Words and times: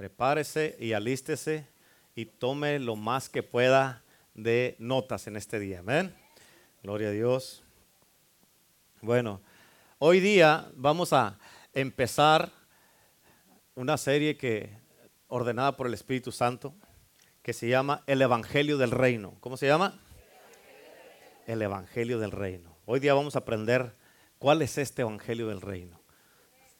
prepárese 0.00 0.78
y 0.80 0.94
alístese 0.94 1.66
y 2.14 2.24
tome 2.24 2.78
lo 2.78 2.96
más 2.96 3.28
que 3.28 3.42
pueda 3.42 4.02
de 4.32 4.74
notas 4.78 5.26
en 5.26 5.36
este 5.36 5.58
día. 5.58 5.80
Amén. 5.80 6.16
Gloria 6.82 7.08
a 7.08 7.10
Dios. 7.10 7.62
Bueno, 9.02 9.42
hoy 9.98 10.20
día 10.20 10.70
vamos 10.74 11.12
a 11.12 11.38
empezar 11.74 12.50
una 13.74 13.98
serie 13.98 14.38
que 14.38 14.70
ordenada 15.28 15.76
por 15.76 15.86
el 15.86 15.92
Espíritu 15.92 16.32
Santo 16.32 16.74
que 17.42 17.52
se 17.52 17.68
llama 17.68 18.02
El 18.06 18.22
Evangelio 18.22 18.78
del 18.78 18.92
Reino. 18.92 19.36
¿Cómo 19.40 19.58
se 19.58 19.66
llama? 19.66 20.00
El 21.46 21.60
Evangelio 21.60 22.18
del 22.18 22.30
Reino. 22.30 22.74
Hoy 22.86 23.00
día 23.00 23.12
vamos 23.12 23.36
a 23.36 23.40
aprender 23.40 23.94
cuál 24.38 24.62
es 24.62 24.78
este 24.78 25.02
Evangelio 25.02 25.48
del 25.48 25.60
Reino. 25.60 26.00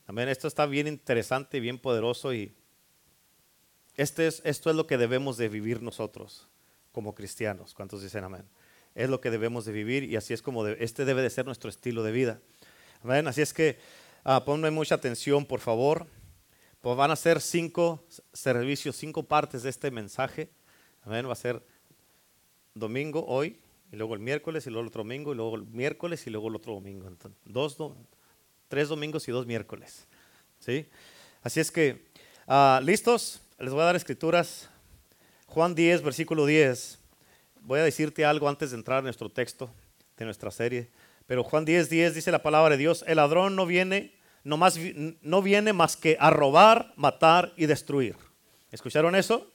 Amén. 0.06 0.30
Esto 0.30 0.48
está 0.48 0.64
bien 0.64 0.86
interesante 0.86 1.58
y 1.58 1.60
bien 1.60 1.78
poderoso 1.78 2.32
y 2.32 2.56
este 4.00 4.26
es, 4.26 4.40
esto 4.44 4.70
es 4.70 4.76
lo 4.76 4.86
que 4.86 4.96
debemos 4.96 5.36
de 5.36 5.50
vivir 5.50 5.82
nosotros 5.82 6.48
como 6.90 7.14
cristianos. 7.14 7.74
¿Cuántos 7.74 8.02
dicen 8.02 8.24
amén? 8.24 8.44
Es 8.94 9.10
lo 9.10 9.20
que 9.20 9.30
debemos 9.30 9.66
de 9.66 9.72
vivir 9.72 10.04
y 10.04 10.16
así 10.16 10.32
es 10.32 10.40
como 10.40 10.66
este 10.66 11.04
debe 11.04 11.20
de 11.20 11.28
ser 11.28 11.44
nuestro 11.44 11.68
estilo 11.68 12.02
de 12.02 12.10
vida. 12.10 12.40
Amén. 13.04 13.26
Así 13.28 13.42
es 13.42 13.52
que 13.52 13.78
uh, 14.24 14.42
ponme 14.42 14.70
mucha 14.70 14.94
atención, 14.94 15.44
por 15.44 15.60
favor. 15.60 16.06
Pues 16.80 16.96
van 16.96 17.10
a 17.10 17.16
ser 17.16 17.42
cinco 17.42 18.02
servicios, 18.32 18.96
cinco 18.96 19.22
partes 19.22 19.62
de 19.62 19.68
este 19.68 19.90
mensaje. 19.90 20.48
Amén. 21.02 21.28
Va 21.28 21.32
a 21.34 21.36
ser 21.36 21.62
domingo 22.74 23.26
hoy, 23.26 23.58
y 23.92 23.96
luego 23.96 24.14
el 24.14 24.20
miércoles, 24.20 24.66
y 24.66 24.70
luego 24.70 24.80
el 24.80 24.88
otro 24.88 25.02
domingo, 25.02 25.32
y 25.32 25.36
luego 25.36 25.56
el 25.56 25.66
miércoles, 25.66 26.26
y 26.26 26.30
luego 26.30 26.48
el 26.48 26.56
otro 26.56 26.72
domingo. 26.72 27.06
Entonces, 27.06 27.38
dos, 27.44 27.76
tres 28.68 28.88
domingos 28.88 29.28
y 29.28 29.32
dos 29.32 29.44
miércoles. 29.44 30.06
¿Sí? 30.58 30.86
Así 31.42 31.60
es 31.60 31.70
que, 31.70 32.06
uh, 32.46 32.82
¿listos? 32.82 33.42
Les 33.60 33.74
voy 33.74 33.82
a 33.82 33.84
dar 33.84 33.96
escrituras. 33.96 34.70
Juan 35.44 35.74
10, 35.74 36.00
versículo 36.00 36.46
10. 36.46 36.98
Voy 37.60 37.78
a 37.78 37.82
decirte 37.82 38.24
algo 38.24 38.48
antes 38.48 38.70
de 38.70 38.78
entrar 38.78 39.00
en 39.00 39.04
nuestro 39.04 39.28
texto 39.28 39.70
de 40.16 40.24
nuestra 40.24 40.50
serie. 40.50 40.88
Pero 41.26 41.44
Juan 41.44 41.66
10, 41.66 41.90
10 41.90 42.14
dice 42.14 42.32
la 42.32 42.42
palabra 42.42 42.70
de 42.70 42.78
Dios, 42.78 43.04
el 43.06 43.16
ladrón 43.16 43.56
no 43.56 43.66
viene, 43.66 44.14
no, 44.44 44.56
más, 44.56 44.78
no 45.20 45.42
viene 45.42 45.74
más 45.74 45.98
que 45.98 46.16
a 46.18 46.30
robar, 46.30 46.94
matar 46.96 47.52
y 47.54 47.66
destruir. 47.66 48.16
¿Escucharon 48.72 49.14
eso? 49.14 49.52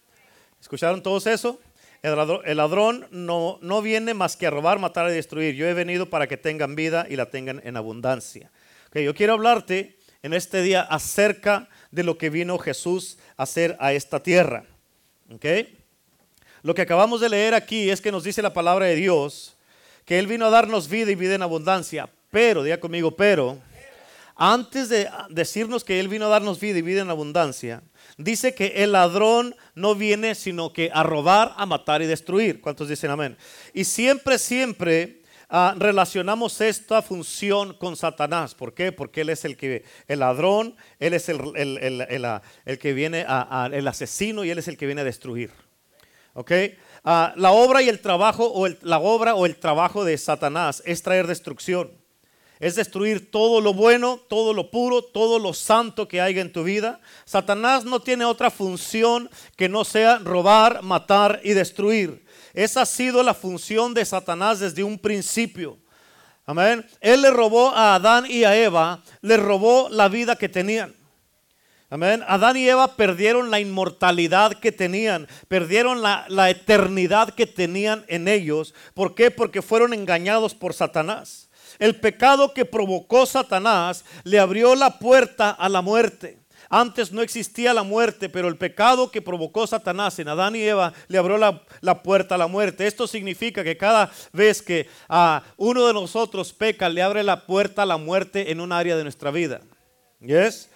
¿Escucharon 0.62 1.02
todos 1.02 1.26
eso? 1.26 1.60
El 2.04 2.58
ladrón, 2.58 3.08
no, 3.10 3.58
no 3.64 3.82
viene 3.82 4.14
más 4.14 4.38
que 4.38 4.46
a 4.46 4.52
robar, 4.52 4.78
matar 4.78 5.10
y 5.10 5.14
destruir. 5.14 5.56
Yo 5.56 5.66
he 5.66 5.74
venido 5.74 6.12
para 6.12 6.28
que 6.28 6.38
tengan 6.38 6.76
vida 6.76 7.08
y 7.10 7.16
la 7.16 7.32
tengan 7.32 7.60
en 7.64 7.76
abundancia. 7.76 8.52
Okay, 8.90 9.04
yo 9.04 9.16
quiero 9.16 9.34
hablarte 9.34 9.98
en 10.22 10.36
este 10.36 10.62
día 10.62 10.82
acerca 10.82 11.70
de 11.96 12.04
lo 12.04 12.18
que 12.18 12.30
vino 12.30 12.60
Jesús 12.60 13.18
a 13.38 13.44
hacer 13.44 13.78
a 13.80 13.94
esta 13.94 14.22
tierra. 14.22 14.66
¿Okay? 15.34 15.78
Lo 16.62 16.76
que 16.76 16.82
acabamos 16.82 17.22
de 17.22 17.30
leer 17.30 17.54
aquí 17.54 17.90
es 17.90 18.02
que 18.02 18.12
nos 18.12 18.24
dice 18.24 18.42
la 18.42 18.54
palabra 18.54 18.86
de 18.86 18.96
Dios 18.96 19.56
que 20.04 20.20
Él 20.20 20.28
vino 20.28 20.46
a 20.46 20.50
darnos 20.50 20.90
vida 20.90 21.10
y 21.10 21.16
vida 21.16 21.36
en 21.36 21.42
abundancia. 21.42 22.10
Pero, 22.30 22.64
diga 22.64 22.80
conmigo, 22.80 23.16
pero, 23.16 23.58
antes 24.36 24.90
de 24.90 25.10
decirnos 25.30 25.84
que 25.84 26.00
Él 26.00 26.10
vino 26.10 26.26
a 26.26 26.30
darnos 26.30 26.60
vida 26.60 26.78
y 26.78 26.82
vida 26.82 27.02
en 27.02 27.10
abundancia, 27.10 27.82
dice 28.18 28.54
que 28.54 28.84
el 28.84 28.92
ladrón 28.92 29.56
no 29.74 29.96
viene 29.96 30.36
sino 30.36 30.74
que 30.74 30.92
a 30.94 31.02
robar, 31.02 31.54
a 31.56 31.66
matar 31.66 32.02
y 32.02 32.08
destruir. 32.08 32.60
¿Cuántos 32.60 32.90
dicen 32.90 33.10
amén? 33.10 33.38
Y 33.74 33.86
siempre, 33.86 34.38
siempre 34.38 35.22
Ah, 35.58 35.74
relacionamos 35.78 36.60
esta 36.60 37.02
función 37.02 37.76
con 37.76 37.96
Satanás. 37.96 38.54
¿Por 38.54 38.74
qué? 38.74 38.92
Porque 38.92 39.22
él 39.22 39.30
es 39.30 39.46
el 39.46 39.56
que 39.56 39.86
el 40.06 40.20
ladrón, 40.20 40.76
él 41.00 41.14
es 41.14 41.30
el, 41.30 41.40
el, 41.56 42.78
que 42.78 42.92
viene 42.92 43.24
a, 43.26 43.70
el 43.72 43.88
asesino 43.88 44.44
y 44.44 44.50
él 44.50 44.58
es 44.58 44.68
el 44.68 44.76
que 44.76 44.86
viene 44.86 45.00
a 45.00 45.06
destruir. 45.06 45.52
¿Ok? 46.34 46.52
Ah, 47.06 47.32
la 47.38 47.52
obra 47.52 47.82
y 47.82 47.88
el 47.88 48.02
trabajo 48.02 48.52
o 48.54 48.68
la 48.68 49.00
obra 49.00 49.36
o 49.36 49.46
el 49.46 49.56
trabajo 49.56 50.04
de 50.04 50.18
Satanás 50.18 50.84
es 50.86 51.02
traer 51.02 51.26
destrucción. 51.26 51.90
Es 52.60 52.76
destruir 52.76 53.32
todo 53.32 53.62
lo 53.62 53.74
bueno, 53.74 54.20
todo 54.28 54.54
lo 54.54 54.70
puro, 54.70 55.04
todo 55.04 55.40
lo 55.40 55.54
santo 55.54 56.10
que 56.10 56.20
haya 56.20 56.42
en 56.42 56.52
tu 56.52 56.66
vida. 56.66 57.00
Satanás 57.24 57.86
no 57.86 58.02
tiene 58.02 58.26
otra 58.26 58.52
función 58.52 59.30
que 59.56 59.70
no 59.70 59.86
sea 59.86 60.18
robar, 60.18 60.84
matar 60.84 61.40
y 61.46 61.54
destruir. 61.54 62.25
Esa 62.56 62.84
ha 62.84 62.86
sido 62.86 63.22
la 63.22 63.34
función 63.34 63.94
de 63.94 64.06
Satanás 64.06 64.60
desde 64.60 64.84
un 64.84 64.98
principio. 64.98 65.78
Amén. 66.46 66.86
Él 67.02 67.22
le 67.22 67.32
robó 67.32 67.70
a 67.70 67.96
Adán 67.96 68.26
y 68.30 68.44
a 68.44 68.56
Eva, 68.56 69.04
le 69.22 69.38
robó 69.38 69.90
la 69.90 70.08
vida 70.08 70.36
que 70.36 70.48
tenían. 70.48 70.96
Amén. 71.90 72.24
Adán 72.28 72.58
y 72.58 72.68
Eva 72.68 72.96
perdieron 72.96 73.52
la 73.52 73.60
inmortalidad 73.60 74.54
que 74.54 74.72
tenían, 74.72 75.28
perdieron 75.48 76.02
la, 76.02 76.26
la, 76.30 76.50
eternidad 76.50 77.34
que 77.34 77.46
tenían 77.46 78.06
en 78.08 78.28
ellos. 78.28 78.74
¿Por 78.94 79.16
qué? 79.16 79.32
Porque 79.32 79.62
fueron 79.62 79.94
engañados 79.94 80.56
por 80.56 80.74
Satanás. 80.74 81.50
El 81.78 82.00
pecado 82.00 82.54
que 82.54 82.66
provocó 82.66 83.26
Satanás 83.26 84.06
le 84.24 84.40
abrió 84.40 84.76
la 84.76 84.98
puerta 84.98 85.52
a 85.52 85.68
la 85.68 85.82
muerte. 85.82 86.45
Antes 86.78 87.14
no 87.14 87.22
existía 87.22 87.74
la 87.74 87.84
muerte, 87.84 88.28
pero 88.28 88.50
el 88.50 88.58
pecado 88.58 89.10
que 89.10 89.22
provocó 89.22 89.66
Satanás 89.66 90.20
en 90.20 90.28
Adán 90.28 90.58
y 90.58 90.62
Eva 90.62 90.92
le 91.08 91.18
abrió 91.18 91.38
la, 91.38 92.04
puerta 92.04 92.36
a 92.36 92.38
la 92.38 92.48
muerte. 92.48 92.86
Esto 92.86 93.08
significa 93.08 93.64
que 93.64 93.78
cada 93.78 94.12
vez 94.34 94.62
que 94.62 94.90
a 95.08 95.42
uno 95.56 95.88
de 95.88 95.94
nosotros 95.94 96.52
peca, 96.52 96.90
le 96.90 97.02
abre 97.02 97.24
la 97.24 97.46
puerta 97.46 97.84
a 97.84 97.86
la 97.86 97.96
muerte 97.96 98.52
en 98.52 98.60
un 98.60 98.74
área 98.74 98.98
de 98.98 99.04
nuestra 99.04 99.32
vida. 99.32 99.62
¿Yes? 100.20 100.70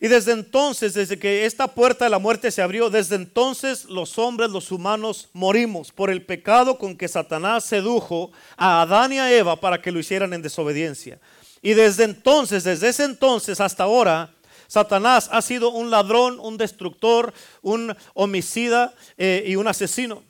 Y 0.00 0.08
desde 0.08 0.32
entonces, 0.32 0.94
desde 0.94 1.20
que 1.20 1.46
esta 1.46 1.68
puerta 1.68 2.06
de 2.06 2.10
la 2.10 2.18
muerte 2.18 2.50
se 2.50 2.60
abrió, 2.60 2.90
desde 2.90 3.14
entonces 3.14 3.84
los 3.84 4.18
hombres, 4.18 4.50
los 4.50 4.72
humanos, 4.72 5.28
morimos 5.32 5.92
por 5.92 6.10
el 6.10 6.26
pecado 6.26 6.78
con 6.78 6.96
que 6.96 7.06
Satanás 7.06 7.62
sedujo 7.62 8.32
a 8.56 8.82
Adán 8.82 9.12
y 9.12 9.20
a 9.20 9.32
Eva 9.32 9.54
para 9.54 9.80
que 9.80 9.92
lo 9.92 10.00
hicieran 10.00 10.34
en 10.34 10.42
desobediencia. 10.42 11.20
Y 11.62 11.74
desde 11.74 12.04
entonces, 12.04 12.64
desde 12.64 12.88
ese 12.88 13.04
entonces 13.04 13.60
hasta 13.60 13.84
ahora, 13.84 14.35
Satanás 14.68 15.28
ha 15.32 15.42
sido 15.42 15.70
un 15.70 15.90
ladrón, 15.90 16.38
un 16.40 16.56
destructor, 16.56 17.32
un 17.62 17.96
homicida 18.14 18.94
eh, 19.16 19.44
y 19.46 19.56
un 19.56 19.68
asesino. 19.68 20.22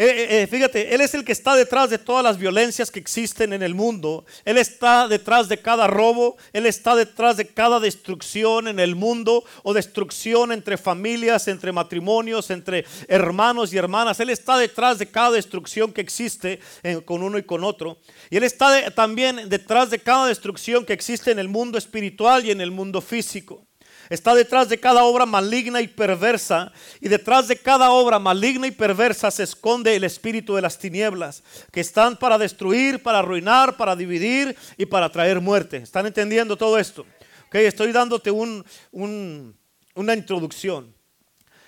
Eh, 0.00 0.42
eh, 0.42 0.46
fíjate, 0.46 0.94
Él 0.94 1.00
es 1.00 1.12
el 1.14 1.24
que 1.24 1.32
está 1.32 1.56
detrás 1.56 1.90
de 1.90 1.98
todas 1.98 2.22
las 2.22 2.38
violencias 2.38 2.88
que 2.88 3.00
existen 3.00 3.52
en 3.52 3.64
el 3.64 3.74
mundo. 3.74 4.24
Él 4.44 4.56
está 4.56 5.08
detrás 5.08 5.48
de 5.48 5.60
cada 5.60 5.88
robo. 5.88 6.36
Él 6.52 6.66
está 6.66 6.94
detrás 6.94 7.36
de 7.36 7.48
cada 7.48 7.80
destrucción 7.80 8.68
en 8.68 8.78
el 8.78 8.94
mundo 8.94 9.42
o 9.64 9.74
destrucción 9.74 10.52
entre 10.52 10.76
familias, 10.76 11.48
entre 11.48 11.72
matrimonios, 11.72 12.50
entre 12.50 12.84
hermanos 13.08 13.72
y 13.72 13.76
hermanas. 13.76 14.20
Él 14.20 14.30
está 14.30 14.56
detrás 14.56 15.00
de 15.00 15.10
cada 15.10 15.32
destrucción 15.32 15.92
que 15.92 16.00
existe 16.00 16.60
con 17.04 17.24
uno 17.24 17.36
y 17.36 17.42
con 17.42 17.64
otro. 17.64 17.98
Y 18.30 18.36
Él 18.36 18.44
está 18.44 18.92
también 18.92 19.48
detrás 19.48 19.90
de 19.90 19.98
cada 19.98 20.26
destrucción 20.26 20.86
que 20.86 20.92
existe 20.92 21.32
en 21.32 21.40
el 21.40 21.48
mundo 21.48 21.76
espiritual 21.76 22.44
y 22.44 22.52
en 22.52 22.60
el 22.60 22.70
mundo 22.70 23.00
físico. 23.00 23.67
Está 24.08 24.34
detrás 24.34 24.68
de 24.68 24.80
cada 24.80 25.04
obra 25.04 25.26
maligna 25.26 25.80
y 25.80 25.88
perversa. 25.88 26.72
Y 27.00 27.08
detrás 27.08 27.48
de 27.48 27.56
cada 27.56 27.90
obra 27.90 28.18
maligna 28.18 28.66
y 28.66 28.70
perversa 28.70 29.30
se 29.30 29.42
esconde 29.42 29.94
el 29.94 30.04
espíritu 30.04 30.54
de 30.54 30.62
las 30.62 30.78
tinieblas, 30.78 31.42
que 31.70 31.80
están 31.80 32.16
para 32.16 32.38
destruir, 32.38 33.02
para 33.02 33.20
arruinar, 33.20 33.76
para 33.76 33.94
dividir 33.94 34.56
y 34.76 34.86
para 34.86 35.10
traer 35.10 35.40
muerte. 35.40 35.78
¿Están 35.78 36.06
entendiendo 36.06 36.56
todo 36.56 36.78
esto? 36.78 37.06
Okay, 37.48 37.66
estoy 37.66 37.92
dándote 37.92 38.30
un, 38.30 38.64
una 38.92 40.14
introducción. 40.14 40.97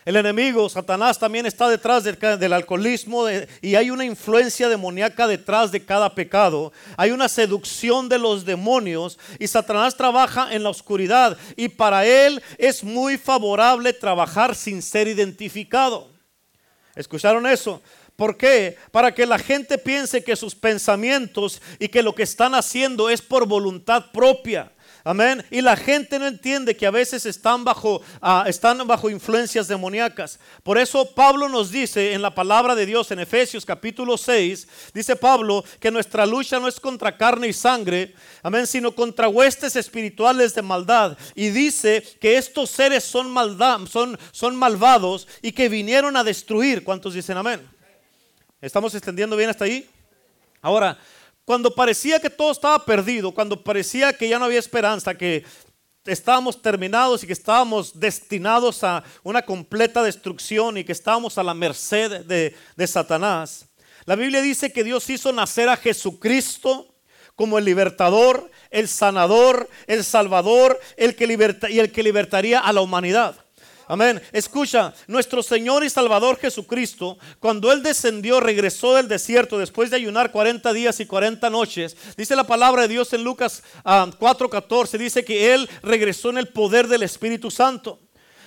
El 0.06 0.16
enemigo, 0.16 0.66
Satanás, 0.70 1.18
también 1.18 1.44
está 1.44 1.68
detrás 1.68 2.04
del, 2.04 2.52
alcoholismo 2.54 3.26
y 3.60 3.74
hay 3.74 3.90
una 3.90 4.06
influencia 4.06 4.70
demoníaca 4.70 5.26
detrás 5.26 5.70
de 5.70 5.84
cada 5.84 6.14
pecado. 6.14 6.72
Hay 6.96 7.10
una 7.10 7.28
seducción 7.28 8.08
de 8.08 8.18
los 8.18 8.46
demonios 8.46 9.18
y 9.38 9.46
Satanás 9.46 9.94
trabaja 9.94 10.54
en 10.54 10.62
la 10.62 10.70
oscuridad 10.70 11.36
y 11.54 11.68
para 11.68 12.06
él 12.06 12.42
es 12.56 12.82
muy 12.82 13.18
favorable 13.18 13.92
trabajar 13.92 14.54
sin 14.54 14.80
ser 14.80 15.06
identificado. 15.06 16.08
¿Escucharon 16.94 17.46
eso? 17.46 17.82
¿Por 18.16 18.38
qué? 18.38 18.78
Para 18.90 19.14
que 19.14 19.26
la 19.26 19.38
gente 19.38 19.76
piense 19.76 20.24
que 20.24 20.34
sus 20.34 20.54
pensamientos 20.54 21.60
y 21.78 21.88
que 21.88 22.02
lo 22.02 22.14
que 22.14 22.22
están 22.22 22.54
haciendo 22.54 23.10
es 23.10 23.20
por 23.20 23.46
voluntad 23.46 24.10
propia. 24.12 24.72
Amén. 25.02 25.44
Y 25.50 25.62
la 25.62 25.76
gente 25.76 26.18
no 26.18 26.26
entiende 26.26 26.76
que 26.76 26.86
a 26.86 26.90
veces 26.90 27.24
están 27.24 27.64
bajo, 27.64 28.02
ah, 28.20 28.44
están 28.46 28.86
bajo 28.86 29.08
influencias 29.08 29.66
demoníacas. 29.66 30.38
Por 30.62 30.76
eso 30.76 31.14
Pablo 31.14 31.48
nos 31.48 31.70
dice 31.70 32.12
en 32.12 32.20
la 32.20 32.34
palabra 32.34 32.74
de 32.74 32.84
Dios 32.84 33.10
en 33.10 33.20
Efesios 33.20 33.64
capítulo 33.64 34.18
6, 34.18 34.68
dice 34.92 35.16
Pablo 35.16 35.64
que 35.78 35.90
nuestra 35.90 36.26
lucha 36.26 36.60
no 36.60 36.68
es 36.68 36.78
contra 36.78 37.16
carne 37.16 37.48
y 37.48 37.52
sangre, 37.52 38.14
amén, 38.42 38.66
sino 38.66 38.94
contra 38.94 39.28
huestes 39.28 39.74
espirituales 39.76 40.54
de 40.54 40.62
maldad. 40.62 41.16
Y 41.34 41.48
dice 41.48 42.02
que 42.20 42.36
estos 42.36 42.68
seres 42.68 43.02
son, 43.04 43.30
maldad, 43.30 43.80
son, 43.86 44.18
son 44.32 44.54
malvados 44.54 45.26
y 45.40 45.52
que 45.52 45.68
vinieron 45.68 46.16
a 46.16 46.24
destruir. 46.24 46.84
¿Cuántos 46.84 47.14
dicen 47.14 47.38
amén? 47.38 47.66
¿Estamos 48.60 48.94
extendiendo 48.94 49.36
bien 49.36 49.48
hasta 49.48 49.64
ahí? 49.64 49.88
Ahora, 50.60 50.98
cuando 51.50 51.74
parecía 51.74 52.20
que 52.20 52.30
todo 52.30 52.52
estaba 52.52 52.84
perdido, 52.84 53.34
cuando 53.34 53.60
parecía 53.60 54.12
que 54.12 54.28
ya 54.28 54.38
no 54.38 54.44
había 54.44 54.60
esperanza, 54.60 55.16
que 55.16 55.44
estábamos 56.06 56.62
terminados 56.62 57.24
y 57.24 57.26
que 57.26 57.32
estábamos 57.32 57.98
destinados 57.98 58.84
a 58.84 59.02
una 59.24 59.42
completa 59.42 60.00
destrucción 60.04 60.78
y 60.78 60.84
que 60.84 60.92
estábamos 60.92 61.38
a 61.38 61.42
la 61.42 61.52
merced 61.52 62.24
de, 62.24 62.86
Satanás, 62.86 63.66
la 64.04 64.14
Biblia 64.14 64.40
dice 64.42 64.72
que 64.72 64.84
Dios 64.84 65.10
hizo 65.10 65.32
nacer 65.32 65.68
a 65.68 65.76
Jesucristo 65.76 66.94
como 67.34 67.58
el 67.58 67.64
libertador, 67.64 68.48
el 68.70 68.86
sanador, 68.86 69.68
el 69.88 70.04
salvador, 70.04 70.78
el 70.96 71.16
que 71.16 71.24
y 71.68 71.80
el 71.80 71.90
que 71.90 72.04
libertaría 72.04 72.60
a 72.60 72.72
la 72.72 72.80
humanidad. 72.80 73.44
Amén. 73.90 74.22
Escucha, 74.30 74.94
nuestro 75.08 75.42
Señor 75.42 75.82
y 75.82 75.90
Salvador 75.90 76.38
Jesucristo, 76.38 77.18
cuando 77.40 77.72
Él 77.72 77.82
descendió, 77.82 78.38
regresó 78.38 78.94
del 78.94 79.08
desierto 79.08 79.58
después 79.58 79.90
de 79.90 79.96
ayunar 79.96 80.30
40 80.30 80.72
días 80.72 81.00
y 81.00 81.06
40 81.06 81.50
noches. 81.50 81.96
Dice 82.16 82.36
la 82.36 82.44
palabra 82.44 82.82
de 82.82 82.88
Dios 82.88 83.12
en 83.14 83.24
Lucas 83.24 83.64
4:14, 83.82 84.94
ah, 84.94 84.98
dice 84.98 85.24
que 85.24 85.52
Él 85.54 85.68
regresó 85.82 86.30
en 86.30 86.38
el 86.38 86.46
poder 86.46 86.86
del 86.86 87.02
Espíritu 87.02 87.50
Santo. 87.50 87.98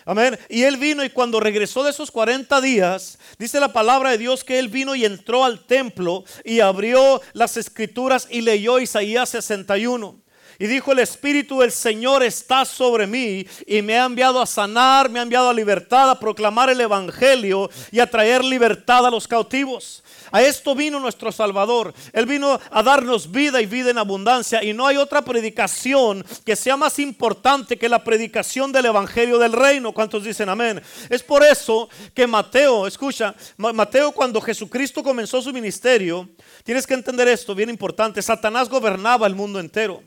Amén. 0.06 0.40
Y 0.48 0.64
él 0.64 0.78
vino 0.78 1.04
y 1.04 1.10
cuando 1.10 1.42
regresó 1.42 1.84
de 1.84 1.92
esos 1.92 2.10
40 2.10 2.62
días, 2.62 3.20
dice 3.38 3.60
la 3.60 3.74
palabra 3.74 4.12
de 4.12 4.20
Dios 4.20 4.46
que 4.46 4.60
él 4.60 4.70
vino 4.70 4.96
y 4.96 5.04
entró 5.04 5.44
al 5.44 5.66
templo 5.66 6.24
y 6.46 6.62
abrió 6.62 7.22
las 7.34 7.58
escrituras 7.58 8.28
y 8.30 8.42
leyó 8.42 8.80
Isaías 8.80 9.30
61. 9.30 10.23
Y 10.60 10.68
dijo, 10.68 10.92
el 10.92 11.00
Espíritu 11.00 11.60
del 11.60 11.72
Señor 11.72 12.24
está 12.24 12.66
sobre 12.66 13.08
mí 13.08 13.46
y 13.66 13.82
me 13.82 13.98
ha 13.98 14.06
enviado 14.06 14.42
a 14.42 14.46
sanar, 14.46 15.10
me 15.10 15.20
ha 15.20 15.24
enviado 15.24 15.50
a 15.50 15.54
libertad, 15.54 16.10
a 16.10 16.20
proclamar 16.20 16.70
el 16.70 16.82
Evangelio 16.82 17.70
y 17.92 18.00
a 18.00 18.10
traer 18.10 18.44
libertad 18.44 19.06
a 19.06 19.12
los 19.12 19.28
cautivos. 19.28 20.04
A 20.32 20.42
esto 20.42 20.74
vino 20.74 21.00
nuestro 21.00 21.32
Salvador. 21.32 21.94
Él 22.12 22.26
vino 22.26 22.60
a 22.72 22.84
darnos 22.84 23.32
vida 23.32 23.62
y 23.62 23.68
vida 23.68 23.92
en 23.92 24.00
abundancia. 24.00 24.64
Y 24.64 24.74
no 24.74 24.88
hay 24.88 24.98
otra 24.98 25.22
predicación 25.22 26.26
que 26.44 26.56
sea 26.56 26.76
más 26.76 26.98
importante 27.00 27.78
que 27.78 27.90
la 27.90 28.04
predicación 28.04 28.72
del 28.72 28.88
Evangelio 28.88 29.38
del 29.38 29.54
Reino. 29.54 29.92
¿Cuántos 29.94 30.24
dicen 30.24 30.50
amén? 30.50 30.82
Es 31.10 31.22
por 31.22 31.44
eso 31.44 31.88
que 32.14 32.26
Mateo, 32.26 32.88
escucha, 32.88 33.36
Mateo 33.58 34.12
cuando 34.12 34.42
Jesucristo 34.42 35.04
comenzó 35.04 35.42
su 35.42 35.54
ministerio, 35.54 36.30
tienes 36.64 36.88
que 36.88 36.96
entender 36.96 37.28
esto, 37.28 37.54
bien 37.54 37.70
importante, 37.70 38.22
Satanás 38.22 38.70
gobernaba 38.70 39.28
el 39.28 39.36
mundo 39.36 39.60
entero. 39.60 40.02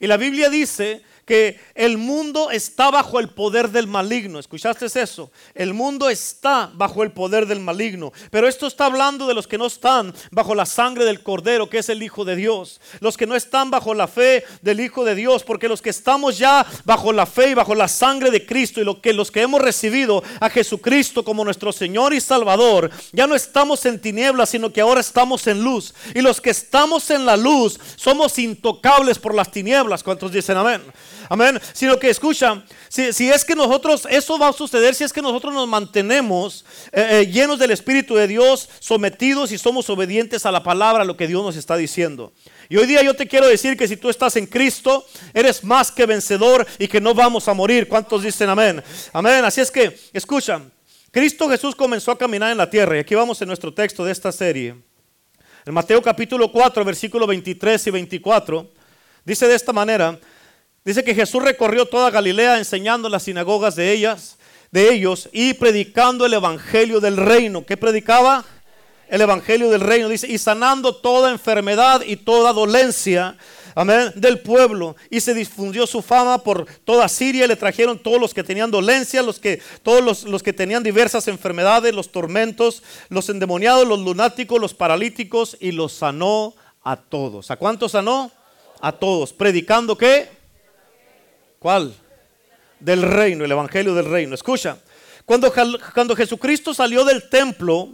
Y 0.00 0.06
la 0.06 0.16
Biblia 0.16 0.48
dice 0.48 1.02
que 1.24 1.60
el 1.74 1.98
mundo 1.98 2.50
está 2.50 2.90
bajo 2.90 3.20
el 3.20 3.28
poder 3.28 3.70
del 3.70 3.86
maligno. 3.86 4.38
¿Escuchaste 4.38 4.86
eso? 5.00 5.30
El 5.54 5.74
mundo 5.74 6.10
está 6.10 6.70
bajo 6.74 7.02
el 7.02 7.12
poder 7.12 7.46
del 7.46 7.60
maligno. 7.60 8.12
Pero 8.30 8.48
esto 8.48 8.66
está 8.66 8.86
hablando 8.86 9.26
de 9.26 9.34
los 9.34 9.46
que 9.46 9.58
no 9.58 9.66
están 9.66 10.14
bajo 10.30 10.54
la 10.54 10.66
sangre 10.66 11.04
del 11.04 11.22
Cordero, 11.22 11.68
que 11.68 11.78
es 11.78 11.88
el 11.88 12.02
Hijo 12.02 12.24
de 12.24 12.36
Dios. 12.36 12.80
Los 13.00 13.16
que 13.16 13.26
no 13.26 13.36
están 13.36 13.70
bajo 13.70 13.94
la 13.94 14.08
fe 14.08 14.44
del 14.62 14.80
Hijo 14.80 15.04
de 15.04 15.14
Dios. 15.14 15.44
Porque 15.44 15.68
los 15.68 15.82
que 15.82 15.90
estamos 15.90 16.38
ya 16.38 16.66
bajo 16.84 17.12
la 17.12 17.26
fe 17.26 17.50
y 17.50 17.54
bajo 17.54 17.74
la 17.74 17.88
sangre 17.88 18.30
de 18.30 18.44
Cristo 18.44 18.80
y 18.80 18.84
lo 18.84 19.00
que, 19.00 19.12
los 19.12 19.30
que 19.30 19.42
hemos 19.42 19.60
recibido 19.60 20.22
a 20.40 20.50
Jesucristo 20.50 21.24
como 21.24 21.44
nuestro 21.44 21.72
Señor 21.72 22.12
y 22.14 22.20
Salvador, 22.20 22.90
ya 23.12 23.26
no 23.26 23.34
estamos 23.34 23.84
en 23.86 24.00
tinieblas, 24.00 24.50
sino 24.50 24.72
que 24.72 24.80
ahora 24.80 25.00
estamos 25.00 25.46
en 25.46 25.62
luz. 25.62 25.94
Y 26.14 26.20
los 26.20 26.40
que 26.40 26.50
estamos 26.50 27.10
en 27.10 27.26
la 27.26 27.36
luz 27.36 27.78
somos 27.96 28.38
intocables 28.38 29.18
por 29.18 29.34
las 29.34 29.50
tinieblas. 29.50 30.02
¿Cuántos 30.02 30.32
dicen 30.32 30.56
amén? 30.56 30.82
Amén. 31.32 31.60
Sino 31.72 31.96
que 31.96 32.10
escucha, 32.10 32.64
si, 32.88 33.30
es 33.30 33.44
que 33.44 33.54
nosotros, 33.54 34.04
eso 34.10 34.36
va 34.36 34.48
a 34.48 34.52
suceder 34.52 34.96
si 34.96 35.04
es 35.04 35.12
que 35.12 35.22
nosotros 35.22 35.54
nos 35.54 35.68
mantenemos 35.68 36.64
eh, 36.90 37.20
eh, 37.20 37.26
llenos 37.28 37.60
del 37.60 37.70
Espíritu 37.70 38.16
de 38.16 38.26
Dios, 38.26 38.68
sometidos 38.80 39.52
y 39.52 39.58
somos 39.58 39.88
obedientes 39.90 40.44
a 40.44 40.50
la 40.50 40.64
palabra, 40.64 41.02
a 41.02 41.04
lo 41.04 41.16
que 41.16 41.28
Dios 41.28 41.40
nos 41.44 41.54
está 41.54 41.76
diciendo. 41.76 42.32
Y 42.68 42.78
hoy 42.78 42.86
día 42.86 43.00
yo 43.04 43.14
te 43.14 43.28
quiero 43.28 43.46
decir 43.46 43.76
que 43.76 43.86
si 43.86 43.96
tú 43.96 44.10
estás 44.10 44.34
en 44.34 44.46
Cristo, 44.46 45.06
eres 45.32 45.62
más 45.62 45.92
que 45.92 46.04
vencedor 46.04 46.66
y 46.80 46.88
que 46.88 47.00
no 47.00 47.14
vamos 47.14 47.46
a 47.46 47.54
morir. 47.54 47.86
¿Cuántos 47.86 48.24
dicen 48.24 48.48
amén? 48.48 48.82
Amén. 49.12 49.44
Así 49.44 49.60
es 49.60 49.70
que, 49.70 49.96
escucha, 50.12 50.60
Cristo 51.12 51.48
Jesús 51.48 51.76
comenzó 51.76 52.10
a 52.10 52.18
caminar 52.18 52.50
en 52.50 52.58
la 52.58 52.68
tierra. 52.68 52.96
Y 52.96 53.00
aquí 53.00 53.14
vamos 53.14 53.40
en 53.40 53.46
nuestro 53.46 53.72
texto 53.72 54.04
de 54.04 54.10
esta 54.10 54.32
serie. 54.32 54.74
En 55.64 55.74
Mateo 55.74 56.02
capítulo 56.02 56.50
4, 56.50 56.84
versículo 56.84 57.24
23 57.24 57.86
y 57.86 57.90
24, 57.92 58.68
dice 59.24 59.46
de 59.46 59.54
esta 59.54 59.72
manera, 59.72 60.18
Dice 60.84 61.04
que 61.04 61.14
Jesús 61.14 61.42
recorrió 61.42 61.84
toda 61.84 62.10
Galilea 62.10 62.56
enseñando 62.56 63.10
las 63.10 63.24
sinagogas 63.24 63.76
de 63.76 63.92
ellas, 63.92 64.38
de 64.70 64.92
ellos 64.92 65.28
y 65.30 65.52
predicando 65.54 66.24
el 66.24 66.32
evangelio 66.32 67.00
del 67.00 67.18
reino. 67.18 67.66
¿Qué 67.66 67.76
predicaba? 67.76 68.44
El 69.06 69.20
evangelio 69.20 69.68
del 69.70 69.80
reino, 69.80 70.08
dice, 70.08 70.28
y 70.28 70.38
sanando 70.38 70.94
toda 70.94 71.32
enfermedad 71.32 72.02
y 72.06 72.14
toda 72.16 72.52
dolencia, 72.52 73.36
amén, 73.74 74.12
del 74.14 74.38
pueblo. 74.38 74.96
Y 75.10 75.20
se 75.20 75.34
difundió 75.34 75.86
su 75.86 76.00
fama 76.00 76.38
por 76.38 76.64
toda 76.84 77.08
Siria. 77.08 77.48
Le 77.48 77.56
trajeron 77.56 77.98
todos 77.98 78.20
los 78.20 78.32
que 78.32 78.44
tenían 78.44 78.70
dolencia, 78.70 79.20
los 79.20 79.40
que, 79.40 79.60
todos 79.82 80.02
los, 80.02 80.22
los 80.22 80.42
que 80.42 80.52
tenían 80.52 80.84
diversas 80.84 81.26
enfermedades, 81.26 81.92
los 81.92 82.12
tormentos, 82.12 82.84
los 83.08 83.28
endemoniados, 83.28 83.86
los 83.86 83.98
lunáticos, 83.98 84.60
los 84.60 84.74
paralíticos, 84.74 85.58
y 85.60 85.72
los 85.72 85.92
sanó 85.92 86.54
a 86.82 86.96
todos. 86.96 87.50
¿A 87.50 87.56
cuántos 87.56 87.92
sanó? 87.92 88.30
A 88.80 88.92
todos. 88.92 89.32
¿Predicando 89.32 89.98
qué? 89.98 90.39
¿Cuál? 91.60 91.94
Del 92.78 93.02
reino, 93.02 93.44
el 93.44 93.52
evangelio 93.52 93.94
del 93.94 94.06
reino. 94.06 94.34
Escucha, 94.34 94.78
cuando, 95.26 95.52
cuando 95.92 96.16
Jesucristo 96.16 96.72
salió 96.72 97.04
del 97.04 97.28
templo, 97.28 97.90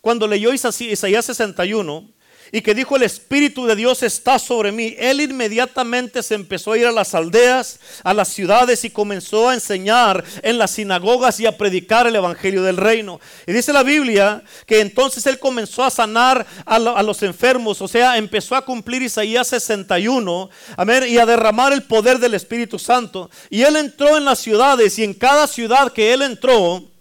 cuando 0.00 0.26
leyó 0.26 0.52
Isaías 0.52 1.24
61, 1.24 2.10
y 2.54 2.62
que 2.62 2.72
dijo 2.72 2.94
el 2.94 3.02
Espíritu 3.02 3.66
de 3.66 3.74
Dios 3.74 4.04
está 4.04 4.38
sobre 4.38 4.70
mí, 4.70 4.94
él 4.96 5.20
inmediatamente 5.20 6.22
se 6.22 6.36
empezó 6.36 6.70
a 6.70 6.78
ir 6.78 6.86
a 6.86 6.92
las 6.92 7.12
aldeas, 7.12 7.80
a 8.04 8.14
las 8.14 8.28
ciudades 8.28 8.84
y 8.84 8.90
comenzó 8.90 9.48
a 9.48 9.54
enseñar 9.54 10.22
en 10.40 10.56
las 10.56 10.70
sinagogas 10.70 11.40
y 11.40 11.46
a 11.46 11.58
predicar 11.58 12.06
el 12.06 12.14
Evangelio 12.14 12.62
del 12.62 12.76
reino. 12.76 13.18
Y 13.48 13.52
dice 13.52 13.72
la 13.72 13.82
Biblia 13.82 14.40
que 14.66 14.80
entonces 14.80 15.26
él 15.26 15.40
comenzó 15.40 15.82
a 15.82 15.90
sanar 15.90 16.46
a, 16.64 16.78
los 16.78 17.24
enfermos, 17.24 17.82
o 17.82 17.88
sea, 17.88 18.18
empezó 18.18 18.54
a 18.54 18.64
cumplir 18.64 19.02
Isaías 19.02 19.48
61, 19.48 20.48
amén, 20.76 21.06
y 21.08 21.18
a 21.18 21.26
derramar 21.26 21.72
el 21.72 21.82
poder 21.82 22.20
del 22.20 22.34
Espíritu 22.34 22.78
Santo. 22.78 23.30
Y 23.50 23.62
él 23.62 23.74
entró 23.74 24.16
en 24.16 24.24
las 24.24 24.38
ciudades 24.38 24.96
y 25.00 25.02
en 25.02 25.14
cada 25.14 25.48
ciudad 25.48 25.92
que 25.92 26.12
él 26.12 26.22
entró, 26.22 26.93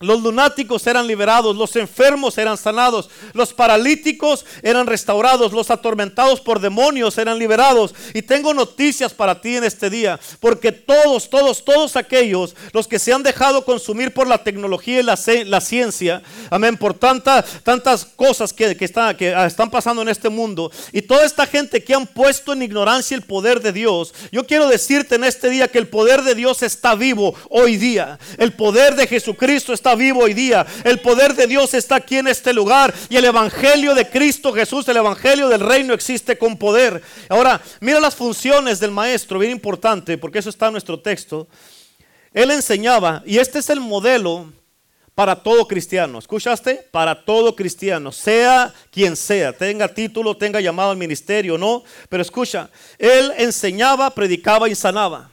los 0.00 0.22
lunáticos 0.22 0.86
eran 0.86 1.06
liberados, 1.06 1.56
los 1.56 1.74
enfermos 1.76 2.38
eran 2.38 2.56
sanados, 2.56 3.10
los 3.32 3.52
paralíticos 3.52 4.44
eran 4.62 4.86
restaurados, 4.86 5.52
los 5.52 5.70
atormentados 5.70 6.40
por 6.40 6.60
demonios 6.60 7.18
eran 7.18 7.38
liberados. 7.38 7.94
Y 8.14 8.22
tengo 8.22 8.54
noticias 8.54 9.12
para 9.12 9.40
ti 9.40 9.56
en 9.56 9.64
este 9.64 9.90
día, 9.90 10.18
porque 10.40 10.72
todos, 10.72 11.28
todos, 11.28 11.64
todos 11.64 11.96
aquellos, 11.96 12.54
los 12.72 12.86
que 12.86 12.98
se 12.98 13.12
han 13.12 13.22
dejado 13.22 13.64
consumir 13.64 14.14
por 14.14 14.26
la 14.26 14.42
tecnología 14.42 15.00
y 15.00 15.02
la, 15.02 15.60
ciencia, 15.60 16.22
amén, 16.50 16.76
por 16.76 16.94
tantas 16.94 17.44
tantas 17.62 18.04
cosas 18.04 18.52
que, 18.52 18.76
que, 18.76 18.88
que 19.18 19.46
están 19.46 19.70
pasando 19.70 20.02
en 20.02 20.08
este 20.08 20.28
mundo, 20.28 20.70
y 20.92 21.02
toda 21.02 21.24
esta 21.24 21.46
gente 21.46 21.82
que 21.82 21.94
han 21.94 22.06
puesto 22.06 22.52
en 22.52 22.62
ignorancia 22.62 23.16
el 23.16 23.22
poder 23.22 23.60
de 23.60 23.72
Dios, 23.72 24.14
yo 24.30 24.46
quiero 24.46 24.68
decirte 24.68 25.16
en 25.16 25.24
este 25.24 25.50
día 25.50 25.68
que 25.68 25.78
el 25.78 25.88
poder 25.88 26.22
de 26.22 26.34
Dios 26.34 26.62
está 26.62 26.94
vivo 26.94 27.34
hoy 27.50 27.76
día. 27.76 28.18
El 28.36 28.52
poder 28.52 28.94
de 28.94 29.06
Jesucristo 29.06 29.72
está 29.72 29.87
vivo 29.94 30.20
hoy 30.20 30.34
día. 30.34 30.66
El 30.84 31.00
poder 31.00 31.34
de 31.34 31.46
Dios 31.46 31.74
está 31.74 31.96
aquí 31.96 32.16
en 32.16 32.28
este 32.28 32.52
lugar. 32.52 32.94
Y 33.08 33.16
el 33.16 33.24
Evangelio 33.24 33.94
de 33.94 34.08
Cristo 34.08 34.52
Jesús, 34.52 34.88
el 34.88 34.96
Evangelio 34.96 35.48
del 35.48 35.60
reino 35.60 35.94
existe 35.94 36.38
con 36.38 36.56
poder. 36.56 37.02
Ahora, 37.28 37.60
mira 37.80 38.00
las 38.00 38.16
funciones 38.16 38.80
del 38.80 38.90
maestro, 38.90 39.38
bien 39.38 39.52
importante, 39.52 40.18
porque 40.18 40.38
eso 40.38 40.50
está 40.50 40.66
en 40.66 40.72
nuestro 40.72 41.00
texto. 41.00 41.48
Él 42.32 42.50
enseñaba, 42.50 43.22
y 43.26 43.38
este 43.38 43.58
es 43.58 43.70
el 43.70 43.80
modelo 43.80 44.52
para 45.14 45.34
todo 45.34 45.66
cristiano. 45.66 46.20
¿Escuchaste? 46.20 46.86
Para 46.92 47.24
todo 47.24 47.56
cristiano, 47.56 48.12
sea 48.12 48.72
quien 48.92 49.16
sea, 49.16 49.52
tenga 49.52 49.88
título, 49.88 50.36
tenga 50.36 50.60
llamado 50.60 50.92
al 50.92 50.96
ministerio, 50.96 51.58
no, 51.58 51.82
pero 52.08 52.22
escucha, 52.22 52.70
él 52.98 53.32
enseñaba, 53.36 54.10
predicaba 54.10 54.68
y 54.68 54.76
sanaba. 54.76 55.28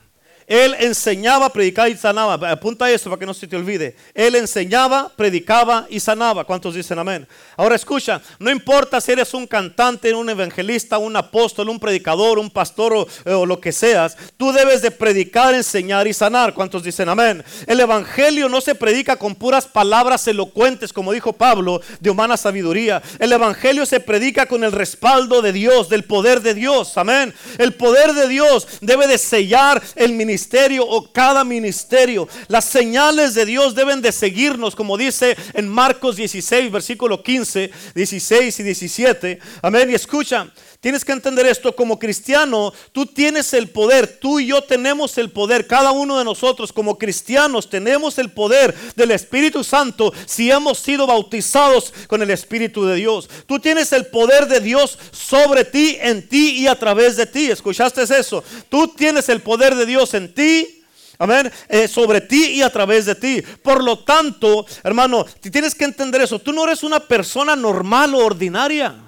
Él 0.47 0.75
enseñaba, 0.79 1.49
predicaba 1.49 1.89
y 1.89 1.97
sanaba. 1.97 2.51
Apunta 2.51 2.89
eso 2.91 3.09
para 3.09 3.19
que 3.19 3.25
no 3.25 3.33
se 3.33 3.47
te 3.47 3.55
olvide. 3.55 3.95
Él 4.13 4.35
enseñaba, 4.35 5.11
predicaba 5.15 5.87
y 5.89 5.99
sanaba. 5.99 6.43
¿Cuántos 6.43 6.75
dicen 6.75 6.99
amén? 6.99 7.27
Ahora 7.57 7.75
escucha, 7.75 8.21
no 8.37 8.51
importa 8.51 9.01
si 9.01 9.11
eres 9.11 9.33
un 9.33 9.47
cantante, 9.47 10.13
un 10.13 10.29
evangelista, 10.29 10.99
un 10.99 11.15
apóstol, 11.15 11.69
un 11.69 11.79
predicador, 11.79 12.37
un 12.37 12.51
pastor 12.51 12.93
o, 12.93 13.07
o 13.25 13.45
lo 13.45 13.59
que 13.59 13.71
seas, 13.71 14.15
tú 14.37 14.51
debes 14.51 14.83
de 14.83 14.91
predicar, 14.91 15.55
enseñar 15.55 16.07
y 16.07 16.13
sanar. 16.13 16.53
¿Cuántos 16.53 16.83
dicen 16.83 17.09
amén? 17.09 17.43
El 17.65 17.79
evangelio 17.79 18.47
no 18.47 18.61
se 18.61 18.75
predica 18.75 19.15
con 19.15 19.33
puras 19.33 19.65
palabras 19.65 20.27
elocuentes, 20.27 20.93
como 20.93 21.11
dijo 21.11 21.33
Pablo, 21.33 21.81
de 21.99 22.11
humana 22.11 22.37
sabiduría. 22.37 23.01
El 23.17 23.33
evangelio 23.33 23.85
se 23.87 23.99
predica 23.99 24.45
con 24.45 24.63
el 24.63 24.71
respaldo 24.71 25.41
de 25.41 25.53
Dios, 25.53 25.89
del 25.89 26.03
poder 26.03 26.41
de 26.41 26.53
Dios. 26.53 26.97
Amén. 26.99 27.33
El 27.57 27.73
poder 27.73 28.13
de 28.13 28.27
Dios 28.27 28.67
debe 28.81 29.07
de 29.07 29.17
sellar 29.17 29.81
el 29.95 30.11
ministerio 30.11 30.35
ministerio 30.36 30.86
o 30.86 31.13
cada 31.13 31.46
ministerio. 31.46 32.27
Las 32.50 32.65
señales 32.65 33.36
de 33.36 33.46
Dios 33.46 33.74
deben 33.74 34.01
de 34.01 34.12
seguirnos, 34.12 34.75
como 34.75 34.98
dice 34.98 35.38
en 35.54 35.70
Marcos 35.70 36.18
16, 36.18 36.74
versículo 36.74 37.24
15, 37.24 37.72
16 37.96 38.60
y 38.60 38.63
17. 38.63 39.39
Amén. 39.62 39.89
Y 39.89 39.94
escucha, 39.94 40.51
tienes 40.86 41.04
que 41.04 41.13
entender 41.13 41.48
esto, 41.48 41.75
como 41.75 41.98
cristiano, 41.98 42.72
tú 42.92 43.08
tienes 43.08 43.56
el 43.56 43.70
poder, 43.70 44.20
tú 44.20 44.39
y 44.39 44.46
yo 44.46 44.62
tenemos 44.62 45.18
el 45.18 45.32
poder, 45.32 45.65
cada 45.65 45.89
uno 45.89 46.20
de 46.20 46.24
nosotros 46.24 46.72
como 46.72 47.00
cristianos 47.00 47.72
tenemos 47.72 48.20
el 48.20 48.30
poder 48.30 48.75
del 48.96 49.10
Espíritu 49.10 49.63
Santo 49.63 50.13
si 50.27 50.51
hemos 50.51 50.77
sido 50.77 51.08
bautizados 51.08 51.92
con 52.06 52.22
el 52.22 52.30
Espíritu 52.30 52.86
de 52.86 52.98
Dios. 52.98 53.27
Tú 53.48 53.58
tienes 53.58 53.94
el 53.94 54.06
poder 54.06 54.48
de 54.48 54.60
Dios 54.60 55.00
sobre 55.10 55.65
ti, 55.65 55.98
en 56.00 56.30
ti 56.30 56.51
y 56.51 56.68
a 56.68 56.77
través 56.77 57.15
de 57.15 57.25
ti. 57.25 57.50
¿Escuchaste 57.50 58.04
eso? 58.04 58.44
Tú 58.70 58.89
tienes 58.89 59.27
el 59.30 59.42
poder 59.42 59.74
de 59.74 59.88
Dios 59.88 60.13
en 60.13 60.36
ti 60.36 60.84
Amén. 61.18 61.51
Eh, 61.70 61.88
sobre 61.88 62.22
ti 62.22 62.46
y 62.58 62.62
a 62.62 62.70
través 62.70 63.06
de 63.08 63.15
ti. 63.15 63.42
Por 63.63 63.84
lo 63.84 64.04
tanto, 64.04 64.68
hermano, 64.84 65.25
tienes 65.50 65.74
que 65.74 65.86
entender 65.86 66.22
eso. 66.22 66.38
Tú 66.38 66.54
no 66.54 66.65
eres 66.65 66.84
una 66.84 67.00
persona 67.00 67.56
normal 67.56 68.13
o 68.13 68.24
ordinaria. 68.24 69.04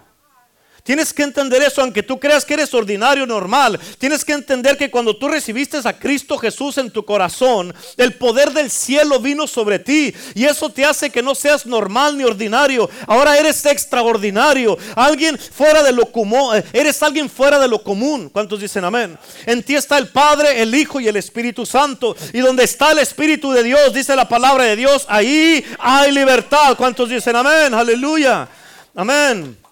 Tienes 0.88 1.12
que 1.12 1.24
entender 1.24 1.62
eso, 1.62 1.82
aunque 1.82 2.02
tú 2.02 2.18
creas 2.18 2.46
que 2.46 2.54
eres 2.54 2.74
ordinario, 2.74 3.26
normal. 3.26 3.78
Tienes 3.98 4.24
que 4.24 4.32
entender 4.32 4.78
que 4.78 4.90
cuando 4.90 5.18
tú 5.18 5.28
recibiste 5.28 5.78
a 5.84 5.92
Cristo 5.92 6.38
Jesús 6.38 6.78
en 6.78 6.90
tu 6.92 7.04
corazón, 7.04 7.76
el 7.98 8.14
poder 8.14 8.54
del 8.54 8.72
cielo 8.72 9.20
vino 9.20 9.48
sobre 9.48 9.80
ti. 9.80 10.14
Y 10.34 10.46
eso 10.46 10.70
te 10.70 10.86
hace 10.86 11.10
que 11.10 11.22
no 11.22 11.36
seas 11.36 11.66
normal 11.66 12.18
ni 12.18 12.24
ordinario. 12.24 12.90
Ahora 13.06 13.38
eres 13.38 13.66
extraordinario. 13.66 14.78
Alguien 14.96 15.38
fuera 15.38 15.84
de 15.84 15.92
lo 15.92 16.06
común. 16.10 16.56
Eh, 16.56 16.64
eres 16.72 17.04
alguien 17.04 17.30
fuera 17.30 17.60
de 17.60 17.68
lo 17.68 17.84
común. 17.84 18.30
¿Cuántos 18.30 18.62
dicen 18.62 18.86
amén? 18.86 19.20
En 19.46 19.64
ti 19.64 19.76
está 19.76 19.98
el 19.98 20.08
Padre, 20.08 20.62
el 20.62 20.74
Hijo 20.74 21.02
y 21.02 21.10
el 21.10 21.18
Espíritu 21.18 21.66
Santo. 21.66 22.16
Y 22.32 22.40
donde 22.40 22.64
está 22.64 22.94
el 22.94 23.00
Espíritu 23.00 23.52
de 23.52 23.62
Dios, 23.62 23.94
dice 23.94 24.16
la 24.16 24.30
palabra 24.30 24.64
de 24.64 24.78
Dios, 24.78 25.06
ahí 25.10 25.66
hay 25.80 26.14
libertad. 26.14 26.78
¿Cuántos 26.78 27.10
dicen 27.10 27.36
amén? 27.36 27.74
Aleluya. 27.74 28.48
Amén. 28.96 29.67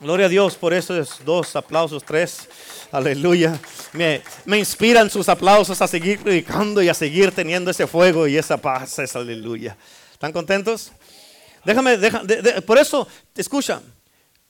Gloria 0.00 0.24
a 0.24 0.28
Dios 0.30 0.56
por 0.56 0.72
esos 0.72 1.22
dos 1.26 1.54
aplausos, 1.54 2.02
tres. 2.02 2.48
Aleluya. 2.90 3.60
Me, 3.92 4.22
me, 4.46 4.58
inspiran 4.58 5.10
sus 5.10 5.28
aplausos 5.28 5.82
a 5.82 5.86
seguir 5.86 6.20
predicando 6.20 6.80
y 6.80 6.88
a 6.88 6.94
seguir 6.94 7.32
teniendo 7.32 7.70
ese 7.70 7.86
fuego 7.86 8.26
y 8.26 8.38
esa 8.38 8.56
paz. 8.56 8.98
Es 8.98 9.14
aleluya. 9.14 9.76
¿Están 10.10 10.32
contentos? 10.32 10.90
Déjame, 11.66 11.98
por 12.62 12.78
eso, 12.78 13.06
escucha. 13.36 13.82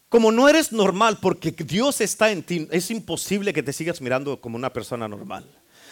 Como 0.09 0.31
no 0.31 0.49
eres 0.49 0.71
normal 0.71 1.19
porque 1.21 1.51
Dios 1.51 2.01
está 2.01 2.31
en 2.31 2.45
ti, 2.45 2.69
es 2.71 2.89
imposible 2.93 3.53
que 3.53 3.65
te 3.65 3.73
sigas 3.73 4.01
mirando 4.01 4.41
como 4.41 4.57
una 4.57 4.73
persona 4.73 5.09
normal. 5.09 5.45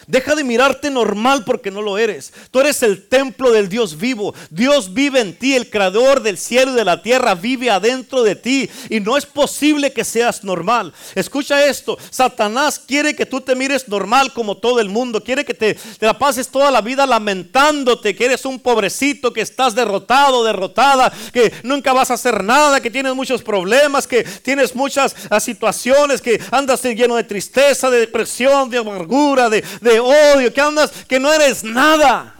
Deja 0.07 0.35
de 0.35 0.43
mirarte 0.43 0.89
normal 0.89 1.43
porque 1.45 1.71
no 1.71 1.81
lo 1.81 1.97
eres. 1.97 2.33
Tú 2.51 2.59
eres 2.59 2.81
el 2.83 3.07
templo 3.07 3.51
del 3.51 3.69
Dios 3.69 3.97
vivo. 3.97 4.33
Dios 4.49 4.93
vive 4.93 5.19
en 5.19 5.35
ti. 5.35 5.55
El 5.55 5.69
creador 5.69 6.21
del 6.21 6.37
cielo 6.37 6.71
y 6.71 6.75
de 6.75 6.85
la 6.85 7.01
tierra 7.01 7.35
vive 7.35 7.69
adentro 7.69 8.23
de 8.23 8.35
ti. 8.35 8.69
Y 8.89 8.99
no 8.99 9.17
es 9.17 9.25
posible 9.25 9.93
que 9.93 10.03
seas 10.03 10.43
normal. 10.43 10.93
Escucha 11.15 11.65
esto. 11.65 11.97
Satanás 12.09 12.79
quiere 12.79 13.15
que 13.15 13.25
tú 13.25 13.41
te 13.41 13.55
mires 13.55 13.87
normal 13.87 14.33
como 14.33 14.57
todo 14.57 14.79
el 14.79 14.89
mundo. 14.89 15.23
Quiere 15.23 15.45
que 15.45 15.53
te, 15.53 15.77
la 15.99 16.17
pases 16.17 16.47
toda 16.47 16.71
la 16.71 16.81
vida 16.81 17.05
lamentándote. 17.05 18.15
Que 18.15 18.25
eres 18.25 18.45
un 18.45 18.59
pobrecito, 18.59 19.31
que 19.31 19.41
estás 19.41 19.75
derrotado, 19.75 20.43
derrotada. 20.43 21.13
Que 21.31 21.53
nunca 21.63 21.93
vas 21.93 22.11
a 22.11 22.15
hacer 22.15 22.43
nada. 22.43 22.81
Que 22.81 22.89
tienes 22.89 23.13
muchos 23.13 23.43
problemas. 23.43 24.07
Que 24.07 24.23
tienes 24.23 24.75
muchas 24.75 25.15
ah, 25.29 25.39
situaciones. 25.39 26.21
Que 26.21 26.41
andas 26.51 26.83
lleno 26.83 27.15
de 27.15 27.23
tristeza, 27.23 27.89
de 27.89 27.99
depresión, 27.99 28.69
de 28.69 28.77
amargura, 28.77 29.49
de 29.49 29.63
odio, 29.99 30.53
que 30.53 30.61
andas, 30.61 30.91
que 31.07 31.19
no 31.19 31.31
eres 31.31 31.63
nada. 31.63 32.35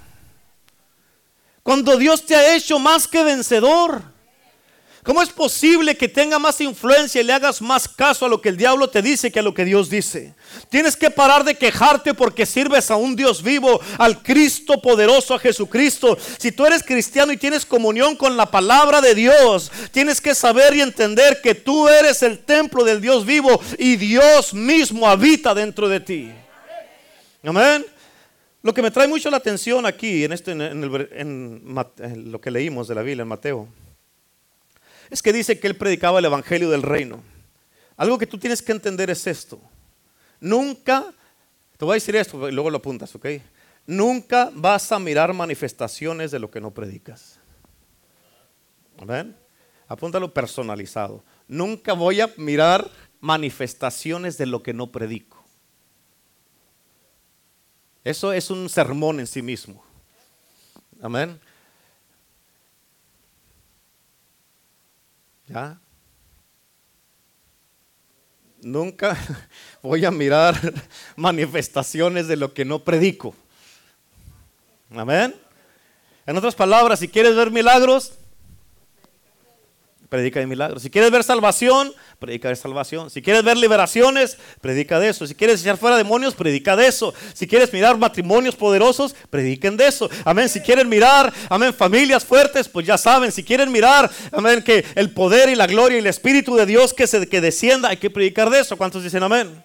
Cuando 1.63 1.98
Dios 1.98 2.25
te 2.25 2.36
ha 2.36 2.56
hecho 2.56 2.80
más 2.80 3.08
que 3.08 3.24
vencedor. 3.24 4.01
¿Cómo 5.04 5.22
es 5.22 5.30
posible 5.30 5.96
que 5.96 6.08
tenga 6.08 6.38
más 6.38 6.60
influencia 6.62 7.22
y 7.22 7.24
le 7.24 7.34
hagas 7.34 7.62
más 7.62 7.88
caso 7.88 8.25
a 8.25 8.30
lo 8.30 8.42
que 8.42 8.50
el 8.50 8.58
diablo 8.58 8.89
te 8.89 9.01
dice 9.01 9.32
que 9.32 9.39
a 9.39 9.42
lo 9.44 9.54
que 9.54 9.63
Dios 9.63 9.89
dice? 9.89 10.36
Tienes 10.70 10.98
que 10.98 11.10
parar 11.10 11.44
de 11.44 11.56
quejarte 11.56 12.13
porque 12.13 12.46
sirves 12.46 12.92
a 12.92 12.96
un 12.96 13.16
Dios 13.16 13.42
vivo, 13.42 13.80
al 13.98 14.22
Cristo 14.22 14.82
poderoso, 14.82 15.34
a 15.34 15.39
Jesucristo. 15.39 16.18
Si 16.38 16.51
tú 16.51 16.66
eres 16.66 16.84
cristiano 16.84 17.32
y 17.32 17.38
tienes 17.38 17.66
comunión 17.66 18.16
con 18.18 18.36
la 18.36 18.51
palabra 18.51 19.00
de 19.00 19.16
Dios, 19.16 19.72
tienes 19.92 20.20
que 20.20 20.36
saber 20.36 20.75
y 20.75 20.82
entender 20.82 21.42
que 21.42 21.56
tú 21.56 21.88
eres 21.88 22.22
el 22.22 22.39
templo 22.39 22.84
del 22.84 23.00
Dios 23.00 23.25
vivo 23.25 23.60
y 23.78 23.96
Dios 23.96 24.54
mismo 24.54 25.08
habita 25.08 25.56
dentro 25.56 25.88
de 25.88 26.01
ti. 26.01 26.32
Amén. 27.43 27.86
Lo 28.62 28.74
que 28.74 28.81
me 28.81 28.91
trae 28.91 29.08
mucho 29.08 29.29
la 29.29 29.38
atención 29.38 29.86
aquí, 29.86 30.25
en, 30.25 30.34
este, 30.34 30.51
en, 30.51 31.63
lo 32.31 32.41
que 32.41 32.51
leímos 32.51 32.88
de 32.88 32.96
la 32.96 33.01
Biblia, 33.01 33.22
en 33.22 33.27
Mateo, 33.29 33.69
es 35.10 35.22
que 35.22 35.31
dice 35.31 35.60
que 35.60 35.67
él 35.67 35.75
predicaba 35.75 36.19
el 36.19 36.25
Evangelio 36.25 36.69
del 36.69 36.84
Reino. 36.84 37.24
Algo 37.96 38.17
que 38.17 38.27
tú 38.27 38.38
tienes 38.38 38.62
que 38.62 38.74
entender 38.74 39.10
es 39.10 39.25
esto. 39.27 39.62
Nunca, 40.41 41.13
te 41.77 41.86
voy 41.86 41.93
a 41.93 41.96
decir 41.96 42.15
esto 42.15 42.50
y 42.50 42.51
luego 42.51 42.69
lo 42.69 42.77
apuntas, 42.77 43.15
¿ok? 43.15 43.27
Nunca 43.88 44.51
vas 44.53 44.91
a 44.91 45.00
mirar 45.00 45.34
manifestaciones 45.34 46.31
de 46.31 46.39
lo 46.39 46.51
que 46.51 46.62
no 46.62 46.72
predicas. 46.72 47.39
Amén. 49.00 49.36
Apúntalo 49.88 50.34
personalizado. 50.34 51.24
Nunca 51.48 51.93
voy 51.93 52.22
a 52.22 52.29
mirar 52.38 52.89
manifestaciones 53.22 54.38
de 54.38 54.46
lo 54.46 54.62
que 54.62 54.74
no 54.74 54.91
predico. 54.91 55.38
Eso 58.03 58.32
es 58.32 58.50
un 58.50 58.70
sermón 58.70 59.20
en 59.20 59.27
sí 59.27 59.41
mismo. 59.41 59.84
Amén. 61.01 61.39
¿Ya? 65.48 65.79
Nunca 68.62 69.18
voy 69.82 70.06
a 70.06 70.12
mirar 70.12 70.56
manifestaciones 71.15 72.27
de 72.27 72.36
lo 72.36 72.53
que 72.53 72.65
no 72.65 72.84
predico. 72.84 73.36
Amén. 74.91 75.36
En 76.25 76.38
otras 76.38 76.56
palabras, 76.56 77.00
si 77.00 77.08
quieres 77.08 77.36
ver 77.36 77.51
milagros, 77.51 78.19
predica 80.10 80.39
de 80.39 80.48
milagros. 80.48 80.82
Si 80.82 80.89
quieres 80.89 81.12
ver 81.12 81.24
salvación, 81.24 81.94
predica 82.18 82.50
de 82.50 82.56
salvación. 82.56 83.10
Si 83.10 83.22
quieres 83.22 83.44
ver 83.44 83.58
liberaciones, 83.58 84.38
predica 84.60 85.00
de 85.00 85.10
eso. 85.10 85.28
Si 85.28 85.36
quieres 85.36 85.62
echar 85.62 85.78
fuera 85.78 85.96
demonios, 85.98 86.34
predica 86.34 86.75
de 86.75 86.88
eso. 86.88 87.13
Si 87.34 87.48
quieres 87.48 87.72
mirar 87.72 87.98
matrimonios 87.98 88.56
poderosos, 88.56 89.16
prediquen 89.30 89.78
de 89.78 89.88
eso. 89.88 90.10
Amén. 90.25 90.50
Si 90.50 90.60
quieren 90.60 90.89
mirar, 90.89 91.32
amén, 91.50 91.74
familias 91.74 92.25
fuertes, 92.25 92.68
pues 92.68 92.88
ya 92.88 92.98
saben. 92.98 93.32
Si 93.32 93.44
quieren 93.44 93.72
mirar, 93.72 94.10
amén, 94.32 94.63
que 94.63 94.84
el 94.96 95.12
poder 95.12 95.50
y 95.50 95.56
la 95.56 95.68
gloria 95.68 95.98
y 95.98 96.00
el 96.00 96.08
Espíritu 96.08 96.56
de 96.56 96.66
Dios 96.66 96.94
que, 96.94 97.06
se, 97.06 97.28
que 97.28 97.39
descienda, 97.39 97.89
hay 97.89 97.98
que 97.98 98.10
predicar 98.10 98.50
de 98.50 98.60
eso. 98.60 98.75
¿Cuántos 98.78 99.04
dicen 99.04 99.22
amén? 99.22 99.63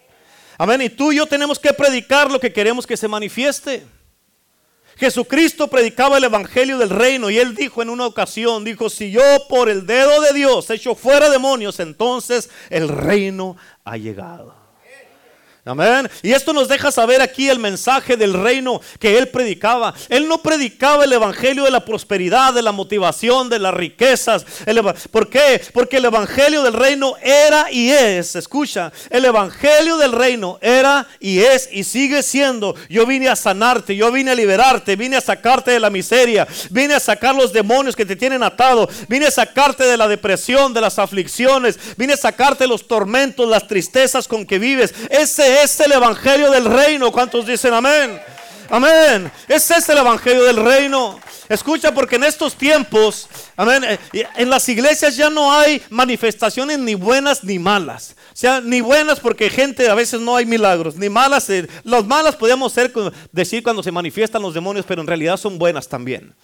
Amén. 0.58 0.82
Y 0.82 0.90
tú 0.90 1.10
y 1.10 1.16
yo 1.16 1.26
tenemos 1.26 1.58
que 1.58 1.72
predicar 1.72 2.30
lo 2.30 2.38
que 2.38 2.52
queremos 2.52 2.86
que 2.86 2.96
se 2.96 3.08
manifieste. 3.08 3.82
Jesucristo 4.96 5.68
predicaba 5.68 6.18
el 6.18 6.24
Evangelio 6.24 6.78
del 6.78 6.90
reino 6.90 7.30
y 7.30 7.38
él 7.38 7.54
dijo 7.54 7.82
en 7.82 7.90
una 7.90 8.06
ocasión, 8.06 8.64
dijo, 8.64 8.88
si 8.88 9.10
yo 9.10 9.22
por 9.48 9.68
el 9.68 9.86
dedo 9.86 10.20
de 10.20 10.32
Dios 10.32 10.70
echo 10.70 10.94
fuera 10.94 11.28
demonios, 11.30 11.80
entonces 11.80 12.50
el 12.70 12.88
reino 12.88 13.56
ha 13.84 13.96
llegado. 13.96 14.63
Amén. 15.66 16.10
Y 16.22 16.32
esto 16.32 16.52
nos 16.52 16.68
deja 16.68 16.92
saber 16.92 17.22
aquí 17.22 17.48
el 17.48 17.58
mensaje 17.58 18.18
del 18.18 18.34
reino 18.34 18.82
que 18.98 19.16
él 19.16 19.28
predicaba. 19.28 19.94
Él 20.10 20.28
no 20.28 20.42
predicaba 20.42 21.04
el 21.04 21.12
evangelio 21.14 21.64
de 21.64 21.70
la 21.70 21.86
prosperidad, 21.86 22.52
de 22.52 22.60
la 22.60 22.70
motivación, 22.70 23.48
de 23.48 23.58
las 23.58 23.72
riquezas. 23.72 24.44
¿Por 25.10 25.30
qué? 25.30 25.62
Porque 25.72 25.96
el 25.96 26.04
evangelio 26.04 26.62
del 26.62 26.74
reino 26.74 27.14
era 27.22 27.70
y 27.70 27.90
es, 27.90 28.36
escucha, 28.36 28.92
el 29.08 29.24
evangelio 29.24 29.96
del 29.96 30.12
reino 30.12 30.58
era 30.60 31.06
y 31.18 31.38
es 31.38 31.70
y 31.72 31.84
sigue 31.84 32.22
siendo. 32.22 32.74
Yo 32.90 33.06
vine 33.06 33.30
a 33.30 33.36
sanarte, 33.36 33.96
yo 33.96 34.12
vine 34.12 34.32
a 34.32 34.34
liberarte, 34.34 34.96
vine 34.96 35.16
a 35.16 35.22
sacarte 35.22 35.70
de 35.70 35.80
la 35.80 35.88
miseria, 35.88 36.46
vine 36.68 36.92
a 36.92 37.00
sacar 37.00 37.34
los 37.34 37.54
demonios 37.54 37.96
que 37.96 38.04
te 38.04 38.16
tienen 38.16 38.42
atado, 38.42 38.86
vine 39.08 39.28
a 39.28 39.30
sacarte 39.30 39.84
de 39.84 39.96
la 39.96 40.08
depresión, 40.08 40.74
de 40.74 40.82
las 40.82 40.98
aflicciones, 40.98 41.78
vine 41.96 42.12
a 42.12 42.18
sacarte 42.18 42.66
los 42.66 42.86
tormentos, 42.86 43.48
las 43.48 43.66
tristezas 43.66 44.28
con 44.28 44.44
que 44.44 44.58
vives. 44.58 44.92
Ese 45.08 45.53
es 45.62 45.78
el 45.80 45.92
evangelio 45.92 46.50
del 46.50 46.64
reino. 46.64 47.10
¿Cuántos 47.12 47.46
dicen 47.46 47.72
amén? 47.74 48.20
Amén. 48.70 49.30
Ese 49.46 49.76
es 49.76 49.88
el 49.88 49.98
evangelio 49.98 50.44
del 50.44 50.56
reino. 50.56 51.20
Escucha, 51.48 51.92
porque 51.92 52.16
en 52.16 52.24
estos 52.24 52.54
tiempos, 52.54 53.28
amén, 53.56 53.84
eh, 53.84 54.26
en 54.36 54.48
las 54.48 54.66
iglesias 54.68 55.14
ya 55.16 55.28
no 55.28 55.52
hay 55.52 55.82
manifestaciones 55.90 56.78
ni 56.78 56.94
buenas 56.94 57.44
ni 57.44 57.58
malas. 57.58 58.16
O 58.32 58.36
sea, 58.36 58.60
ni 58.60 58.80
buenas 58.80 59.20
porque 59.20 59.50
gente 59.50 59.88
a 59.88 59.94
veces 59.94 60.20
no 60.20 60.36
hay 60.36 60.46
milagros, 60.46 60.96
ni 60.96 61.08
malas. 61.08 61.48
Eh, 61.50 61.68
las 61.84 62.04
malas 62.06 62.34
podemos 62.36 62.72
ser, 62.72 62.92
decir 63.30 63.62
cuando 63.62 63.82
se 63.82 63.92
manifiestan 63.92 64.40
los 64.40 64.54
demonios, 64.54 64.86
pero 64.88 65.02
en 65.02 65.06
realidad 65.06 65.36
son 65.36 65.58
buenas 65.58 65.86
también. 65.86 66.34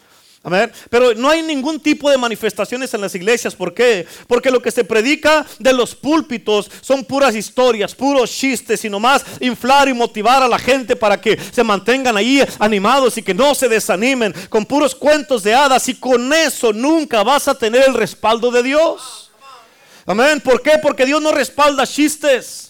Pero 0.88 1.14
no 1.14 1.28
hay 1.28 1.42
ningún 1.42 1.78
tipo 1.78 2.10
de 2.10 2.16
manifestaciones 2.16 2.94
en 2.94 3.02
las 3.02 3.14
iglesias. 3.14 3.54
¿Por 3.54 3.74
qué? 3.74 4.06
Porque 4.26 4.50
lo 4.50 4.62
que 4.62 4.70
se 4.70 4.84
predica 4.84 5.44
de 5.58 5.72
los 5.74 5.94
púlpitos 5.94 6.70
son 6.80 7.04
puras 7.04 7.34
historias, 7.34 7.94
puros 7.94 8.30
chistes, 8.30 8.82
y 8.84 8.88
nomás 8.88 9.22
inflar 9.40 9.88
y 9.88 9.92
motivar 9.92 10.42
a 10.42 10.48
la 10.48 10.58
gente 10.58 10.96
para 10.96 11.20
que 11.20 11.38
se 11.38 11.62
mantengan 11.62 12.16
ahí 12.16 12.42
animados 12.58 13.18
y 13.18 13.22
que 13.22 13.34
no 13.34 13.54
se 13.54 13.68
desanimen 13.68 14.34
con 14.48 14.64
puros 14.64 14.94
cuentos 14.94 15.42
de 15.42 15.54
hadas. 15.54 15.86
Y 15.90 15.94
con 15.96 16.32
eso 16.32 16.72
nunca 16.72 17.22
vas 17.22 17.46
a 17.46 17.54
tener 17.54 17.84
el 17.86 17.94
respaldo 17.94 18.50
de 18.50 18.62
Dios. 18.62 19.30
Amén. 20.06 20.40
¿Por 20.40 20.62
qué? 20.62 20.78
Porque 20.82 21.04
Dios 21.04 21.20
no 21.20 21.32
respalda 21.32 21.86
chistes. 21.86 22.69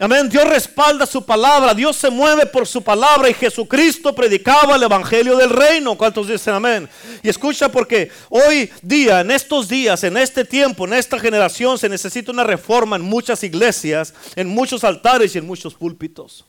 Amén. 0.00 0.28
Dios 0.28 0.48
respalda 0.48 1.06
su 1.06 1.24
palabra. 1.24 1.74
Dios 1.74 1.96
se 1.96 2.08
mueve 2.08 2.46
por 2.46 2.68
su 2.68 2.82
palabra. 2.82 3.28
Y 3.28 3.34
Jesucristo 3.34 4.14
predicaba 4.14 4.76
el 4.76 4.82
evangelio 4.84 5.36
del 5.36 5.50
reino. 5.50 5.98
¿Cuántos 5.98 6.28
dicen 6.28 6.54
amén? 6.54 6.88
Y 7.20 7.28
escucha 7.28 7.68
porque 7.68 8.10
hoy 8.28 8.70
día, 8.80 9.20
en 9.20 9.32
estos 9.32 9.68
días, 9.68 10.04
en 10.04 10.16
este 10.16 10.44
tiempo, 10.44 10.86
en 10.86 10.92
esta 10.92 11.18
generación, 11.18 11.78
se 11.78 11.88
necesita 11.88 12.30
una 12.30 12.44
reforma 12.44 12.94
en 12.94 13.02
muchas 13.02 13.42
iglesias, 13.42 14.14
en 14.36 14.46
muchos 14.46 14.84
altares 14.84 15.34
y 15.34 15.38
en 15.38 15.46
muchos 15.46 15.74
púlpitos. 15.74 16.44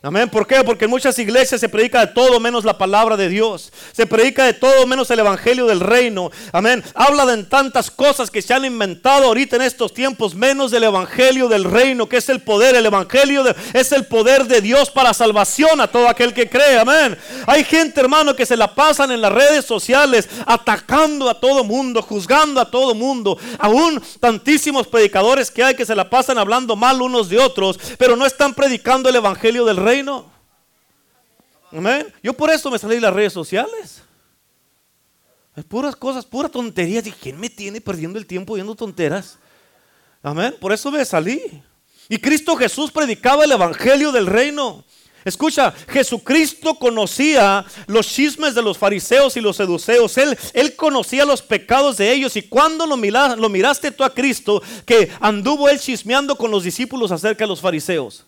Amén. 0.00 0.28
¿Por 0.28 0.46
qué? 0.46 0.62
Porque 0.62 0.84
en 0.84 0.92
muchas 0.92 1.18
iglesias 1.18 1.60
se 1.60 1.68
predica 1.68 2.06
de 2.06 2.12
todo 2.12 2.38
menos 2.38 2.64
la 2.64 2.78
palabra 2.78 3.16
de 3.16 3.28
Dios. 3.28 3.72
Se 3.90 4.06
predica 4.06 4.44
de 4.44 4.52
todo 4.52 4.86
menos 4.86 5.10
el 5.10 5.18
evangelio 5.18 5.66
del 5.66 5.80
reino. 5.80 6.30
Amén. 6.52 6.84
Habla 6.94 7.26
de 7.26 7.42
tantas 7.42 7.90
cosas 7.90 8.30
que 8.30 8.40
se 8.40 8.54
han 8.54 8.64
inventado 8.64 9.24
ahorita 9.24 9.56
en 9.56 9.62
estos 9.62 9.92
tiempos, 9.92 10.36
menos 10.36 10.70
del 10.70 10.84
evangelio 10.84 11.48
del 11.48 11.64
reino, 11.64 12.08
que 12.08 12.18
es 12.18 12.28
el 12.28 12.40
poder. 12.42 12.76
El 12.76 12.86
evangelio 12.86 13.42
es 13.72 13.90
el 13.90 14.06
poder 14.06 14.44
de 14.46 14.60
Dios 14.60 14.88
para 14.88 15.12
salvación 15.12 15.80
a 15.80 15.88
todo 15.88 16.08
aquel 16.08 16.32
que 16.32 16.48
cree. 16.48 16.78
Amén. 16.78 17.18
Hay 17.48 17.64
gente, 17.64 18.00
hermano, 18.00 18.36
que 18.36 18.46
se 18.46 18.56
la 18.56 18.72
pasan 18.76 19.10
en 19.10 19.20
las 19.20 19.32
redes 19.32 19.64
sociales 19.64 20.28
atacando 20.46 21.28
a 21.28 21.40
todo 21.40 21.64
mundo, 21.64 22.02
juzgando 22.02 22.60
a 22.60 22.70
todo 22.70 22.94
mundo. 22.94 23.36
Aún 23.58 24.00
tantísimos 24.20 24.86
predicadores 24.86 25.50
que 25.50 25.64
hay 25.64 25.74
que 25.74 25.84
se 25.84 25.96
la 25.96 26.08
pasan 26.08 26.38
hablando 26.38 26.76
mal 26.76 27.02
unos 27.02 27.28
de 27.28 27.38
otros, 27.40 27.80
pero 27.98 28.14
no 28.14 28.24
están 28.26 28.54
predicando 28.54 29.08
el 29.08 29.16
evangelio 29.16 29.64
del 29.64 29.76
reino 29.76 29.87
reino. 29.88 30.30
Amén. 31.72 32.12
Yo 32.22 32.32
por 32.32 32.50
eso 32.50 32.70
me 32.70 32.78
salí 32.78 32.96
de 32.96 33.00
las 33.00 33.14
redes 33.14 33.32
sociales. 33.32 34.02
Es 35.56 35.64
puras 35.64 35.96
cosas, 35.96 36.24
puras 36.24 36.52
tonterías. 36.52 37.06
¿Y 37.06 37.12
quién 37.12 37.38
me 37.38 37.50
tiene 37.50 37.80
perdiendo 37.80 38.18
el 38.18 38.26
tiempo 38.26 38.54
viendo 38.54 38.74
tonteras? 38.74 39.38
Amén. 40.22 40.54
Por 40.60 40.72
eso 40.72 40.90
me 40.90 41.04
salí. 41.04 41.62
Y 42.08 42.18
Cristo 42.18 42.56
Jesús 42.56 42.90
predicaba 42.90 43.44
el 43.44 43.52
evangelio 43.52 44.12
del 44.12 44.26
reino. 44.26 44.84
Escucha, 45.24 45.74
Jesucristo 45.88 46.74
conocía 46.76 47.64
los 47.86 48.06
chismes 48.06 48.54
de 48.54 48.62
los 48.62 48.78
fariseos 48.78 49.36
y 49.36 49.40
los 49.40 49.56
seduceos. 49.56 50.16
Él, 50.16 50.38
él 50.54 50.76
conocía 50.76 51.24
los 51.24 51.42
pecados 51.42 51.96
de 51.96 52.12
ellos. 52.12 52.36
Y 52.36 52.42
cuando 52.42 52.86
lo, 52.86 52.96
lo 52.96 53.48
miraste 53.48 53.90
tú 53.90 54.04
a 54.04 54.14
Cristo, 54.14 54.62
que 54.86 55.10
anduvo 55.20 55.68
él 55.68 55.80
chismeando 55.80 56.36
con 56.36 56.50
los 56.50 56.62
discípulos 56.62 57.10
acerca 57.10 57.44
de 57.44 57.48
los 57.48 57.60
fariseos. 57.60 58.24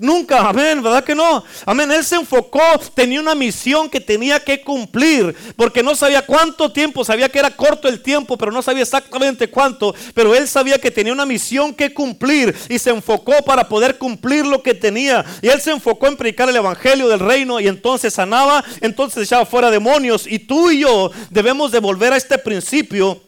Nunca, 0.00 0.48
amén, 0.48 0.82
¿verdad 0.82 1.04
que 1.04 1.14
no? 1.14 1.44
Amén, 1.66 1.92
él 1.92 2.02
se 2.02 2.16
enfocó, 2.16 2.62
tenía 2.94 3.20
una 3.20 3.34
misión 3.34 3.90
que 3.90 4.00
tenía 4.00 4.40
que 4.40 4.62
cumplir, 4.62 5.36
porque 5.56 5.82
no 5.82 5.94
sabía 5.94 6.24
cuánto 6.24 6.72
tiempo, 6.72 7.04
sabía 7.04 7.28
que 7.28 7.38
era 7.38 7.54
corto 7.54 7.86
el 7.86 8.00
tiempo, 8.00 8.38
pero 8.38 8.50
no 8.50 8.62
sabía 8.62 8.82
exactamente 8.82 9.50
cuánto, 9.50 9.94
pero 10.14 10.34
él 10.34 10.48
sabía 10.48 10.78
que 10.78 10.90
tenía 10.90 11.12
una 11.12 11.26
misión 11.26 11.74
que 11.74 11.92
cumplir 11.92 12.56
y 12.70 12.78
se 12.78 12.88
enfocó 12.88 13.42
para 13.44 13.68
poder 13.68 13.98
cumplir 13.98 14.46
lo 14.46 14.62
que 14.62 14.72
tenía. 14.72 15.22
Y 15.42 15.48
él 15.48 15.60
se 15.60 15.70
enfocó 15.70 16.06
en 16.06 16.16
predicar 16.16 16.48
el 16.48 16.56
evangelio 16.56 17.06
del 17.06 17.20
reino 17.20 17.60
y 17.60 17.68
entonces 17.68 18.14
sanaba, 18.14 18.64
entonces 18.80 19.24
echaba 19.24 19.44
fuera 19.44 19.70
demonios. 19.70 20.26
Y 20.26 20.38
tú 20.38 20.70
y 20.70 20.80
yo 20.80 21.10
debemos 21.28 21.72
de 21.72 21.78
volver 21.78 22.14
a 22.14 22.16
este 22.16 22.38
principio 22.38 23.20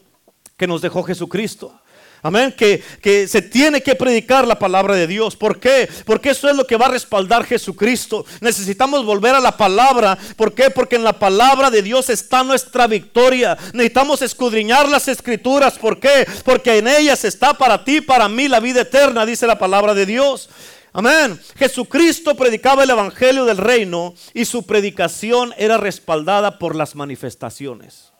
que 0.57 0.65
nos 0.65 0.81
dejó 0.81 1.03
Jesucristo. 1.03 1.82
Amén, 2.25 2.53
que, 2.57 2.81
que, 3.01 3.27
se 3.27 3.41
tiene 3.41 3.83
que 3.83 3.95
predicar 3.95 4.47
la 4.47 4.57
palabra 4.57 4.95
de 4.95 5.07
Dios. 5.07 5.35
¿Por 5.35 5.59
qué? 5.59 5.89
Porque 6.05 6.29
eso 6.29 6.49
es 6.49 6.55
lo 6.55 6.65
que 6.65 6.77
va 6.77 6.85
a 6.85 6.91
respaldar 6.91 7.43
Jesucristo. 7.43 8.25
Necesitamos 8.39 9.05
volver 9.05 9.35
a 9.35 9.41
la 9.41 9.57
palabra. 9.57 10.17
¿Por 10.37 10.53
qué? 10.53 10.69
Porque 10.69 10.95
en 10.95 11.03
la 11.03 11.19
palabra 11.19 11.69
de 11.69 11.81
Dios 11.81 12.09
está 12.09 12.41
nuestra 12.41 12.87
victoria. 12.87 13.57
Necesitamos 13.73 14.21
escudriñar 14.21 14.87
las 14.87 15.09
escrituras. 15.09 15.77
¿Por 15.77 15.99
qué? 15.99 16.25
Porque 16.45 16.77
en 16.77 16.87
ellas 16.87 17.25
está 17.25 17.53
para 17.55 17.83
ti, 17.83 17.99
para 17.99 18.29
mí 18.29 18.47
la 18.47 18.61
vida 18.61 18.81
eterna, 18.81 19.25
dice 19.25 19.45
la 19.45 19.59
palabra 19.59 19.93
de 19.93 20.05
Dios. 20.05 20.49
Amén. 20.93 21.37
Jesucristo 21.57 22.35
predicaba 22.35 22.83
el 22.83 22.89
Evangelio 22.91 23.43
del 23.43 23.57
reino 23.57 24.13
y 24.33 24.45
su 24.45 24.65
predicación 24.65 25.53
era 25.57 25.75
respaldada 25.75 26.57
por 26.57 26.73
las 26.73 26.95
manifestaciones. 26.95 28.13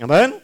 Amén. 0.00 0.43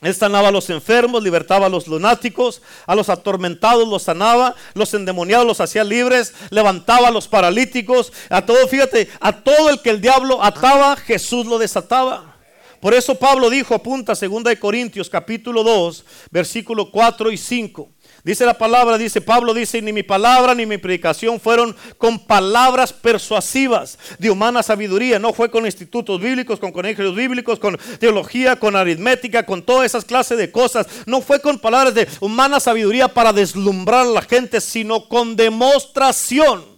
Él 0.00 0.14
sanaba 0.14 0.48
a 0.48 0.52
los 0.52 0.70
enfermos, 0.70 1.22
libertaba 1.22 1.66
a 1.66 1.68
los 1.68 1.88
lunáticos, 1.88 2.62
a 2.86 2.94
los 2.94 3.08
atormentados 3.08 3.88
los 3.88 4.04
sanaba, 4.04 4.54
los 4.74 4.94
endemoniados 4.94 5.44
los 5.44 5.60
hacía 5.60 5.82
libres, 5.82 6.34
levantaba 6.50 7.08
a 7.08 7.10
los 7.10 7.26
paralíticos, 7.26 8.12
a 8.30 8.46
todo, 8.46 8.68
fíjate, 8.68 9.08
a 9.20 9.32
todo 9.32 9.70
el 9.70 9.80
que 9.80 9.90
el 9.90 10.00
diablo 10.00 10.42
ataba, 10.42 10.94
Jesús 10.96 11.46
lo 11.46 11.58
desataba. 11.58 12.36
Por 12.80 12.94
eso 12.94 13.16
Pablo 13.16 13.50
dijo, 13.50 13.74
apunta 13.74 14.14
2 14.14 14.56
Corintios 14.60 15.10
capítulo 15.10 15.64
2, 15.64 16.04
versículo 16.30 16.92
4 16.92 17.32
y 17.32 17.36
5. 17.36 17.90
Dice 18.28 18.44
la 18.44 18.58
palabra, 18.58 18.98
dice 18.98 19.22
Pablo, 19.22 19.54
dice, 19.54 19.80
ni 19.80 19.90
mi 19.90 20.02
palabra 20.02 20.54
ni 20.54 20.66
mi 20.66 20.76
predicación 20.76 21.40
fueron 21.40 21.74
con 21.96 22.18
palabras 22.18 22.92
persuasivas 22.92 23.98
de 24.18 24.30
humana 24.30 24.62
sabiduría, 24.62 25.18
no 25.18 25.32
fue 25.32 25.50
con 25.50 25.64
institutos 25.64 26.20
bíblicos, 26.20 26.60
con 26.60 26.70
colegios 26.70 27.16
bíblicos, 27.16 27.58
con 27.58 27.78
teología, 27.98 28.56
con 28.56 28.76
aritmética, 28.76 29.46
con 29.46 29.62
todas 29.62 29.86
esas 29.86 30.04
clases 30.04 30.36
de 30.36 30.50
cosas, 30.50 30.86
no 31.06 31.22
fue 31.22 31.40
con 31.40 31.58
palabras 31.58 31.94
de 31.94 32.06
humana 32.20 32.60
sabiduría 32.60 33.08
para 33.08 33.32
deslumbrar 33.32 34.02
a 34.06 34.10
la 34.10 34.20
gente, 34.20 34.60
sino 34.60 35.08
con 35.08 35.34
demostración 35.34 36.77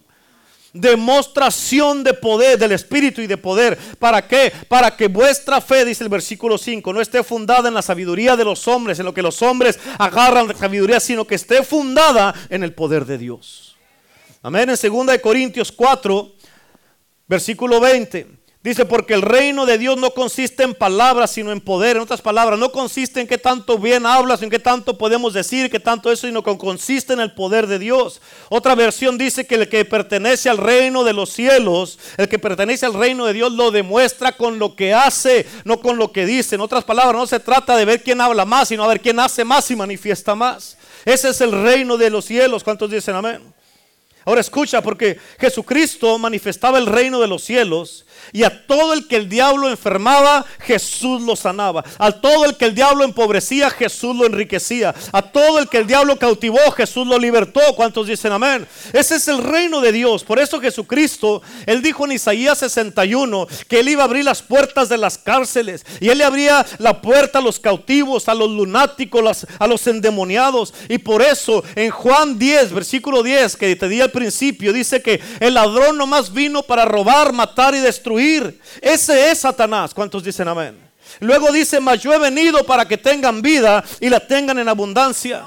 demostración 0.72 2.04
de 2.04 2.14
poder, 2.14 2.58
del 2.58 2.72
Espíritu 2.72 3.20
y 3.20 3.26
de 3.26 3.36
poder. 3.36 3.78
¿Para 3.98 4.26
qué? 4.26 4.52
Para 4.68 4.96
que 4.96 5.08
vuestra 5.08 5.60
fe, 5.60 5.84
dice 5.84 6.04
el 6.04 6.10
versículo 6.10 6.58
5, 6.58 6.92
no 6.92 7.00
esté 7.00 7.22
fundada 7.22 7.68
en 7.68 7.74
la 7.74 7.82
sabiduría 7.82 8.36
de 8.36 8.44
los 8.44 8.66
hombres, 8.68 8.98
en 8.98 9.06
lo 9.06 9.14
que 9.14 9.22
los 9.22 9.42
hombres 9.42 9.78
agarran 9.98 10.46
de 10.46 10.54
sabiduría, 10.54 11.00
sino 11.00 11.26
que 11.26 11.34
esté 11.34 11.62
fundada 11.62 12.34
en 12.48 12.62
el 12.62 12.72
poder 12.72 13.04
de 13.04 13.18
Dios. 13.18 13.76
Amén. 14.42 14.70
En 14.70 14.92
2 14.92 15.18
Corintios 15.18 15.70
4, 15.72 16.32
versículo 17.26 17.80
20. 17.80 18.39
Dice, 18.62 18.84
porque 18.84 19.14
el 19.14 19.22
reino 19.22 19.64
de 19.64 19.78
Dios 19.78 19.96
no 19.96 20.10
consiste 20.10 20.64
en 20.64 20.74
palabras, 20.74 21.30
sino 21.30 21.50
en 21.50 21.62
poder. 21.62 21.96
En 21.96 22.02
otras 22.02 22.20
palabras, 22.20 22.58
no 22.58 22.70
consiste 22.70 23.18
en 23.18 23.26
qué 23.26 23.38
tanto 23.38 23.78
bien 23.78 24.04
hablas, 24.04 24.42
en 24.42 24.50
qué 24.50 24.58
tanto 24.58 24.98
podemos 24.98 25.32
decir, 25.32 25.70
qué 25.70 25.80
tanto 25.80 26.12
eso, 26.12 26.26
sino 26.26 26.42
que 26.42 26.58
consiste 26.58 27.14
en 27.14 27.20
el 27.20 27.32
poder 27.32 27.66
de 27.66 27.78
Dios. 27.78 28.20
Otra 28.50 28.74
versión 28.74 29.16
dice 29.16 29.46
que 29.46 29.54
el 29.54 29.68
que 29.70 29.86
pertenece 29.86 30.50
al 30.50 30.58
reino 30.58 31.04
de 31.04 31.14
los 31.14 31.30
cielos, 31.30 31.98
el 32.18 32.28
que 32.28 32.38
pertenece 32.38 32.84
al 32.84 32.92
reino 32.92 33.24
de 33.24 33.32
Dios, 33.32 33.50
lo 33.50 33.70
demuestra 33.70 34.32
con 34.32 34.58
lo 34.58 34.76
que 34.76 34.92
hace, 34.92 35.46
no 35.64 35.80
con 35.80 35.96
lo 35.96 36.12
que 36.12 36.26
dice. 36.26 36.56
En 36.56 36.60
otras 36.60 36.84
palabras, 36.84 37.16
no 37.16 37.26
se 37.26 37.40
trata 37.40 37.78
de 37.78 37.86
ver 37.86 38.02
quién 38.02 38.20
habla 38.20 38.44
más, 38.44 38.68
sino 38.68 38.84
a 38.84 38.88
ver 38.88 39.00
quién 39.00 39.18
hace 39.20 39.42
más 39.42 39.70
y 39.70 39.76
manifiesta 39.76 40.34
más. 40.34 40.76
Ese 41.06 41.30
es 41.30 41.40
el 41.40 41.52
reino 41.52 41.96
de 41.96 42.10
los 42.10 42.26
cielos. 42.26 42.62
¿Cuántos 42.62 42.90
dicen 42.90 43.16
amén? 43.16 43.40
Ahora 44.26 44.42
escucha, 44.42 44.82
porque 44.82 45.18
Jesucristo 45.38 46.18
manifestaba 46.18 46.76
el 46.76 46.84
reino 46.84 47.20
de 47.20 47.26
los 47.26 47.42
cielos 47.42 48.04
y 48.32 48.44
a 48.44 48.66
todo 48.66 48.92
el 48.92 49.06
que 49.06 49.16
el 49.16 49.28
diablo 49.28 49.68
enfermaba, 49.68 50.44
Jesús 50.60 51.22
lo 51.22 51.34
sanaba. 51.36 51.84
A 51.98 52.12
todo 52.12 52.44
el 52.44 52.56
que 52.56 52.66
el 52.66 52.74
diablo 52.74 53.04
empobrecía, 53.04 53.70
Jesús 53.70 54.14
lo 54.14 54.26
enriquecía. 54.26 54.94
A 55.12 55.22
todo 55.22 55.58
el 55.58 55.68
que 55.68 55.78
el 55.78 55.86
diablo 55.86 56.18
cautivó, 56.18 56.58
Jesús 56.72 57.06
lo 57.06 57.18
libertó. 57.18 57.60
¿Cuántos 57.74 58.06
dicen 58.06 58.32
amén? 58.32 58.66
Ese 58.92 59.16
es 59.16 59.28
el 59.28 59.42
reino 59.42 59.80
de 59.80 59.92
Dios. 59.92 60.22
Por 60.22 60.38
eso 60.38 60.60
Jesucristo, 60.60 61.42
él 61.66 61.82
dijo 61.82 62.04
en 62.04 62.12
Isaías 62.12 62.58
61 62.58 63.46
que 63.68 63.80
él 63.80 63.88
iba 63.88 64.02
a 64.02 64.06
abrir 64.06 64.24
las 64.24 64.42
puertas 64.42 64.88
de 64.88 64.98
las 64.98 65.18
cárceles 65.18 65.84
y 66.00 66.08
él 66.08 66.18
le 66.18 66.24
abría 66.24 66.64
la 66.78 67.00
puerta 67.00 67.38
a 67.38 67.42
los 67.42 67.58
cautivos, 67.58 68.28
a 68.28 68.34
los 68.34 68.50
lunáticos, 68.50 69.46
a 69.58 69.66
los 69.66 69.86
endemoniados. 69.86 70.72
Y 70.88 70.98
por 70.98 71.22
eso 71.22 71.64
en 71.74 71.90
Juan 71.90 72.38
10, 72.38 72.72
versículo 72.72 73.22
10, 73.22 73.56
que 73.56 73.74
te 73.74 73.88
di 73.88 74.00
al 74.00 74.10
principio, 74.10 74.72
dice 74.72 75.02
que 75.02 75.20
el 75.40 75.54
ladrón 75.54 75.96
nomás 75.96 76.32
vino 76.32 76.62
para 76.62 76.84
robar, 76.84 77.32
matar 77.32 77.74
y 77.74 77.80
destruir 77.80 78.19
ese 78.80 79.30
es 79.30 79.38
Satanás. 79.38 79.94
¿Cuántos 79.94 80.22
dicen 80.22 80.48
amén? 80.48 80.78
Luego 81.20 81.50
dice, 81.50 81.80
mas 81.80 82.00
yo 82.00 82.12
he 82.12 82.18
venido 82.18 82.64
para 82.64 82.86
que 82.86 82.96
tengan 82.96 83.42
vida 83.42 83.82
y 84.00 84.08
la 84.08 84.20
tengan 84.20 84.58
en 84.58 84.68
abundancia. 84.68 85.44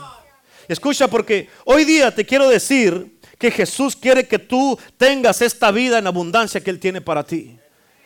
Escucha 0.68 1.08
porque 1.08 1.50
hoy 1.66 1.86
día 1.86 2.14
te 2.14 2.26
quiero 2.26 2.50
decir 2.50 3.20
que 3.38 3.52
Jesús 3.52 3.96
quiere 3.96 4.28
que 4.28 4.40
tú 4.40 4.78
tengas 4.98 5.42
esta 5.42 5.72
vida 5.72 5.98
en 5.98 6.08
abundancia 6.08 6.62
que 6.62 6.70
Él 6.70 6.80
tiene 6.80 7.02
para 7.02 7.24
ti. 7.24 7.58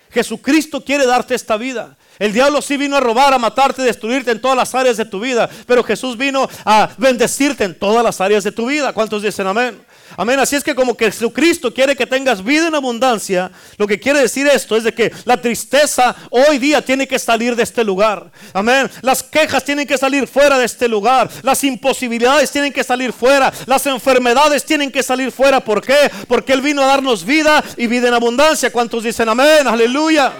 Jesucristo 0.10 0.84
quiere 0.84 1.06
darte 1.06 1.36
esta 1.36 1.58
vida. 1.58 1.98
El 2.18 2.34
diablo 2.34 2.62
sí 2.62 2.78
vino 2.78 2.96
a 2.96 3.00
robar, 3.00 3.34
a 3.34 3.38
matarte, 3.38 3.82
a 3.82 3.86
destruirte 3.86 4.32
en 4.32 4.42
todas 4.42 4.58
las 4.58 4.74
áreas 4.74 4.98
de 4.98 5.06
tu 5.06 5.20
vida. 5.20 5.50
Pero 5.68 5.84
Jesús 5.84 6.18
vino 6.18 6.50
a 6.66 6.90
bendecirte 6.98 7.64
en 7.64 7.78
todas 7.78 8.04
las 8.04 8.20
áreas 8.22 8.44
de 8.44 8.52
tu 8.52 8.68
vida. 8.68 8.94
¿Cuántos 8.94 9.22
dicen 9.22 9.46
amén? 9.46 9.80
Amén. 10.16 10.40
Así 10.40 10.56
es 10.56 10.64
que 10.64 10.74
como 10.74 10.96
que 10.96 11.12
Jesucristo 11.12 11.74
quiere 11.74 11.96
que 11.96 12.06
tengas 12.06 12.44
vida 12.44 12.68
en 12.68 12.76
abundancia, 12.76 13.52
lo 13.78 13.86
que 13.86 14.00
quiere 14.00 14.22
decir 14.22 14.48
esto 14.48 14.76
es 14.76 14.84
de 14.84 14.94
que 14.94 15.12
la 15.26 15.40
tristeza 15.40 16.16
hoy 16.30 16.58
día 16.58 16.82
tiene 16.84 17.08
que 17.08 17.20
salir 17.20 17.56
de 17.56 17.64
este 17.64 17.84
lugar. 17.84 18.32
Amén. 18.54 18.90
Las 19.02 19.22
quejas 19.22 19.64
tienen 19.64 19.86
que 19.86 19.98
salir 19.98 20.28
fuera 20.28 20.58
de 20.58 20.66
este 20.66 20.88
lugar. 20.88 21.30
Las 21.44 21.64
imposibilidades 21.64 22.52
tienen 22.52 22.74
que 22.74 22.84
salir 22.84 23.14
fuera. 23.14 23.54
Las 23.66 23.86
enfermedades 23.86 24.66
tienen 24.66 24.92
que 24.92 25.04
salir 25.04 25.32
fuera. 25.32 25.60
¿Por 25.60 25.82
qué? 25.82 26.12
Porque 26.28 26.54
Él 26.54 26.62
vino 26.62 26.82
a 26.82 26.88
darnos 26.88 27.26
vida 27.26 27.64
y 27.76 27.88
vida 27.88 28.08
en 28.08 28.14
abundancia. 28.14 28.72
¿Cuántos 28.72 29.04
dicen 29.04 29.30
amén? 29.30 29.68
Aleluya. 29.68 30.34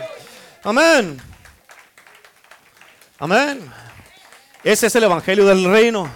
Amén. 0.64 1.22
Amén. 3.20 3.72
Ese 4.64 4.88
es 4.88 4.96
el 4.96 5.04
evangelio 5.04 5.46
del 5.46 5.64
reino. 5.64 6.12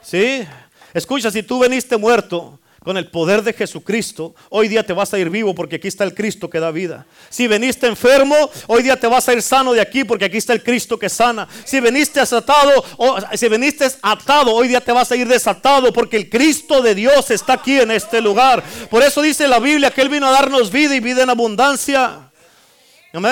¿Sí? 0.00 0.46
Escucha, 0.94 1.30
si 1.30 1.42
tú 1.42 1.58
veniste 1.58 1.96
muerto 1.96 2.59
con 2.82 2.96
el 2.96 3.08
poder 3.08 3.42
de 3.42 3.52
Jesucristo, 3.52 4.34
hoy 4.48 4.68
día 4.68 4.82
te 4.82 4.94
vas 4.94 5.12
a 5.12 5.18
ir 5.18 5.28
vivo 5.28 5.54
porque 5.54 5.76
aquí 5.76 5.88
está 5.88 6.04
el 6.04 6.14
Cristo 6.14 6.48
que 6.48 6.58
da 6.58 6.70
vida. 6.70 7.06
Si 7.28 7.46
veniste 7.46 7.86
enfermo, 7.86 8.34
hoy 8.68 8.82
día 8.82 8.98
te 8.98 9.06
vas 9.06 9.28
a 9.28 9.34
ir 9.34 9.42
sano 9.42 9.74
de 9.74 9.82
aquí 9.82 10.04
porque 10.04 10.24
aquí 10.24 10.38
está 10.38 10.54
el 10.54 10.62
Cristo 10.62 10.98
que 10.98 11.10
sana. 11.10 11.46
Si 11.64 11.78
veniste 11.78 12.20
atado, 12.20 12.84
o, 12.96 13.18
si 13.34 13.48
veniste 13.48 13.86
atado, 14.00 14.54
hoy 14.54 14.68
día 14.68 14.80
te 14.80 14.92
vas 14.92 15.12
a 15.12 15.16
ir 15.16 15.28
desatado 15.28 15.92
porque 15.92 16.16
el 16.16 16.30
Cristo 16.30 16.80
de 16.80 16.94
Dios 16.94 17.30
está 17.30 17.54
aquí 17.54 17.78
en 17.78 17.90
este 17.90 18.22
lugar. 18.22 18.64
Por 18.88 19.02
eso 19.02 19.20
dice 19.20 19.46
la 19.46 19.58
Biblia 19.58 19.90
que 19.90 20.00
Él 20.00 20.08
vino 20.08 20.26
a 20.26 20.32
darnos 20.32 20.72
vida 20.72 20.94
y 20.96 21.00
vida 21.00 21.22
en 21.22 21.30
abundancia. 21.30 22.30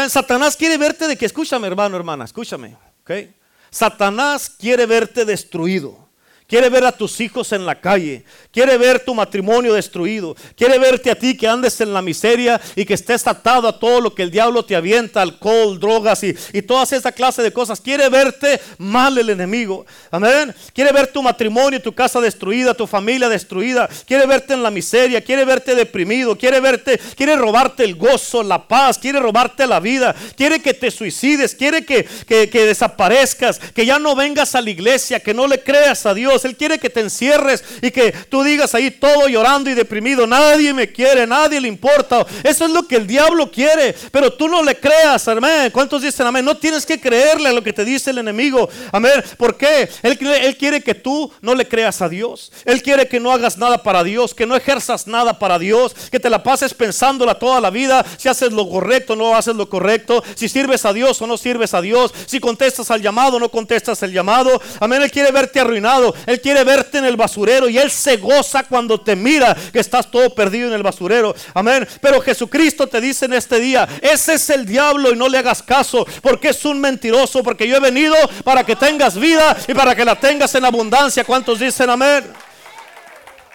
Satanás 0.08 0.56
quiere 0.56 0.76
verte 0.76 1.08
de 1.08 1.16
que, 1.16 1.24
escúchame 1.24 1.68
hermano, 1.68 1.96
hermana, 1.96 2.24
escúchame. 2.24 2.76
¿okay? 3.02 3.34
Satanás 3.70 4.50
quiere 4.50 4.84
verte 4.84 5.24
destruido. 5.24 6.07
Quiere 6.48 6.70
ver 6.70 6.86
a 6.86 6.92
tus 6.92 7.20
hijos 7.20 7.52
en 7.52 7.66
la 7.66 7.78
calle. 7.78 8.24
Quiere 8.50 8.78
ver 8.78 9.04
tu 9.04 9.14
matrimonio 9.14 9.74
destruido. 9.74 10.34
Quiere 10.56 10.78
verte 10.78 11.10
a 11.10 11.14
ti 11.14 11.36
que 11.36 11.46
andes 11.46 11.78
en 11.82 11.92
la 11.92 12.00
miseria 12.00 12.58
y 12.74 12.86
que 12.86 12.94
estés 12.94 13.26
atado 13.26 13.68
a 13.68 13.78
todo 13.78 14.00
lo 14.00 14.14
que 14.14 14.22
el 14.22 14.30
diablo 14.30 14.64
te 14.64 14.74
avienta, 14.74 15.20
alcohol, 15.20 15.78
drogas 15.78 16.24
y, 16.24 16.34
y 16.54 16.62
todas 16.62 16.90
esa 16.94 17.12
clase 17.12 17.42
de 17.42 17.52
cosas. 17.52 17.82
Quiere 17.82 18.08
verte 18.08 18.62
mal 18.78 19.18
el 19.18 19.28
enemigo. 19.28 19.84
Amén. 20.10 20.54
Quiere 20.72 20.90
ver 20.90 21.08
tu 21.08 21.22
matrimonio, 21.22 21.82
tu 21.82 21.94
casa 21.94 22.18
destruida, 22.18 22.72
tu 22.72 22.86
familia 22.86 23.28
destruida. 23.28 23.86
Quiere 24.06 24.24
verte 24.24 24.54
en 24.54 24.62
la 24.62 24.70
miseria. 24.70 25.22
Quiere 25.22 25.44
verte 25.44 25.74
deprimido. 25.74 26.38
Quiere 26.38 26.60
verte, 26.60 26.98
quiere 27.14 27.36
robarte 27.36 27.84
el 27.84 27.94
gozo, 27.94 28.42
la 28.42 28.66
paz. 28.66 28.96
Quiere 28.96 29.20
robarte 29.20 29.66
la 29.66 29.80
vida. 29.80 30.16
Quiere 30.34 30.62
que 30.62 30.72
te 30.72 30.90
suicides. 30.90 31.54
Quiere 31.54 31.84
que, 31.84 32.08
que, 32.26 32.48
que 32.48 32.64
desaparezcas. 32.64 33.58
Que 33.58 33.84
ya 33.84 33.98
no 33.98 34.16
vengas 34.16 34.54
a 34.54 34.62
la 34.62 34.70
iglesia. 34.70 35.20
Que 35.20 35.34
no 35.34 35.46
le 35.46 35.62
creas 35.62 36.06
a 36.06 36.14
Dios. 36.14 36.37
Él 36.44 36.56
quiere 36.56 36.78
que 36.78 36.90
te 36.90 37.00
encierres 37.00 37.64
y 37.82 37.90
que 37.90 38.12
tú 38.12 38.42
digas 38.42 38.74
ahí 38.74 38.90
todo 38.90 39.28
llorando 39.28 39.70
y 39.70 39.74
deprimido. 39.74 40.26
Nadie 40.26 40.72
me 40.72 40.90
quiere, 40.92 41.26
nadie 41.26 41.60
le 41.60 41.68
importa. 41.68 42.26
Eso 42.42 42.64
es 42.64 42.70
lo 42.70 42.86
que 42.86 42.96
el 42.96 43.06
diablo 43.06 43.50
quiere. 43.50 43.94
Pero 44.10 44.32
tú 44.32 44.48
no 44.48 44.62
le 44.62 44.76
creas, 44.76 45.26
amén. 45.28 45.70
¿Cuántos 45.72 46.02
dicen 46.02 46.26
amén? 46.26 46.44
No 46.44 46.56
tienes 46.56 46.84
que 46.84 47.00
creerle 47.00 47.48
a 47.48 47.52
lo 47.52 47.62
que 47.62 47.72
te 47.72 47.84
dice 47.84 48.10
el 48.10 48.18
enemigo. 48.18 48.68
Amén. 48.92 49.22
¿Por 49.36 49.56
qué? 49.56 49.88
Él, 50.02 50.18
él 50.20 50.56
quiere 50.56 50.80
que 50.82 50.94
tú 50.94 51.30
no 51.40 51.54
le 51.54 51.66
creas 51.66 52.00
a 52.02 52.08
Dios. 52.08 52.52
Él 52.64 52.82
quiere 52.82 53.08
que 53.08 53.20
no 53.20 53.32
hagas 53.32 53.58
nada 53.58 53.82
para 53.82 54.04
Dios, 54.04 54.34
que 54.34 54.46
no 54.46 54.56
ejerzas 54.56 55.06
nada 55.06 55.38
para 55.38 55.58
Dios, 55.58 55.94
que 56.10 56.20
te 56.20 56.30
la 56.30 56.42
pases 56.42 56.74
pensándola 56.74 57.38
toda 57.38 57.60
la 57.60 57.70
vida. 57.70 58.04
Si 58.16 58.28
haces 58.28 58.52
lo 58.52 58.68
correcto, 58.68 59.16
no 59.16 59.36
haces 59.36 59.54
lo 59.54 59.68
correcto. 59.68 60.22
Si 60.34 60.48
sirves 60.48 60.84
a 60.84 60.92
Dios 60.92 61.20
o 61.22 61.26
no 61.26 61.36
sirves 61.36 61.74
a 61.74 61.80
Dios. 61.80 62.12
Si 62.26 62.40
contestas 62.40 62.90
al 62.90 63.02
llamado, 63.02 63.38
no 63.38 63.50
contestas 63.50 64.02
el 64.02 64.12
llamado. 64.12 64.60
Amén. 64.80 65.02
Él 65.02 65.10
quiere 65.10 65.30
verte 65.30 65.60
arruinado. 65.60 66.14
Él 66.28 66.42
quiere 66.42 66.62
verte 66.62 66.98
en 66.98 67.06
el 67.06 67.16
basurero 67.16 67.70
y 67.70 67.78
Él 67.78 67.90
se 67.90 68.18
goza 68.18 68.64
cuando 68.64 69.00
te 69.00 69.16
mira 69.16 69.56
que 69.72 69.78
estás 69.80 70.10
todo 70.10 70.34
perdido 70.34 70.68
en 70.68 70.74
el 70.74 70.82
basurero. 70.82 71.34
Amén. 71.54 71.88
Pero 72.02 72.20
Jesucristo 72.20 72.86
te 72.86 73.00
dice 73.00 73.24
en 73.24 73.32
este 73.32 73.58
día, 73.58 73.88
ese 74.02 74.34
es 74.34 74.50
el 74.50 74.66
diablo 74.66 75.10
y 75.10 75.16
no 75.16 75.26
le 75.26 75.38
hagas 75.38 75.62
caso 75.62 76.06
porque 76.20 76.50
es 76.50 76.62
un 76.66 76.82
mentiroso, 76.82 77.42
porque 77.42 77.66
yo 77.66 77.76
he 77.76 77.80
venido 77.80 78.14
para 78.44 78.62
que 78.62 78.76
tengas 78.76 79.18
vida 79.18 79.56
y 79.66 79.72
para 79.72 79.94
que 79.94 80.04
la 80.04 80.20
tengas 80.20 80.54
en 80.54 80.66
abundancia. 80.66 81.24
¿Cuántos 81.24 81.60
dicen 81.60 81.88
amén? 81.88 82.30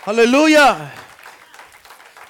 Aleluya. 0.07 1.02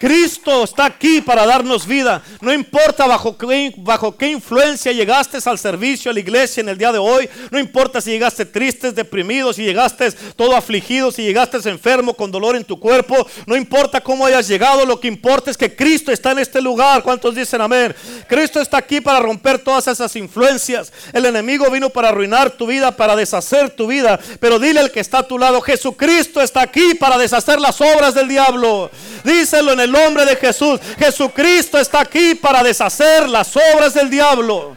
Cristo 0.04 0.66
está 0.66 0.84
aquí 0.84 1.22
para 1.22 1.46
darnos 1.46 1.88
vida. 1.88 2.22
No 2.42 2.52
importa 2.52 3.08
bajo 3.08 3.38
qué, 3.38 4.28
influencia 4.28 4.92
llegaste 4.92 5.38
al 5.46 5.58
servicio, 5.58 6.12
a 6.12 6.14
la 6.14 6.20
iglesia 6.20 6.60
en 6.60 6.68
el 6.68 6.78
día 6.78 6.92
de 6.92 6.98
hoy. 6.98 7.30
No 7.52 7.58
importa 7.58 8.02
si 8.02 8.10
llegaste 8.12 8.46
triste, 8.46 8.92
deprimido, 8.92 9.54
si 9.54 9.64
llegaste 9.64 10.12
todo 10.36 10.58
afligido, 10.58 11.10
si 11.10 11.22
llegaste 11.24 11.58
enfermo 11.70 12.16
con 12.16 12.32
dolor 12.32 12.58
en 12.58 12.66
tu 12.66 12.82
cuerpo. 12.82 13.16
No 13.46 13.56
importa 13.56 14.02
cómo 14.02 14.26
hayas 14.26 14.46
llegado, 14.46 14.86
lo 14.86 15.00
que 15.00 15.08
importa 15.08 15.50
es 15.50 15.56
que 15.56 15.74
Cristo 15.74 16.12
está 16.12 16.32
en 16.32 16.40
este 16.40 16.62
lugar. 16.62 17.02
¿Cuántos 17.02 17.34
dicen 17.34 17.62
amén? 17.62 17.96
Cristo 18.28 18.60
está 18.60 18.80
aquí 18.80 19.00
para 19.00 19.22
romper 19.22 19.60
todas 19.60 19.88
esas 19.88 20.14
influencias. 20.18 20.92
El 21.14 21.26
enemigo 21.28 21.72
vino 21.72 21.90
para 21.90 22.10
arruinar 22.10 22.52
tu 22.52 22.68
vida, 22.68 22.94
para 22.94 23.16
deshacer 23.16 23.70
tu 23.70 23.88
vida. 23.88 24.20
Pero 24.42 24.60
dile 24.60 24.82
al 24.82 24.92
que 24.92 25.00
está 25.00 25.20
a 25.20 25.28
tu 25.28 25.40
lado, 25.40 25.62
Jesucristo 25.62 26.42
está 26.42 26.62
aquí 26.62 26.94
para 26.96 27.18
deshacer 27.18 27.62
las 27.62 27.80
obras 27.80 28.14
del 28.14 28.28
diablo. 28.28 28.92
Díselo 29.24 29.72
en 29.72 29.80
el 29.80 29.93
nombre 29.94 30.26
de 30.26 30.36
Jesús. 30.36 30.82
Jesucristo 31.00 31.78
está 31.80 32.02
aquí 32.02 32.36
para 32.36 32.62
deshacer 32.62 33.30
las 33.30 33.56
obras 33.56 33.94
del 33.94 34.10
diablo. 34.10 34.76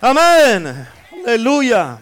Amén. 0.00 0.86
Aleluya. 1.26 1.98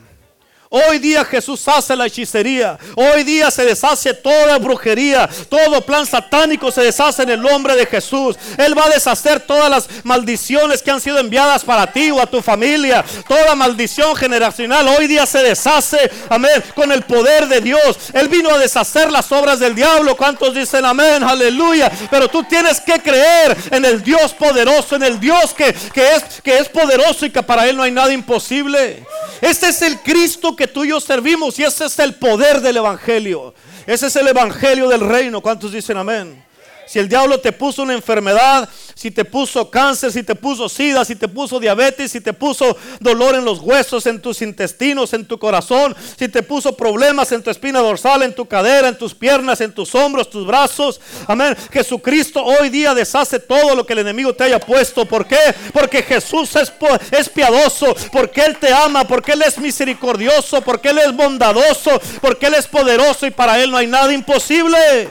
Hoy 0.76 0.98
día 0.98 1.24
Jesús 1.24 1.66
hace 1.68 1.96
la 1.96 2.04
hechicería. 2.04 2.78
Hoy 2.96 3.24
día 3.24 3.50
se 3.50 3.64
deshace 3.64 4.12
toda 4.12 4.58
brujería. 4.58 5.26
Todo 5.48 5.80
plan 5.80 6.04
satánico 6.04 6.70
se 6.70 6.82
deshace 6.82 7.22
en 7.22 7.30
el 7.30 7.40
nombre 7.40 7.74
de 7.74 7.86
Jesús. 7.86 8.36
Él 8.58 8.76
va 8.76 8.84
a 8.84 8.90
deshacer 8.90 9.40
todas 9.40 9.70
las 9.70 9.88
maldiciones 10.04 10.82
que 10.82 10.90
han 10.90 11.00
sido 11.00 11.18
enviadas 11.18 11.64
para 11.64 11.90
ti 11.90 12.10
o 12.10 12.20
a 12.20 12.26
tu 12.26 12.42
familia. 12.42 13.02
Toda 13.26 13.54
maldición 13.54 14.14
generacional 14.16 14.86
hoy 14.88 15.06
día 15.06 15.24
se 15.24 15.38
deshace. 15.38 16.10
Amén. 16.28 16.62
Con 16.74 16.92
el 16.92 17.04
poder 17.04 17.48
de 17.48 17.62
Dios. 17.62 17.96
Él 18.12 18.28
vino 18.28 18.50
a 18.50 18.58
deshacer 18.58 19.10
las 19.10 19.32
obras 19.32 19.58
del 19.58 19.74
diablo. 19.74 20.14
¿Cuántos 20.14 20.54
dicen 20.54 20.84
amén? 20.84 21.22
Aleluya. 21.22 21.90
Pero 22.10 22.28
tú 22.28 22.44
tienes 22.44 22.82
que 22.82 23.00
creer 23.00 23.56
en 23.70 23.86
el 23.86 24.02
Dios 24.02 24.34
poderoso. 24.34 24.96
En 24.96 25.04
el 25.04 25.18
Dios 25.18 25.54
que, 25.54 25.72
que, 25.94 26.16
es, 26.16 26.22
que 26.42 26.58
es 26.58 26.68
poderoso 26.68 27.24
y 27.24 27.30
que 27.30 27.42
para 27.42 27.66
Él 27.66 27.78
no 27.78 27.82
hay 27.82 27.92
nada 27.92 28.12
imposible. 28.12 29.02
Este 29.40 29.68
es 29.68 29.80
el 29.82 30.00
Cristo 30.00 30.54
que 30.54 30.65
tú 30.66 30.84
y 30.84 30.88
yo 30.88 31.00
servimos 31.00 31.58
y 31.58 31.64
ese 31.64 31.86
es 31.86 31.98
el 31.98 32.14
poder 32.14 32.60
del 32.60 32.78
Evangelio. 32.78 33.54
Ese 33.86 34.06
es 34.06 34.16
el 34.16 34.28
Evangelio 34.28 34.88
del 34.88 35.00
reino. 35.00 35.40
¿Cuántos 35.40 35.72
dicen 35.72 35.96
amén? 35.96 36.45
Si 36.86 36.98
el 36.98 37.08
diablo 37.08 37.40
te 37.40 37.52
puso 37.52 37.82
una 37.82 37.94
enfermedad, 37.94 38.68
si 38.94 39.10
te 39.10 39.24
puso 39.24 39.70
cáncer, 39.70 40.12
si 40.12 40.22
te 40.22 40.34
puso 40.34 40.68
sida, 40.68 41.04
si 41.04 41.16
te 41.16 41.28
puso 41.28 41.60
diabetes, 41.60 42.12
si 42.12 42.20
te 42.20 42.32
puso 42.32 42.76
dolor 43.00 43.34
en 43.34 43.44
los 43.44 43.60
huesos, 43.60 44.06
en 44.06 44.22
tus 44.22 44.40
intestinos, 44.40 45.12
en 45.12 45.26
tu 45.26 45.38
corazón, 45.38 45.94
si 46.16 46.28
te 46.28 46.42
puso 46.42 46.76
problemas 46.76 47.30
en 47.32 47.42
tu 47.42 47.50
espina 47.50 47.80
dorsal, 47.80 48.22
en 48.22 48.34
tu 48.34 48.46
cadera, 48.46 48.88
en 48.88 48.96
tus 48.96 49.14
piernas, 49.14 49.60
en 49.60 49.72
tus 49.72 49.94
hombros, 49.94 50.30
tus 50.30 50.46
brazos. 50.46 51.00
Amén. 51.26 51.56
Jesucristo 51.72 52.42
hoy 52.42 52.70
día 52.70 52.94
deshace 52.94 53.40
todo 53.40 53.74
lo 53.74 53.84
que 53.84 53.92
el 53.92 54.00
enemigo 54.00 54.32
te 54.32 54.44
haya 54.44 54.60
puesto. 54.60 55.04
¿Por 55.04 55.26
qué? 55.26 55.54
Porque 55.72 56.02
Jesús 56.02 56.54
es, 56.56 56.72
es 57.10 57.28
piadoso, 57.28 57.94
porque 58.12 58.42
Él 58.42 58.56
te 58.56 58.72
ama, 58.72 59.06
porque 59.06 59.32
Él 59.32 59.42
es 59.42 59.58
misericordioso, 59.58 60.62
porque 60.62 60.90
Él 60.90 60.98
es 60.98 61.14
bondadoso, 61.14 62.00
porque 62.20 62.46
Él 62.46 62.54
es 62.54 62.66
poderoso 62.66 63.26
y 63.26 63.30
para 63.30 63.60
Él 63.60 63.70
no 63.70 63.76
hay 63.76 63.88
nada 63.88 64.12
imposible. 64.12 65.08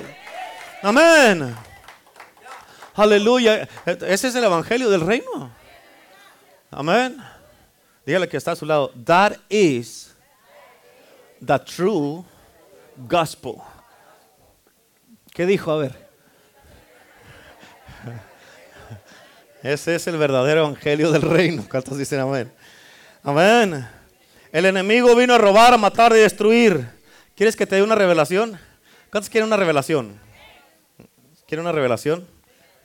Amén. 0.81 1.64
Aleluya. 2.95 3.67
Ese 3.85 4.27
es 4.29 4.35
el 4.35 4.43
evangelio 4.43 4.89
del 4.89 5.01
reino. 5.01 5.51
Amén. 6.71 7.17
Dígale 8.05 8.29
que 8.29 8.37
está 8.37 8.51
a 8.51 8.55
su 8.55 8.65
lado. 8.65 8.91
That 9.05 9.33
is 9.49 10.15
the 11.45 11.59
true 11.59 12.23
gospel. 12.95 13.55
¿Qué 15.33 15.45
dijo? 15.45 15.71
A 15.71 15.77
ver. 15.77 16.05
Ese 19.61 19.95
es 19.95 20.07
el 20.07 20.17
verdadero 20.17 20.61
evangelio 20.61 21.11
del 21.11 21.23
reino. 21.23 21.65
¿Cuántos 21.69 21.97
dicen 21.97 22.19
amén? 22.19 22.53
Amén. 23.23 23.87
El 24.51 24.65
enemigo 24.65 25.15
vino 25.15 25.33
a 25.33 25.37
robar, 25.37 25.73
a 25.73 25.77
matar 25.77 26.13
y 26.13 26.19
destruir. 26.19 26.87
¿Quieres 27.35 27.55
que 27.55 27.65
te 27.65 27.75
dé 27.75 27.83
una 27.83 27.95
revelación? 27.95 28.57
¿Cuántos 29.11 29.29
quieren 29.29 29.47
una 29.47 29.57
revelación? 29.57 30.17
¿Quieren 31.47 31.65
una 31.65 31.73
revelación? 31.73 32.34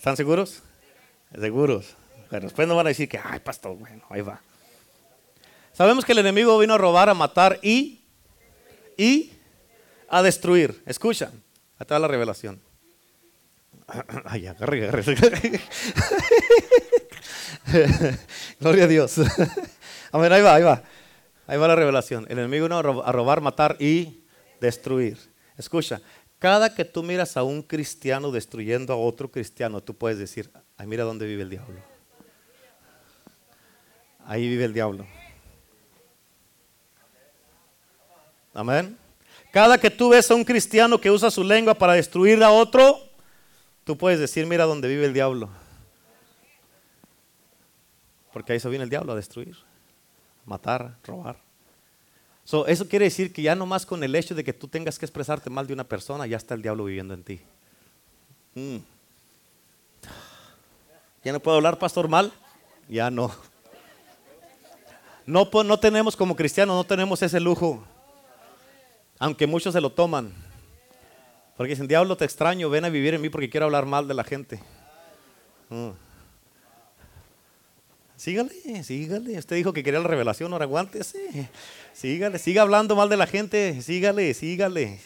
¿Están 0.00 0.16
seguros? 0.16 0.62
Seguros. 1.38 1.94
Pero 2.30 2.44
después 2.44 2.66
no 2.66 2.74
van 2.74 2.86
a 2.86 2.88
decir 2.88 3.06
que, 3.06 3.20
ay, 3.22 3.38
pastor, 3.40 3.76
bueno, 3.76 4.02
ahí 4.08 4.22
va. 4.22 4.40
Sabemos 5.74 6.06
que 6.06 6.12
el 6.12 6.20
enemigo 6.20 6.58
vino 6.58 6.72
a 6.72 6.78
robar, 6.78 7.10
a 7.10 7.14
matar 7.14 7.58
y, 7.60 8.00
y 8.96 9.30
a 10.08 10.22
destruir. 10.22 10.82
Escucha, 10.86 11.30
acá 11.78 11.98
la 11.98 12.08
revelación. 12.08 12.62
Ay, 14.24 14.46
agarre, 14.46 14.88
agarre. 14.88 15.04
Gloria 18.58 18.84
a 18.84 18.86
Dios. 18.86 19.16
A 20.12 20.16
ver, 20.16 20.32
ahí 20.32 20.40
va, 20.40 20.54
ahí 20.54 20.62
va. 20.62 20.82
Ahí 21.46 21.58
va 21.58 21.68
la 21.68 21.76
revelación. 21.76 22.24
El 22.30 22.38
enemigo 22.38 22.64
vino 22.64 22.78
a 22.78 23.12
robar, 23.12 23.42
matar 23.42 23.76
y 23.78 24.24
destruir. 24.62 25.18
Escucha, 25.58 26.00
cada 26.40 26.74
que 26.74 26.86
tú 26.86 27.02
miras 27.02 27.36
a 27.36 27.42
un 27.42 27.62
cristiano 27.62 28.32
destruyendo 28.32 28.94
a 28.94 28.96
otro 28.96 29.30
cristiano, 29.30 29.82
tú 29.82 29.94
puedes 29.94 30.18
decir, 30.18 30.50
ay, 30.78 30.86
mira 30.86 31.04
dónde 31.04 31.26
vive 31.26 31.42
el 31.42 31.50
diablo. 31.50 31.78
Ahí 34.24 34.48
vive 34.48 34.64
el 34.64 34.72
diablo. 34.72 35.06
Amén. 38.54 38.96
Cada 39.52 39.76
que 39.76 39.90
tú 39.90 40.08
ves 40.08 40.30
a 40.30 40.34
un 40.34 40.44
cristiano 40.44 40.98
que 40.98 41.10
usa 41.10 41.30
su 41.30 41.44
lengua 41.44 41.74
para 41.74 41.92
destruir 41.92 42.42
a 42.42 42.50
otro, 42.50 42.98
tú 43.84 43.98
puedes 43.98 44.18
decir, 44.18 44.46
mira 44.46 44.64
dónde 44.64 44.88
vive 44.88 45.04
el 45.04 45.12
diablo. 45.12 45.50
Porque 48.32 48.54
ahí 48.54 48.60
se 48.60 48.68
viene 48.70 48.84
el 48.84 48.90
diablo 48.90 49.12
a 49.12 49.16
destruir, 49.16 49.58
matar, 50.46 50.96
robar. 51.04 51.49
So, 52.50 52.66
eso 52.66 52.88
quiere 52.88 53.04
decir 53.04 53.32
que 53.32 53.42
ya 53.42 53.54
nomás 53.54 53.86
con 53.86 54.02
el 54.02 54.12
hecho 54.16 54.34
de 54.34 54.42
que 54.42 54.52
tú 54.52 54.66
tengas 54.66 54.98
que 54.98 55.06
expresarte 55.06 55.48
mal 55.48 55.68
de 55.68 55.72
una 55.72 55.84
persona, 55.84 56.26
ya 56.26 56.36
está 56.36 56.54
el 56.54 56.62
diablo 56.62 56.82
viviendo 56.82 57.14
en 57.14 57.22
ti. 57.22 57.40
Mm. 58.56 58.78
¿Ya 61.22 61.32
no 61.32 61.38
puedo 61.38 61.56
hablar, 61.56 61.78
pastor, 61.78 62.08
mal? 62.08 62.32
Ya 62.88 63.08
no. 63.08 63.30
No, 65.26 65.48
no 65.62 65.78
tenemos 65.78 66.16
como 66.16 66.34
cristianos, 66.34 66.74
no 66.74 66.82
tenemos 66.82 67.22
ese 67.22 67.38
lujo. 67.38 67.84
Aunque 69.20 69.46
muchos 69.46 69.72
se 69.72 69.80
lo 69.80 69.92
toman. 69.92 70.34
Porque 71.56 71.74
dicen, 71.74 71.86
diablo, 71.86 72.16
te 72.16 72.24
extraño, 72.24 72.68
ven 72.68 72.84
a 72.84 72.88
vivir 72.88 73.14
en 73.14 73.20
mí 73.20 73.28
porque 73.28 73.48
quiero 73.48 73.66
hablar 73.66 73.86
mal 73.86 74.08
de 74.08 74.14
la 74.14 74.24
gente. 74.24 74.60
Mm. 75.68 75.90
Sígale, 78.20 78.84
sígale. 78.84 79.38
Usted 79.38 79.56
dijo 79.56 79.72
que 79.72 79.82
quería 79.82 79.98
la 79.98 80.06
revelación, 80.06 80.52
ahora 80.52 80.66
aguántese. 80.66 81.48
Sígale, 81.94 82.38
siga 82.38 82.60
hablando 82.60 82.94
mal 82.94 83.08
de 83.08 83.16
la 83.16 83.26
gente. 83.26 83.80
Sígale, 83.80 84.34
sígale. 84.34 85.00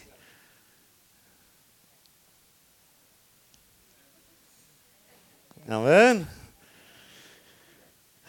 Amén. 5.69 6.27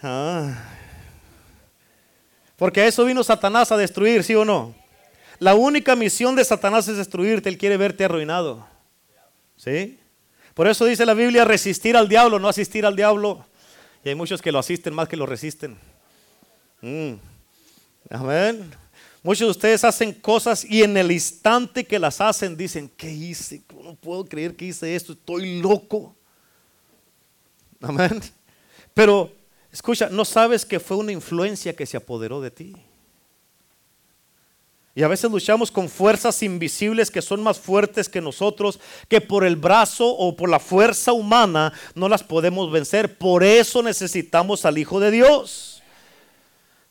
Ah. 0.04 0.54
Porque 2.56 2.82
a 2.82 2.86
eso 2.86 3.06
vino 3.06 3.24
Satanás 3.24 3.71
a 3.71 3.78
destruir, 3.78 4.24
¿sí 4.24 4.36
o 4.36 4.45
no? 4.45 4.76
La 5.39 5.56
única 5.56 5.95
misión 5.95 6.36
de 6.36 6.45
Satanás 6.45 6.88
es 6.88 6.98
destruirte, 6.98 7.50
él 7.50 7.58
quiere 7.58 7.78
verte 7.78 8.06
arruinado. 8.06 8.67
¿Sí? 9.58 9.98
Por 10.54 10.67
eso 10.67 10.86
dice 10.86 11.08
la 11.08 11.15
Biblia, 11.15 11.43
resistir 11.43 11.98
al 11.98 12.08
diablo, 12.08 12.38
no 12.38 12.48
asistir 12.48 12.86
al 12.86 12.95
diablo. 12.95 13.48
Y 14.06 14.10
hay 14.10 14.15
muchos 14.15 14.39
que 14.39 14.52
lo 14.52 14.60
asisten 14.60 14.94
más 14.94 15.10
que 15.10 15.18
lo 15.18 15.26
resisten. 15.26 15.76
Mm. 16.80 17.13
Amén. 18.12 18.72
Muchos 19.24 19.48
de 19.48 19.52
ustedes 19.52 19.84
hacen 19.84 20.13
cosas 20.13 20.63
y 20.63 20.84
en 20.84 20.96
el 20.96 21.12
instante 21.12 21.84
que 21.84 21.98
las 21.98 22.22
hacen 22.22 22.56
dicen, 22.56 22.88
¿qué 22.96 23.10
hice? 23.10 23.63
No 23.84 23.96
puedo 23.96 24.24
creer 24.24 24.56
que 24.56 24.65
hice 24.65 24.96
esto, 24.96 25.13
estoy 25.13 25.60
loco. 25.60 26.15
Amén. 27.82 28.22
Pero 28.94 29.34
escucha, 29.72 30.08
no 30.12 30.24
sabes 30.24 30.63
que 30.65 30.80
fue 30.80 30.98
una 30.98 31.12
influencia 31.12 31.76
que 31.76 31.88
se 31.88 31.98
apoderó 31.98 32.39
de 32.41 32.52
ti. 32.52 32.76
Y 34.97 35.03
a 35.03 35.10
veces 35.10 35.29
luchamos 35.29 35.69
con 35.69 35.89
fuerzas 35.89 36.41
invisibles 36.41 37.12
que 37.12 37.21
son 37.21 37.43
más 37.43 37.60
fuertes 37.60 38.08
que 38.08 38.21
nosotros, 38.21 38.79
que 39.10 39.19
por 39.19 39.43
el 39.43 39.58
brazo 39.58 40.08
o 40.08 40.38
por 40.38 40.49
la 40.49 40.58
fuerza 40.58 41.12
humana 41.12 41.73
no 41.95 42.08
las 42.08 42.23
podemos 42.23 42.71
vencer. 42.71 43.17
Por 43.17 43.43
eso 43.43 43.84
necesitamos 43.84 44.63
al 44.63 44.77
Hijo 44.77 45.01
de 45.01 45.12
Dios. 45.12 45.84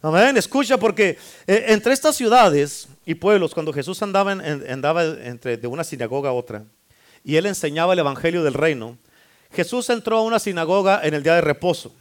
Amén. 0.02 0.36
Escucha, 0.36 0.76
porque 0.76 1.16
eh, 1.46 1.64
entre 1.68 1.94
estas 1.94 2.14
ciudades 2.14 2.88
y 3.06 3.14
pueblos, 3.14 3.54
cuando 3.54 3.72
Jesús 3.72 4.02
andaba, 4.02 4.32
andaba 4.32 5.02
entre, 5.02 5.56
de 5.56 5.66
una 5.66 5.82
sinagoga 5.82 6.28
a 6.28 6.34
otra, 6.34 6.62
y 7.24 7.36
él 7.36 7.46
enseñaba 7.46 7.94
el 7.94 8.00
Evangelio 8.00 8.44
del 8.44 8.52
Reino, 8.52 8.98
Jesús 9.50 9.88
entró 9.88 10.18
a 10.18 10.22
una 10.22 10.38
sinagoga 10.38 11.00
en 11.04 11.14
el 11.14 11.22
día 11.22 11.36
de 11.36 11.40
reposo. 11.40 11.94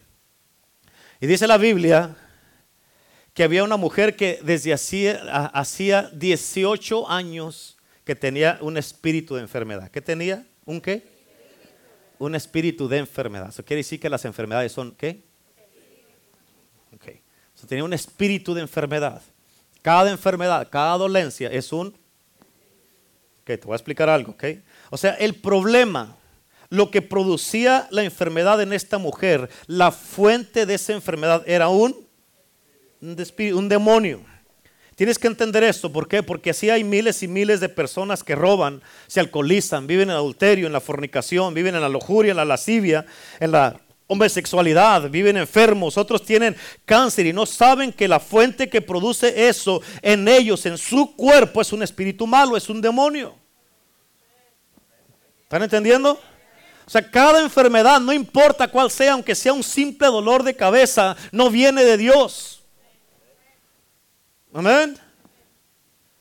Y 1.21 1.27
dice 1.27 1.47
la 1.47 1.57
Biblia 1.57 2.17
que 3.33 3.43
había 3.43 3.63
una 3.63 3.77
mujer 3.77 4.15
que 4.15 4.39
desde 4.43 4.73
hacía, 4.73 6.09
18 6.13 7.09
años 7.09 7.77
que 8.03 8.15
tenía 8.15 8.59
un 8.61 8.77
espíritu 8.77 9.35
de 9.35 9.41
enfermedad. 9.41 9.89
¿Qué 9.89 10.01
tenía? 10.01 10.45
¿Un 10.65 10.79
qué? 10.79 11.07
Un 12.19 12.35
espíritu 12.35 12.87
de 12.87 12.99
enfermedad. 12.99 13.49
Eso 13.49 13.65
quiere 13.65 13.79
decir 13.79 13.99
que 13.99 14.09
las 14.09 14.23
enfermedades 14.25 14.71
son 14.71 14.91
qué? 14.91 15.23
Ok. 16.95 17.07
tenía 17.67 17.83
un 17.83 17.93
espíritu 17.93 18.53
de 18.53 18.61
enfermedad. 18.61 19.21
Cada 19.81 20.11
enfermedad, 20.11 20.67
cada 20.69 20.97
dolencia 20.97 21.49
es 21.49 21.73
un... 21.73 21.87
Ok, 21.87 23.47
te 23.47 23.61
voy 23.63 23.73
a 23.73 23.75
explicar 23.75 24.09
algo, 24.09 24.33
ok. 24.33 24.43
O 24.89 24.97
sea, 24.97 25.13
el 25.15 25.35
problema 25.35 26.15
lo 26.73 26.89
que 26.89 27.03
producía 27.03 27.87
la 27.91 28.03
enfermedad 28.03 28.59
en 28.59 28.73
esta 28.73 28.97
mujer, 28.97 29.47
la 29.67 29.91
fuente 29.91 30.65
de 30.65 30.73
esa 30.73 30.93
enfermedad 30.93 31.43
era 31.45 31.67
un, 31.67 31.95
un 33.03 33.69
demonio. 33.69 34.21
Tienes 34.95 35.17
que 35.17 35.27
entender 35.27 35.63
esto, 35.63 35.91
¿por 35.91 36.07
qué? 36.07 36.21
Porque 36.21 36.51
así 36.51 36.69
hay 36.69 36.83
miles 36.83 37.23
y 37.23 37.27
miles 37.27 37.59
de 37.59 37.67
personas 37.67 38.23
que 38.23 38.35
roban, 38.35 38.81
se 39.07 39.19
alcoholizan, 39.19 39.87
viven 39.87 40.09
en 40.09 40.15
adulterio, 40.15 40.67
en 40.67 40.73
la 40.73 40.79
fornicación, 40.79 41.53
viven 41.53 41.73
en 41.75 41.81
la 41.81 41.89
lujuria, 41.89 42.31
en 42.31 42.37
la 42.37 42.45
lascivia, 42.45 43.05
en 43.39 43.51
la 43.51 43.81
homosexualidad, 44.05 45.09
viven 45.09 45.37
enfermos, 45.37 45.97
otros 45.97 46.23
tienen 46.23 46.55
cáncer 46.85 47.25
y 47.25 47.33
no 47.33 47.47
saben 47.47 47.91
que 47.91 48.07
la 48.07 48.19
fuente 48.19 48.69
que 48.69 48.81
produce 48.81 49.47
eso 49.47 49.81
en 50.01 50.27
ellos, 50.27 50.65
en 50.67 50.77
su 50.77 51.15
cuerpo, 51.15 51.61
es 51.61 51.73
un 51.73 51.81
espíritu 51.81 52.27
malo, 52.27 52.55
es 52.55 52.69
un 52.69 52.79
demonio. 52.79 53.35
¿Están 55.41 55.63
entendiendo? 55.63 56.19
O 56.85 56.89
sea, 56.89 57.09
cada 57.09 57.41
enfermedad, 57.41 57.99
no 57.99 58.13
importa 58.13 58.67
cuál 58.67 58.91
sea, 58.91 59.13
aunque 59.13 59.33
sea 59.33 59.53
un 59.53 59.63
simple 59.63 60.07
dolor 60.07 60.43
de 60.43 60.55
cabeza, 60.55 61.15
no 61.31 61.49
viene 61.49 61.83
de 61.83 61.97
Dios. 61.97 62.62
Amén. 64.53 64.97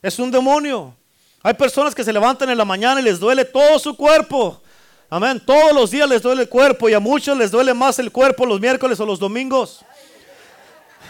Es 0.00 0.18
un 0.18 0.30
demonio. 0.30 0.96
Hay 1.42 1.54
personas 1.54 1.94
que 1.94 2.02
se 2.02 2.12
levantan 2.12 2.48
en 2.48 2.56
la 2.56 2.64
mañana 2.64 3.00
y 3.00 3.04
les 3.04 3.20
duele 3.20 3.44
todo 3.44 3.78
su 3.78 3.96
cuerpo. 3.96 4.62
Amén. 5.10 5.40
Todos 5.44 5.74
los 5.74 5.90
días 5.90 6.08
les 6.08 6.22
duele 6.22 6.42
el 6.42 6.48
cuerpo 6.48 6.88
y 6.88 6.94
a 6.94 7.00
muchos 7.00 7.36
les 7.36 7.50
duele 7.50 7.74
más 7.74 7.98
el 7.98 8.10
cuerpo 8.10 8.46
los 8.46 8.60
miércoles 8.60 8.98
o 9.00 9.06
los 9.06 9.18
domingos. 9.18 9.84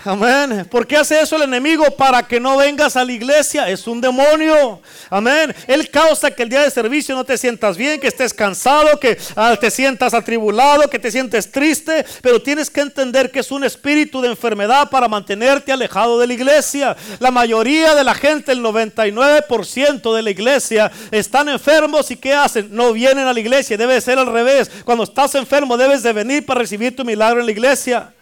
Amén. 0.05 0.67
¿Por 0.69 0.85
qué 0.85 0.97
hace 0.97 1.21
eso 1.21 1.37
el 1.37 1.43
enemigo? 1.43 1.85
Para 1.97 2.27
que 2.27 2.41
no 2.41 2.57
vengas 2.57 2.97
a 2.97 3.05
la 3.05 3.13
iglesia. 3.13 3.69
Es 3.69 3.87
un 3.87 4.01
demonio. 4.01 4.81
Amén. 5.09 5.55
Él 5.69 5.89
causa 5.91 6.31
que 6.33 6.43
el 6.43 6.49
día 6.49 6.63
de 6.63 6.71
servicio 6.71 7.15
no 7.15 7.25
te 7.25 7.39
sientas 7.39 7.77
bien, 7.77 8.01
que 8.01 8.09
estés 8.09 8.35
cansado, 8.35 8.99
que 8.99 9.17
ah, 9.37 9.57
te 9.61 9.71
sientas 9.71 10.13
atribulado, 10.13 10.91
que 10.91 10.99
te 10.99 11.13
sientes 11.13 11.53
triste. 11.53 12.05
Pero 12.21 12.43
tienes 12.43 12.69
que 12.69 12.81
entender 12.81 13.31
que 13.31 13.41
es 13.41 13.53
un 13.53 13.63
espíritu 13.63 14.21
de 14.21 14.29
enfermedad 14.29 14.91
para 14.91 15.07
mantenerte 15.07 15.71
alejado 15.71 16.19
de 16.19 16.27
la 16.27 16.35
iglesia. 16.35 16.97
La 17.21 17.31
mayoría 17.31 17.95
de 17.95 18.03
la 18.03 18.15
gente, 18.15 18.51
el 18.51 18.61
99% 18.61 20.15
de 20.15 20.23
la 20.23 20.31
iglesia, 20.31 20.91
están 21.13 21.49
enfermos 21.49 22.11
y 22.11 22.17
¿qué 22.17 22.35
hacen? 22.35 22.69
No 22.73 22.93
vienen 22.93 23.29
a 23.29 23.33
la 23.33 23.39
iglesia. 23.39 23.77
Debe 23.77 24.01
ser 24.01 24.19
al 24.19 24.27
revés. 24.27 24.69
Cuando 24.85 25.05
estás 25.05 25.37
enfermo 25.37 25.77
debes 25.77 26.03
de 26.03 26.13
venir 26.13 26.45
para 26.45 26.61
recibir 26.61 26.97
tu 26.97 27.05
milagro 27.05 27.39
en 27.39 27.47
la 27.47 27.53
iglesia. 27.53 28.13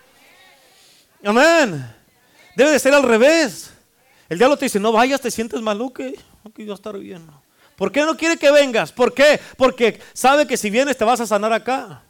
Amén. 1.24 1.94
Debe 2.56 2.70
de 2.70 2.78
ser 2.78 2.94
al 2.94 3.02
revés. 3.02 3.72
El 4.28 4.38
diablo 4.38 4.56
te 4.56 4.66
dice, 4.66 4.80
no 4.80 4.92
vayas, 4.92 5.20
te 5.20 5.30
sientes 5.30 5.60
maluco. 5.60 6.02
Aquí 6.44 6.64
va 6.64 6.72
a 6.72 6.74
estar 6.74 6.98
bien. 6.98 7.26
¿Por 7.76 7.90
qué 7.90 8.02
no 8.02 8.16
quiere 8.16 8.36
que 8.36 8.50
vengas? 8.50 8.92
¿Por 8.92 9.14
qué? 9.14 9.40
Porque 9.56 10.00
sabe 10.12 10.46
que 10.46 10.56
si 10.56 10.70
vienes 10.70 10.96
te 10.96 11.04
vas 11.04 11.20
a 11.20 11.26
sanar 11.26 11.52
acá. 11.52 12.02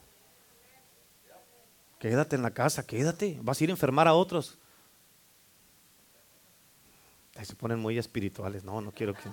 Quédate 1.98 2.36
en 2.36 2.42
la 2.42 2.50
casa, 2.50 2.86
quédate. 2.86 3.38
Vas 3.40 3.60
a 3.60 3.64
ir 3.64 3.70
a 3.70 3.72
enfermar 3.72 4.08
a 4.08 4.14
otros. 4.14 4.58
Ahí 7.36 7.44
se 7.44 7.54
ponen 7.54 7.78
muy 7.78 7.98
espirituales. 7.98 8.64
No, 8.64 8.80
no 8.80 8.90
quiero 8.90 9.14
que, 9.14 9.28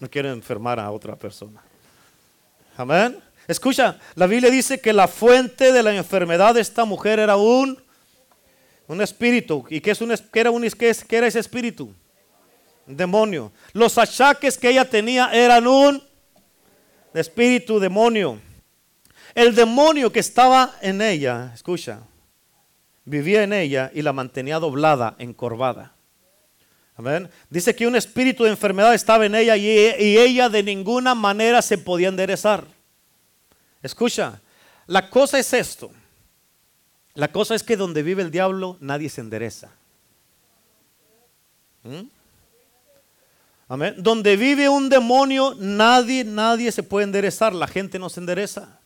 no 0.00 0.10
quiero 0.10 0.30
enfermar 0.30 0.80
a 0.80 0.90
otra 0.90 1.16
persona. 1.16 1.62
Amén. 2.76 3.22
Escucha, 3.46 3.98
la 4.14 4.26
Biblia 4.26 4.50
dice 4.50 4.80
que 4.80 4.92
la 4.92 5.08
fuente 5.08 5.72
de 5.72 5.82
la 5.82 5.94
enfermedad 5.94 6.54
de 6.54 6.60
esta 6.60 6.84
mujer 6.84 7.18
era 7.18 7.36
un 7.36 7.82
un 8.88 9.00
espíritu. 9.02 9.64
¿Y 9.68 9.80
qué, 9.80 9.92
es 9.92 10.00
un, 10.00 10.14
era, 10.32 10.50
un, 10.50 10.62
qué, 10.70 10.96
qué 11.06 11.16
era 11.16 11.26
ese 11.26 11.38
espíritu? 11.38 11.94
Un 12.86 12.96
demonio. 12.96 13.52
Los 13.72 13.96
achaques 13.98 14.58
que 14.58 14.70
ella 14.70 14.88
tenía 14.88 15.30
eran 15.32 15.66
un 15.66 16.02
espíritu 17.14 17.78
demonio. 17.78 18.40
El 19.34 19.54
demonio 19.54 20.10
que 20.10 20.20
estaba 20.20 20.74
en 20.80 21.00
ella, 21.02 21.52
escucha, 21.54 22.00
vivía 23.04 23.42
en 23.42 23.52
ella 23.52 23.90
y 23.94 24.02
la 24.02 24.12
mantenía 24.12 24.58
doblada, 24.58 25.14
encorvada. 25.18 25.94
Dice 27.48 27.76
que 27.76 27.86
un 27.86 27.94
espíritu 27.94 28.42
de 28.42 28.50
enfermedad 28.50 28.92
estaba 28.92 29.24
en 29.24 29.34
ella 29.36 29.56
y 29.56 29.68
ella 30.18 30.48
de 30.48 30.64
ninguna 30.64 31.14
manera 31.14 31.62
se 31.62 31.78
podía 31.78 32.08
enderezar. 32.08 32.64
Escucha, 33.82 34.40
la 34.86 35.08
cosa 35.08 35.38
es 35.38 35.52
esto. 35.52 35.92
La 37.18 37.32
cosa 37.32 37.56
es 37.56 37.64
que 37.64 37.76
donde 37.76 38.04
vive 38.04 38.22
el 38.22 38.30
diablo 38.30 38.76
nadie 38.78 39.08
se 39.08 39.20
endereza. 39.20 39.72
¿Mm? 41.82 42.06
Amén. 43.66 43.94
Donde 43.98 44.36
vive 44.36 44.68
un 44.68 44.88
demonio 44.88 45.56
nadie, 45.58 46.22
nadie 46.22 46.70
se 46.70 46.84
puede 46.84 47.02
enderezar. 47.02 47.52
La 47.56 47.66
gente 47.66 47.98
no 47.98 48.08
se 48.08 48.20
endereza. 48.20 48.78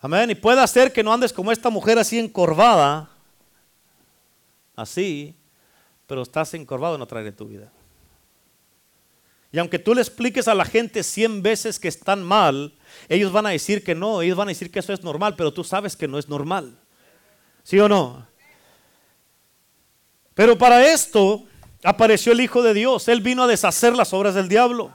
Amén. 0.00 0.30
Y 0.30 0.34
puede 0.34 0.60
hacer 0.60 0.92
que 0.92 1.04
no 1.04 1.12
andes 1.12 1.32
como 1.32 1.52
esta 1.52 1.70
mujer 1.70 1.96
así 1.96 2.18
encorvada. 2.18 3.08
Así. 4.74 5.36
Pero 6.08 6.22
estás 6.22 6.52
encorvado 6.54 6.98
no 6.98 7.06
traeré 7.06 7.30
tu 7.30 7.46
vida. 7.46 7.70
Y 9.52 9.60
aunque 9.60 9.78
tú 9.78 9.94
le 9.94 10.00
expliques 10.00 10.48
a 10.48 10.56
la 10.56 10.64
gente 10.64 11.04
cien 11.04 11.40
veces 11.40 11.78
que 11.78 11.86
están 11.86 12.24
mal, 12.24 12.74
ellos 13.08 13.30
van 13.30 13.46
a 13.46 13.50
decir 13.50 13.84
que 13.84 13.94
no, 13.94 14.22
ellos 14.22 14.36
van 14.36 14.48
a 14.48 14.50
decir 14.50 14.72
que 14.72 14.80
eso 14.80 14.92
es 14.92 15.04
normal, 15.04 15.36
pero 15.36 15.52
tú 15.52 15.62
sabes 15.62 15.94
que 15.94 16.08
no 16.08 16.18
es 16.18 16.28
normal. 16.28 16.76
¿Sí 17.68 17.78
o 17.78 17.86
no? 17.86 18.26
Pero 20.32 20.56
para 20.56 20.90
esto, 20.90 21.44
apareció 21.84 22.32
el 22.32 22.40
Hijo 22.40 22.62
de 22.62 22.72
Dios. 22.72 23.08
Él 23.08 23.20
vino 23.20 23.42
a 23.42 23.46
deshacer 23.46 23.94
las 23.94 24.14
obras 24.14 24.34
del 24.34 24.48
diablo. 24.48 24.90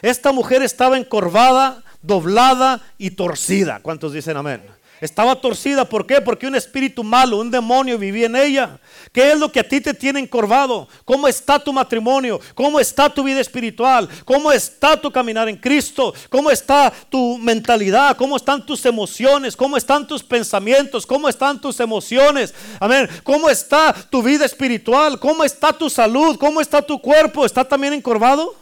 Esta 0.00 0.32
mujer 0.32 0.62
estaba 0.62 0.96
encorvada, 0.96 1.82
doblada 2.00 2.80
y 2.96 3.10
torcida. 3.10 3.80
¿Cuántos 3.82 4.14
dicen 4.14 4.38
amén? 4.38 4.62
Estaba 5.00 5.34
torcida, 5.34 5.84
¿por 5.84 6.06
qué? 6.06 6.20
Porque 6.20 6.46
un 6.46 6.54
espíritu 6.54 7.02
malo, 7.02 7.38
un 7.38 7.50
demonio 7.50 7.98
vivía 7.98 8.26
en 8.26 8.36
ella. 8.36 8.78
¿Qué 9.12 9.32
es 9.32 9.38
lo 9.38 9.50
que 9.50 9.60
a 9.60 9.68
ti 9.68 9.80
te 9.80 9.92
tiene 9.92 10.20
encorvado? 10.20 10.88
¿Cómo 11.04 11.26
está 11.26 11.58
tu 11.58 11.72
matrimonio? 11.72 12.40
¿Cómo 12.54 12.78
está 12.78 13.12
tu 13.12 13.24
vida 13.24 13.40
espiritual? 13.40 14.08
¿Cómo 14.24 14.52
está 14.52 14.98
tu 15.00 15.10
caminar 15.10 15.48
en 15.48 15.56
Cristo? 15.56 16.14
¿Cómo 16.30 16.50
está 16.50 16.92
tu 17.10 17.36
mentalidad? 17.38 18.16
¿Cómo 18.16 18.36
están 18.36 18.64
tus 18.64 18.86
emociones? 18.86 19.56
¿Cómo 19.56 19.76
están 19.76 20.06
tus 20.06 20.22
pensamientos? 20.22 21.04
¿Cómo 21.04 21.28
están 21.28 21.60
tus 21.60 21.80
emociones? 21.80 22.54
Amén. 22.78 23.08
¿Cómo 23.24 23.50
está 23.50 23.92
tu 24.08 24.22
vida 24.22 24.44
espiritual? 24.44 25.18
¿Cómo 25.18 25.42
está 25.42 25.72
tu 25.72 25.90
salud? 25.90 26.38
¿Cómo 26.38 26.60
está 26.60 26.80
tu 26.80 27.00
cuerpo? 27.00 27.44
¿Está 27.44 27.64
también 27.64 27.92
encorvado? 27.92 28.54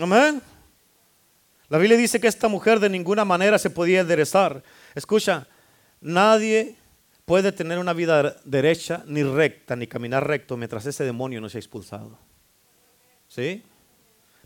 Amén. 0.00 0.40
La 1.68 1.78
Biblia 1.78 1.98
dice 1.98 2.20
que 2.20 2.28
esta 2.28 2.48
mujer 2.48 2.80
de 2.80 2.88
ninguna 2.88 3.24
manera 3.24 3.58
se 3.58 3.70
podía 3.70 4.00
enderezar. 4.00 4.62
Escucha, 4.94 5.46
nadie 6.00 6.76
puede 7.26 7.52
tener 7.52 7.78
una 7.78 7.92
vida 7.92 8.36
derecha 8.44 9.02
ni 9.06 9.22
recta 9.22 9.76
ni 9.76 9.86
caminar 9.86 10.26
recto 10.26 10.56
mientras 10.56 10.86
ese 10.86 11.04
demonio 11.04 11.40
no 11.40 11.48
sea 11.50 11.58
expulsado. 11.58 12.18
¿Sí? 13.28 13.62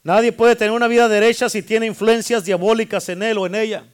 Nadie 0.02 0.32
puede 0.32 0.56
tener 0.56 0.72
una 0.72 0.88
vida 0.88 1.08
derecha 1.08 1.48
si 1.48 1.62
tiene 1.62 1.86
influencias 1.86 2.44
diabólicas 2.44 3.08
en 3.08 3.22
él 3.22 3.38
o 3.38 3.46
en 3.46 3.54
ella. 3.54 3.84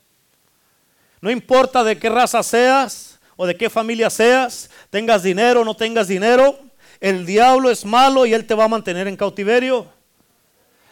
No 1.21 1.31
importa 1.31 1.85
de 1.85 1.99
qué 1.99 2.09
raza 2.09 2.43
seas 2.43 3.19
o 3.37 3.47
de 3.47 3.57
qué 3.57 3.69
familia 3.69 4.09
seas, 4.09 4.71
tengas 4.89 5.23
dinero 5.23 5.61
o 5.61 5.65
no 5.65 5.77
tengas 5.77 6.09
dinero, 6.09 6.59
el 6.99 7.27
diablo 7.27 7.71
es 7.71 7.85
malo 7.85 8.25
y 8.25 8.33
él 8.33 8.47
te 8.47 8.55
va 8.55 8.65
a 8.65 8.69
mantener 8.69 9.07
en 9.07 9.17
cautiverio. 9.17 9.87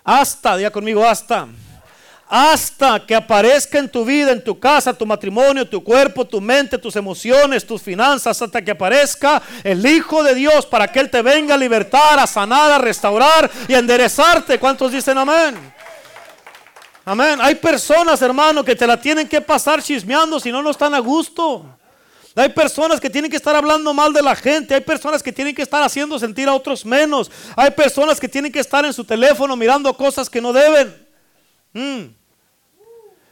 Hasta, 0.05 0.57
diga 0.59 0.71
conmigo, 0.71 1.05
hasta 1.05 1.49
hasta 2.29 3.07
que 3.07 3.15
aparezca 3.15 3.79
en 3.79 3.89
tu 3.89 4.05
vida, 4.05 4.33
en 4.33 4.43
tu 4.43 4.59
casa, 4.59 4.93
tu 4.93 5.07
matrimonio, 5.07 5.69
tu 5.69 5.83
cuerpo, 5.83 6.25
tu 6.25 6.41
mente, 6.41 6.77
tus 6.77 6.97
emociones, 6.97 7.65
tus 7.65 7.81
finanzas, 7.81 8.43
hasta 8.43 8.63
que 8.63 8.73
aparezca 8.73 9.41
el 9.63 9.87
Hijo 9.87 10.25
de 10.25 10.35
Dios 10.35 10.67
para 10.67 10.89
que 10.89 10.99
Él 10.99 11.11
te 11.11 11.23
venga 11.23 11.55
a 11.55 11.59
libertar, 11.59 12.19
a 12.19 12.27
sanar, 12.27 12.73
a 12.73 12.79
restaurar 12.79 13.49
y 13.69 13.75
a 13.75 13.79
enderezarte. 13.79 14.59
¿Cuántos 14.59 14.91
dicen 14.91 15.17
amén? 15.17 15.57
Amén. 17.05 17.39
Hay 17.41 17.55
personas, 17.55 18.21
hermano, 18.21 18.65
que 18.65 18.75
te 18.75 18.87
la 18.87 19.01
tienen 19.01 19.29
que 19.29 19.41
pasar 19.41 19.81
chismeando 19.81 20.41
si 20.41 20.51
no, 20.51 20.61
no 20.61 20.71
están 20.71 20.95
a 20.95 20.99
gusto. 20.99 21.65
Hay 22.35 22.49
personas 22.49 23.01
que 23.01 23.09
tienen 23.09 23.31
que 23.31 23.37
estar 23.37 23.55
hablando 23.55 23.95
mal 23.95 24.13
de 24.13 24.21
la 24.21 24.35
gente. 24.35 24.75
Hay 24.75 24.81
personas 24.81 25.23
que 25.23 25.33
tienen 25.33 25.55
que 25.55 25.63
estar 25.63 25.83
haciendo 25.83 26.19
sentir 26.19 26.49
a 26.49 26.55
otros 26.55 26.85
menos. 26.85 27.31
Hay 27.55 27.71
personas 27.71 28.19
que 28.19 28.29
tienen 28.29 28.51
que 28.51 28.59
estar 28.59 28.85
en 28.85 28.93
su 28.93 29.05
teléfono 29.05 29.55
mirando 29.55 29.95
cosas 29.95 30.29
que 30.29 30.41
no 30.41 30.53
deben. 30.53 31.06
Mm. 31.77 32.15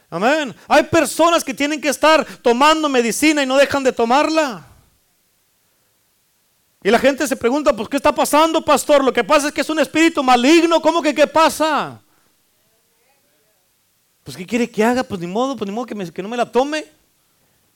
Amén. 0.07 0.55
Hay 0.67 0.83
personas 0.83 1.43
que 1.43 1.53
tienen 1.53 1.81
que 1.81 1.89
estar 1.89 2.23
tomando 2.43 2.87
medicina 2.87 3.41
y 3.41 3.45
no 3.45 3.57
dejan 3.57 3.83
de 3.83 3.91
tomarla. 3.91 4.63
Y 6.83 6.91
la 6.91 6.99
gente 6.99 7.27
se 7.27 7.35
pregunta, 7.35 7.75
pues, 7.75 7.89
¿qué 7.89 7.97
está 7.97 8.13
pasando, 8.13 8.63
pastor? 8.63 9.03
Lo 9.03 9.11
que 9.11 9.23
pasa 9.23 9.47
es 9.47 9.53
que 9.53 9.61
es 9.61 9.69
un 9.71 9.79
espíritu 9.79 10.21
maligno. 10.21 10.79
¿Cómo 10.79 11.01
que 11.01 11.15
qué 11.15 11.25
pasa? 11.25 11.99
Pues, 14.23 14.37
¿qué 14.37 14.45
quiere 14.45 14.69
que 14.69 14.83
haga? 14.83 15.03
Pues, 15.03 15.19
ni 15.19 15.25
modo, 15.25 15.55
pues, 15.55 15.67
ni 15.67 15.73
modo 15.73 15.87
que, 15.87 16.21
no 16.21 16.29
me 16.29 16.37
la 16.37 16.51
tome. 16.51 16.85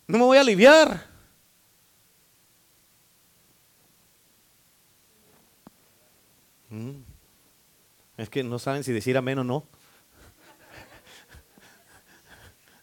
No 0.06 0.20
me 0.20 0.24
voy 0.24 0.38
a 0.38 0.42
aliviar. 0.42 1.08
Mm. 6.70 7.02
Es 8.18 8.30
que 8.30 8.44
no 8.44 8.60
saben 8.60 8.84
si 8.84 8.92
decir 8.92 9.18
amén 9.18 9.40
o 9.40 9.44
no. 9.44 9.66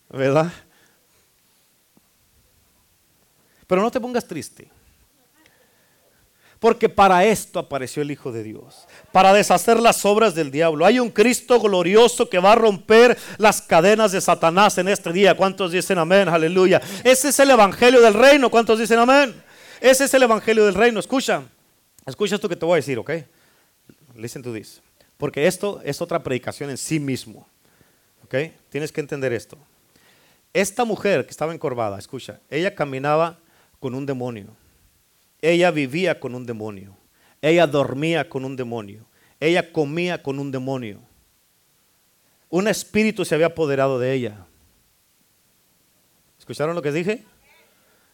¿Verdad? 0.09 0.53
Pero 3.67 3.83
no 3.83 3.91
te 3.91 4.01
pongas 4.01 4.27
triste. 4.27 4.69
Porque 6.59 6.89
para 6.89 7.25
esto 7.25 7.59
apareció 7.59 8.03
el 8.03 8.11
Hijo 8.11 8.33
de 8.33 8.43
Dios, 8.43 8.87
para 9.13 9.33
deshacer 9.33 9.79
las 9.79 10.05
obras 10.07 10.35
del 10.35 10.51
diablo. 10.51 10.87
Hay 10.87 10.99
un 10.99 11.11
Cristo 11.11 11.61
glorioso 11.61 12.31
que 12.31 12.39
va 12.39 12.53
a 12.53 12.55
romper 12.55 13.17
las 13.37 13.61
cadenas 13.61 14.13
de 14.13 14.21
Satanás 14.21 14.79
en 14.79 14.89
este 14.89 15.13
día. 15.13 15.37
¿Cuántos 15.37 15.73
dicen 15.73 15.99
amén? 15.99 16.29
Aleluya. 16.29 16.81
Ese 17.05 17.29
es 17.29 17.39
el 17.41 17.51
Evangelio 17.51 18.01
del 18.01 18.15
reino. 18.15 18.51
¿Cuántos 18.51 18.79
dicen 18.79 18.99
amén? 18.99 19.35
Ese 19.81 20.05
es 20.05 20.15
el 20.15 20.23
Evangelio 20.23 20.65
del 20.65 20.75
reino. 20.75 20.99
Escucha, 20.99 21.43
escucha 22.07 22.37
esto 22.37 22.49
que 22.49 22.57
te 22.57 22.65
voy 22.65 22.75
a 22.75 22.77
decir, 22.77 22.99
¿ok? 22.99 23.11
Listen 24.15 24.43
to 24.43 24.53
this. 24.53 24.81
Porque 25.19 25.47
esto 25.47 25.81
es 25.85 26.01
otra 26.01 26.23
predicación 26.23 26.71
en 26.71 26.79
sí 26.79 26.99
mismo. 26.99 27.47
¿Ok? 28.25 28.35
Tienes 28.71 28.91
que 28.93 29.01
entender 29.01 29.33
esto. 29.33 29.59
Esta 30.57 30.87
mujer 30.87 31.27
que 31.27 31.33
estaba 31.33 31.53
encorvada, 31.53 31.99
escucha, 31.99 32.41
ella 32.49 32.75
caminaba 32.75 33.39
con 33.79 33.95
un 33.95 34.07
demonio. 34.07 34.57
Ella 35.43 35.71
vivía 35.71 36.19
con 36.19 36.35
un 36.35 36.47
demonio. 36.47 36.97
Ella 37.43 37.67
dormía 37.67 38.27
con 38.27 38.43
un 38.43 38.57
demonio. 38.57 39.05
Ella 39.39 39.71
comía 39.71 40.23
con 40.23 40.39
un 40.39 40.51
demonio. 40.51 41.03
Un 42.49 42.69
espíritu 42.69 43.23
se 43.27 43.35
había 43.35 43.49
apoderado 43.49 43.99
de 43.99 44.15
ella. 44.15 44.47
¿Escucharon 46.39 46.75
lo 46.75 46.81
que 46.81 46.91
dije? 46.91 47.23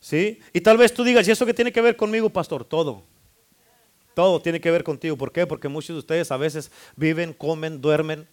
¿Sí? 0.00 0.40
Y 0.52 0.62
tal 0.62 0.78
vez 0.78 0.92
tú 0.92 1.04
digas, 1.04 1.28
¿y 1.28 1.30
eso 1.30 1.46
qué 1.46 1.54
tiene 1.54 1.70
que 1.70 1.80
ver 1.80 1.96
conmigo, 1.96 2.28
pastor? 2.28 2.64
Todo. 2.64 3.04
Todo 4.14 4.42
tiene 4.42 4.60
que 4.60 4.72
ver 4.72 4.82
contigo. 4.82 5.16
¿Por 5.16 5.30
qué? 5.30 5.46
Porque 5.46 5.68
muchos 5.68 5.94
de 5.94 6.00
ustedes 6.00 6.32
a 6.32 6.36
veces 6.38 6.72
viven, 6.96 7.34
comen, 7.34 7.80
duermen, 7.80 8.26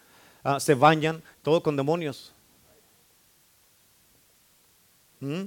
ah, 0.43 0.60
se 0.60 0.74
bañan, 0.74 1.22
todo 1.43 1.62
con 1.62 1.76
demonios. 1.76 2.34
¿Mm? 5.19 5.43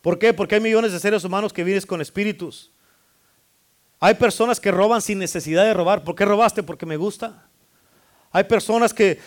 ¿Por 0.00 0.18
qué? 0.18 0.34
Porque 0.34 0.56
hay 0.56 0.60
millones 0.60 0.92
de 0.92 1.00
seres 1.00 1.24
humanos 1.24 1.52
que 1.52 1.64
viven 1.64 1.82
con 1.82 2.00
espíritus. 2.00 2.72
Hay 4.00 4.14
personas 4.14 4.58
que 4.58 4.72
roban 4.72 5.00
sin 5.00 5.18
necesidad 5.18 5.64
de 5.64 5.74
robar. 5.74 6.02
¿Por 6.02 6.16
qué 6.16 6.24
robaste? 6.24 6.62
Porque 6.62 6.86
me 6.86 6.96
gusta. 6.96 7.48
Hay 8.32 8.44
personas 8.44 8.94
que, 8.94 9.18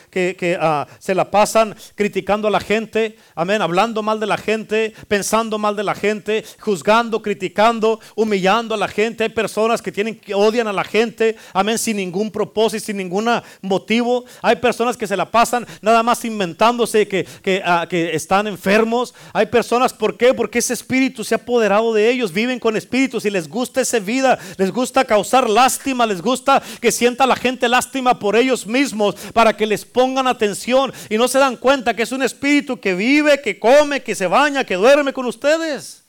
ah, 0.60 0.88
se 0.98 1.14
la 1.14 1.30
pasan 1.30 1.76
criticando 1.94 2.48
a 2.48 2.52
la 2.52 2.60
gente, 2.60 3.18
amén, 3.36 3.62
hablando 3.62 4.02
mal 4.02 4.20
de 4.20 4.26
la 4.26 4.38
gente, 4.38 4.94
pensando 5.08 5.60
mal 5.60 5.76
de 5.76 5.84
la 5.84 5.94
gente, 5.94 6.44
juzgando, 6.60 7.22
criticando, 7.22 8.00
humillando 8.16 8.74
a 8.74 8.78
la 8.78 8.88
gente. 8.88 9.24
Hay 9.24 9.30
personas 9.30 9.82
que 9.82 9.92
tienen 9.92 10.16
que 10.16 10.34
odian 10.34 10.68
a 10.68 10.74
la 10.74 10.84
gente, 10.84 11.36
amén, 11.54 11.78
sin 11.78 11.98
ningún 11.98 12.32
propósito, 12.32 12.86
sin 12.86 12.98
ningún 12.98 13.30
motivo. 13.62 14.26
Hay 14.42 14.56
personas 14.56 14.98
que 14.98 15.06
se 15.06 15.16
la 15.16 15.30
pasan 15.30 15.68
nada 15.82 16.02
más 16.02 16.26
inventándose 16.26 17.08
que, 17.08 17.28
ah, 17.64 17.86
que 17.88 18.16
están 18.16 18.48
enfermos. 18.48 19.14
Hay 19.34 19.46
personas, 19.46 19.94
¿por 19.94 20.18
qué? 20.18 20.34
Porque 20.34 20.60
ese 20.60 20.74
espíritu 20.74 21.24
se 21.24 21.36
ha 21.36 21.38
apoderado 21.38 21.94
de 21.94 22.10
ellos, 22.10 22.34
viven 22.34 22.60
con 22.60 22.76
espíritus 22.76 23.26
y 23.26 23.30
les 23.30 23.48
gusta 23.48 23.82
esa 23.82 24.00
vida, 24.00 24.40
les 24.58 24.72
gusta 24.72 25.06
causar 25.06 25.48
lástima, 25.48 26.08
les 26.08 26.24
gusta 26.24 26.64
que 26.82 26.92
sienta 26.92 27.28
la 27.28 27.36
gente 27.36 27.70
lástima 27.70 28.18
por 28.18 28.36
ellos 28.36 28.66
mismos 28.66 28.95
para 29.34 29.56
que 29.56 29.66
les 29.66 29.86
pongan 29.86 30.28
atención 30.28 30.94
y 31.10 31.18
no 31.18 31.28
se 31.28 31.40
dan 31.40 31.58
cuenta 31.58 31.96
que 31.96 32.04
es 32.04 32.12
un 32.12 32.24
espíritu 32.24 32.80
que 32.80 32.94
vive, 32.94 33.42
que 33.42 33.60
come, 33.60 34.02
que 34.02 34.16
se 34.16 34.28
baña, 34.28 34.64
que 34.64 34.76
duerme 34.76 35.14
con 35.14 35.26
ustedes. 35.26 36.06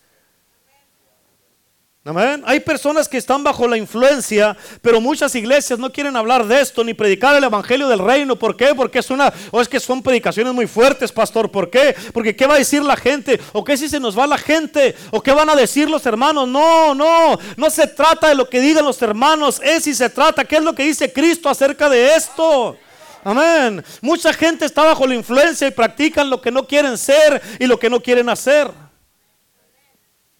Amén. 2.08 2.44
Hay 2.46 2.60
personas 2.60 3.08
que 3.08 3.16
están 3.16 3.42
bajo 3.42 3.66
la 3.66 3.76
influencia, 3.76 4.56
pero 4.80 5.00
muchas 5.00 5.34
iglesias 5.34 5.76
no 5.76 5.90
quieren 5.90 6.14
hablar 6.14 6.46
de 6.46 6.60
esto 6.60 6.84
ni 6.84 6.94
predicar 6.94 7.34
el 7.34 7.42
evangelio 7.42 7.88
del 7.88 7.98
reino. 7.98 8.36
¿Por 8.36 8.56
qué? 8.56 8.76
Porque 8.76 9.00
es 9.00 9.10
una 9.10 9.32
o 9.50 9.60
es 9.60 9.68
que 9.68 9.80
son 9.80 10.04
predicaciones 10.04 10.54
muy 10.54 10.68
fuertes, 10.68 11.10
pastor. 11.10 11.50
¿Por 11.50 11.68
qué? 11.68 11.96
Porque 12.12 12.36
qué 12.36 12.46
va 12.46 12.54
a 12.54 12.58
decir 12.58 12.80
la 12.80 12.96
gente? 12.96 13.40
¿O 13.52 13.64
qué 13.64 13.76
si 13.76 13.88
se 13.88 13.98
nos 13.98 14.16
va 14.16 14.28
la 14.28 14.38
gente? 14.38 14.94
¿O 15.10 15.20
qué 15.20 15.32
van 15.32 15.50
a 15.50 15.56
decir 15.56 15.90
los 15.90 16.06
hermanos? 16.06 16.46
No, 16.46 16.94
no, 16.94 17.40
no 17.56 17.70
se 17.70 17.88
trata 17.88 18.28
de 18.28 18.36
lo 18.36 18.48
que 18.48 18.60
digan 18.60 18.84
los 18.84 19.02
hermanos, 19.02 19.60
es 19.64 19.82
si 19.82 19.92
se 19.92 20.08
trata 20.08 20.44
qué 20.44 20.58
es 20.58 20.62
lo 20.62 20.76
que 20.76 20.84
dice 20.84 21.12
Cristo 21.12 21.48
acerca 21.48 21.88
de 21.88 22.14
esto. 22.14 22.78
Amén. 23.26 23.84
Mucha 24.02 24.32
gente 24.32 24.64
está 24.64 24.84
bajo 24.84 25.04
la 25.04 25.16
influencia 25.16 25.66
y 25.66 25.72
practican 25.72 26.30
lo 26.30 26.40
que 26.40 26.52
no 26.52 26.64
quieren 26.64 26.96
ser 26.96 27.42
y 27.58 27.66
lo 27.66 27.76
que 27.76 27.90
no 27.90 28.00
quieren 28.00 28.28
hacer. 28.28 28.70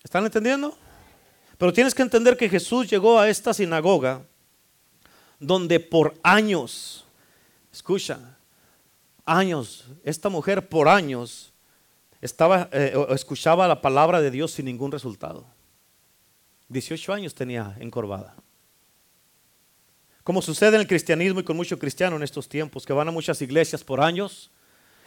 ¿Están 0.05 0.25
entendiendo? 0.25 0.73
Pero 1.59 1.73
tienes 1.73 1.97
que 1.97 2.03
entender 2.03 2.37
que 2.37 2.49
Jesús 2.49 2.89
llegó 2.89 3.19
a 3.19 3.29
esta 3.29 3.53
sinagoga 3.53 4.23
donde 5.41 5.81
por 5.81 6.15
años, 6.23 7.05
escucha, 7.73 8.21
años, 9.25 9.87
esta 10.05 10.29
mujer 10.29 10.69
por 10.69 10.89
años 10.89 11.53
estaba, 12.21 12.69
eh, 12.71 12.95
escuchaba 13.09 13.67
la 13.67 13.83
palabra 13.83 14.21
de 14.21 14.31
Dios 14.31 14.53
sin 14.53 14.67
ningún 14.67 14.93
resultado. 14.93 15.45
18 16.69 17.13
años 17.13 17.35
tenía 17.35 17.77
encorvada. 17.81 18.37
Como 20.27 20.43
sucede 20.43 20.75
en 20.75 20.81
el 20.81 20.89
cristianismo 20.89 21.39
y 21.39 21.45
con 21.45 21.57
muchos 21.57 21.79
cristianos 21.79 22.17
en 22.17 22.25
estos 22.25 22.49
tiempos, 22.49 22.85
que 22.85 22.93
van 22.93 23.07
a 23.07 23.13
muchas 23.13 23.41
iglesias 23.43 23.85
por 23.85 24.01
años 24.01 24.51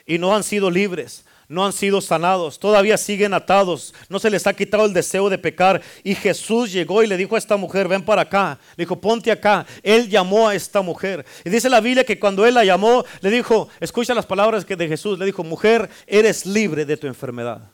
y 0.05 0.17
no 0.17 0.34
han 0.34 0.43
sido 0.43 0.72
libres, 0.72 1.26
no 1.49 1.65
han 1.65 1.74
sido 1.74 1.99
sanados, 1.99 2.57
todavía 2.57 2.97
siguen 2.97 3.34
atados, 3.34 3.93
no 4.07 4.17
se 4.17 4.30
les 4.30 4.47
ha 4.47 4.53
quitado 4.53 4.86
el 4.86 4.93
deseo 4.93 5.30
de 5.30 5.38
pecar. 5.38 5.82
Y 6.05 6.15
Jesús 6.15 6.72
llegó 6.72 7.03
y 7.03 7.07
le 7.07 7.17
dijo 7.17 7.36
a 7.36 7.38
esta 7.38 7.57
mujer, 7.57 7.89
ven 7.89 8.05
para 8.05 8.22
acá, 8.22 8.57
le 8.78 8.86
dijo, 8.86 9.01
ponte 9.01 9.30
acá. 9.30 9.65
Él 9.84 10.07
llamó 10.07 10.47
a 10.47 10.55
esta 10.55 10.82
mujer. 10.82 11.26
Y 11.43 11.49
dice 11.49 11.70
la 11.70 11.82
Biblia 11.82 12.05
que 12.05 12.17
cuando 12.17 12.45
él 12.45 12.53
la 12.53 12.63
llamó, 12.63 13.03
le 13.20 13.30
dijo, 13.30 13.67
escucha 13.82 14.13
las 14.13 14.26
palabras 14.26 14.65
de 14.65 14.88
Jesús, 14.88 15.20
le 15.20 15.26
dijo, 15.26 15.43
mujer, 15.43 15.89
eres 16.07 16.45
libre 16.45 16.86
de 16.86 16.95
tu 16.95 17.07
enfermedad. 17.07 17.70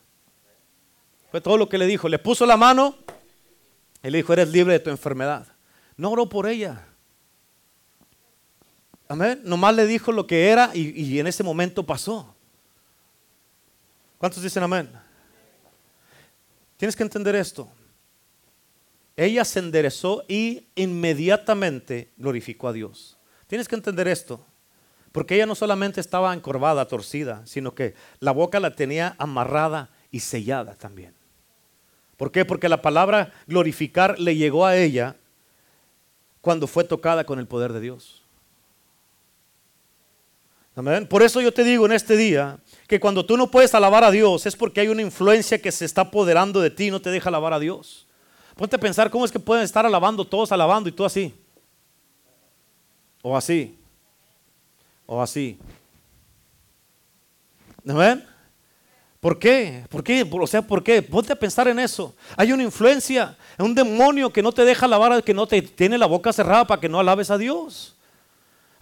Fue 1.30 1.40
todo 1.40 1.56
lo 1.56 1.68
que 1.68 1.78
le 1.78 1.86
dijo. 1.86 2.08
Le 2.08 2.18
puso 2.18 2.44
la 2.44 2.56
mano 2.56 2.96
y 4.02 4.10
le 4.10 4.18
dijo, 4.18 4.32
eres 4.32 4.48
libre 4.48 4.72
de 4.72 4.80
tu 4.80 4.90
enfermedad. 4.90 5.46
No 5.96 6.10
oró 6.10 6.28
por 6.28 6.48
ella. 6.48 6.86
Amén. 9.08 9.40
Nomás 9.44 9.74
le 9.74 9.86
dijo 9.86 10.12
lo 10.12 10.26
que 10.26 10.48
era 10.48 10.70
y, 10.74 11.00
y 11.00 11.20
en 11.20 11.26
ese 11.26 11.42
momento 11.42 11.84
pasó. 11.84 12.34
¿Cuántos 14.18 14.42
dicen 14.42 14.62
amén? 14.62 14.90
Tienes 16.76 16.96
que 16.96 17.02
entender 17.02 17.34
esto. 17.34 17.68
Ella 19.16 19.44
se 19.44 19.60
enderezó 19.60 20.24
y 20.28 20.66
inmediatamente 20.74 22.12
glorificó 22.16 22.68
a 22.68 22.72
Dios. 22.72 23.16
Tienes 23.46 23.68
que 23.68 23.74
entender 23.74 24.08
esto. 24.08 24.44
Porque 25.12 25.34
ella 25.34 25.46
no 25.46 25.54
solamente 25.54 25.98
estaba 26.02 26.34
encorvada, 26.34 26.88
torcida, 26.88 27.40
sino 27.46 27.74
que 27.74 27.94
la 28.20 28.32
boca 28.32 28.60
la 28.60 28.76
tenía 28.76 29.16
amarrada 29.18 29.88
y 30.10 30.20
sellada 30.20 30.74
también. 30.74 31.14
¿Por 32.18 32.30
qué? 32.30 32.44
Porque 32.44 32.68
la 32.68 32.82
palabra 32.82 33.32
glorificar 33.46 34.18
le 34.18 34.36
llegó 34.36 34.66
a 34.66 34.76
ella 34.76 35.16
cuando 36.42 36.66
fue 36.66 36.84
tocada 36.84 37.24
con 37.24 37.38
el 37.38 37.46
poder 37.46 37.72
de 37.72 37.80
Dios. 37.80 38.25
Amén. 40.76 41.06
Por 41.06 41.22
eso 41.22 41.40
yo 41.40 41.52
te 41.52 41.64
digo 41.64 41.86
en 41.86 41.92
este 41.92 42.18
día 42.18 42.58
que 42.86 43.00
cuando 43.00 43.24
tú 43.24 43.38
no 43.38 43.50
puedes 43.50 43.74
alabar 43.74 44.04
a 44.04 44.10
Dios 44.10 44.44
es 44.44 44.54
porque 44.54 44.82
hay 44.82 44.88
una 44.88 45.00
influencia 45.00 45.60
que 45.60 45.72
se 45.72 45.86
está 45.86 46.02
apoderando 46.02 46.60
de 46.60 46.68
ti 46.68 46.88
y 46.88 46.90
no 46.90 47.00
te 47.00 47.08
deja 47.08 47.30
alabar 47.30 47.54
a 47.54 47.58
Dios. 47.58 48.06
Ponte 48.54 48.76
a 48.76 48.78
pensar 48.78 49.10
cómo 49.10 49.24
es 49.24 49.32
que 49.32 49.40
pueden 49.40 49.64
estar 49.64 49.86
alabando 49.86 50.22
todos 50.26 50.52
alabando 50.52 50.90
y 50.90 50.92
tú 50.92 51.06
así. 51.06 51.34
O 53.22 53.34
así. 53.34 53.78
O 55.06 55.22
así. 55.22 55.58
¿Amén? 57.88 58.22
¿Por 59.18 59.38
qué? 59.38 59.82
¿Por 59.88 60.04
qué? 60.04 60.28
O 60.30 60.46
sea, 60.46 60.60
¿por 60.60 60.84
qué? 60.84 61.00
Ponte 61.00 61.32
a 61.32 61.36
pensar 61.36 61.68
en 61.68 61.78
eso. 61.78 62.14
Hay 62.36 62.52
una 62.52 62.62
influencia, 62.62 63.34
un 63.58 63.74
demonio 63.74 64.30
que 64.30 64.42
no 64.42 64.52
te 64.52 64.62
deja 64.62 64.84
alabar, 64.84 65.24
que 65.24 65.32
no 65.32 65.46
te 65.46 65.62
tiene 65.62 65.96
la 65.96 66.06
boca 66.06 66.34
cerrada 66.34 66.66
para 66.66 66.82
que 66.82 66.88
no 66.90 67.00
alabes 67.00 67.30
a 67.30 67.38
Dios. 67.38 67.95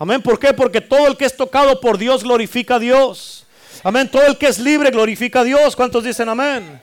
Amén. 0.04 0.20
¿Por 0.20 0.38
qué? 0.38 0.52
Porque 0.52 0.82
todo 0.82 1.06
el 1.06 1.16
que 1.16 1.24
es 1.24 1.34
tocado 1.34 1.80
por 1.80 1.96
Dios 1.96 2.24
glorifica 2.24 2.74
a 2.74 2.78
Dios. 2.78 3.46
Amén. 3.82 4.06
Todo 4.06 4.26
el 4.26 4.36
que 4.36 4.48
es 4.48 4.58
libre 4.58 4.90
glorifica 4.90 5.40
a 5.40 5.44
Dios. 5.44 5.74
¿Cuántos 5.74 6.04
dicen 6.04 6.28
amén? 6.28 6.78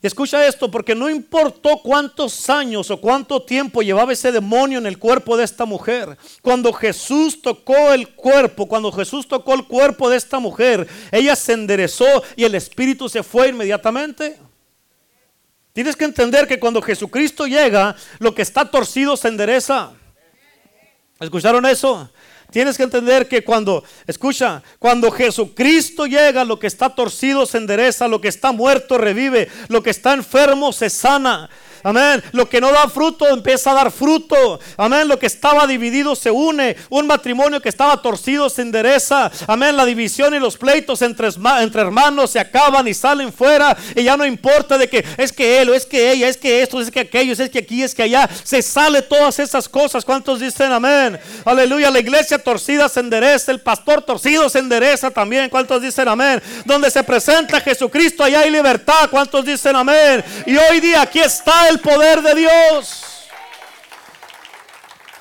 Y 0.00 0.06
escucha 0.06 0.46
esto, 0.46 0.70
porque 0.70 0.94
no 0.94 1.10
importó 1.10 1.78
cuántos 1.82 2.48
años 2.48 2.88
o 2.92 3.00
cuánto 3.00 3.42
tiempo 3.42 3.82
llevaba 3.82 4.12
ese 4.12 4.30
demonio 4.30 4.78
en 4.78 4.86
el 4.86 4.96
cuerpo 4.96 5.36
de 5.36 5.42
esta 5.42 5.64
mujer. 5.64 6.16
Cuando 6.40 6.72
Jesús 6.72 7.42
tocó 7.42 7.92
el 7.92 8.10
cuerpo, 8.10 8.68
cuando 8.68 8.92
Jesús 8.92 9.26
tocó 9.26 9.54
el 9.54 9.64
cuerpo 9.64 10.08
de 10.08 10.16
esta 10.16 10.38
mujer, 10.38 10.86
ella 11.10 11.34
se 11.34 11.54
enderezó 11.54 12.22
y 12.36 12.44
el 12.44 12.54
espíritu 12.54 13.08
se 13.08 13.24
fue 13.24 13.48
inmediatamente. 13.48 14.38
Tienes 15.72 15.96
que 15.96 16.04
entender 16.04 16.46
que 16.46 16.60
cuando 16.60 16.80
Jesucristo 16.80 17.48
llega, 17.48 17.96
lo 18.20 18.36
que 18.36 18.42
está 18.42 18.70
torcido 18.70 19.16
se 19.16 19.26
endereza. 19.26 19.94
¿Escucharon 21.18 21.66
eso? 21.66 22.08
Tienes 22.50 22.76
que 22.76 22.82
entender 22.82 23.28
que 23.28 23.44
cuando, 23.44 23.84
escucha, 24.06 24.62
cuando 24.78 25.10
Jesucristo 25.10 26.06
llega, 26.06 26.44
lo 26.44 26.58
que 26.58 26.66
está 26.66 26.90
torcido 26.90 27.46
se 27.46 27.58
endereza, 27.58 28.08
lo 28.08 28.20
que 28.20 28.28
está 28.28 28.52
muerto 28.52 28.98
revive, 28.98 29.48
lo 29.68 29.82
que 29.82 29.90
está 29.90 30.12
enfermo 30.12 30.72
se 30.72 30.90
sana. 30.90 31.48
Amén. 31.82 32.22
Lo 32.32 32.48
que 32.48 32.60
no 32.60 32.72
da 32.72 32.88
fruto 32.88 33.26
empieza 33.28 33.70
a 33.70 33.74
dar 33.74 33.90
fruto. 33.90 34.60
Amén. 34.76 35.08
Lo 35.08 35.18
que 35.18 35.26
estaba 35.26 35.66
dividido 35.66 36.14
se 36.14 36.30
une. 36.30 36.76
Un 36.88 37.06
matrimonio 37.06 37.60
que 37.60 37.68
estaba 37.68 38.00
torcido 38.02 38.50
se 38.50 38.62
endereza. 38.62 39.30
Amén. 39.46 39.76
La 39.76 39.84
división 39.84 40.34
y 40.34 40.38
los 40.38 40.56
pleitos 40.56 41.02
entre, 41.02 41.28
entre 41.60 41.80
hermanos 41.80 42.30
se 42.30 42.40
acaban 42.40 42.86
y 42.86 42.94
salen 42.94 43.32
fuera. 43.32 43.76
Y 43.94 44.02
ya 44.02 44.16
no 44.16 44.26
importa 44.26 44.78
de 44.78 44.88
que 44.88 45.04
es 45.16 45.32
que 45.32 45.60
él 45.60 45.70
o 45.70 45.74
es 45.74 45.86
que 45.86 46.10
ella, 46.12 46.28
es 46.28 46.36
que 46.36 46.62
esto, 46.62 46.80
es 46.80 46.90
que 46.90 47.00
aquello, 47.00 47.32
es 47.32 47.50
que 47.50 47.58
aquí, 47.58 47.82
es 47.82 47.94
que 47.94 48.02
allá. 48.02 48.28
Se 48.44 48.62
sale 48.62 49.02
todas 49.02 49.38
esas 49.38 49.68
cosas. 49.68 50.04
¿Cuántos 50.04 50.40
dicen 50.40 50.72
amén? 50.72 51.18
Aleluya. 51.44 51.90
La 51.90 52.00
iglesia 52.00 52.38
torcida 52.38 52.88
se 52.88 53.00
endereza. 53.00 53.52
El 53.52 53.60
pastor 53.60 54.02
torcido 54.02 54.48
se 54.48 54.58
endereza 54.58 55.10
también. 55.10 55.48
¿Cuántos 55.48 55.80
dicen 55.82 56.08
amén? 56.08 56.42
Donde 56.64 56.90
se 56.90 57.02
presenta 57.02 57.60
Jesucristo, 57.60 58.24
allá 58.24 58.40
hay 58.40 58.50
libertad. 58.50 59.08
¿Cuántos 59.10 59.44
dicen 59.44 59.76
amén? 59.76 60.24
Y 60.46 60.56
hoy 60.56 60.80
día 60.80 61.02
aquí 61.02 61.20
está 61.20 61.69
el 61.70 61.80
poder 61.80 62.20
de 62.20 62.34
Dios. 62.34 63.28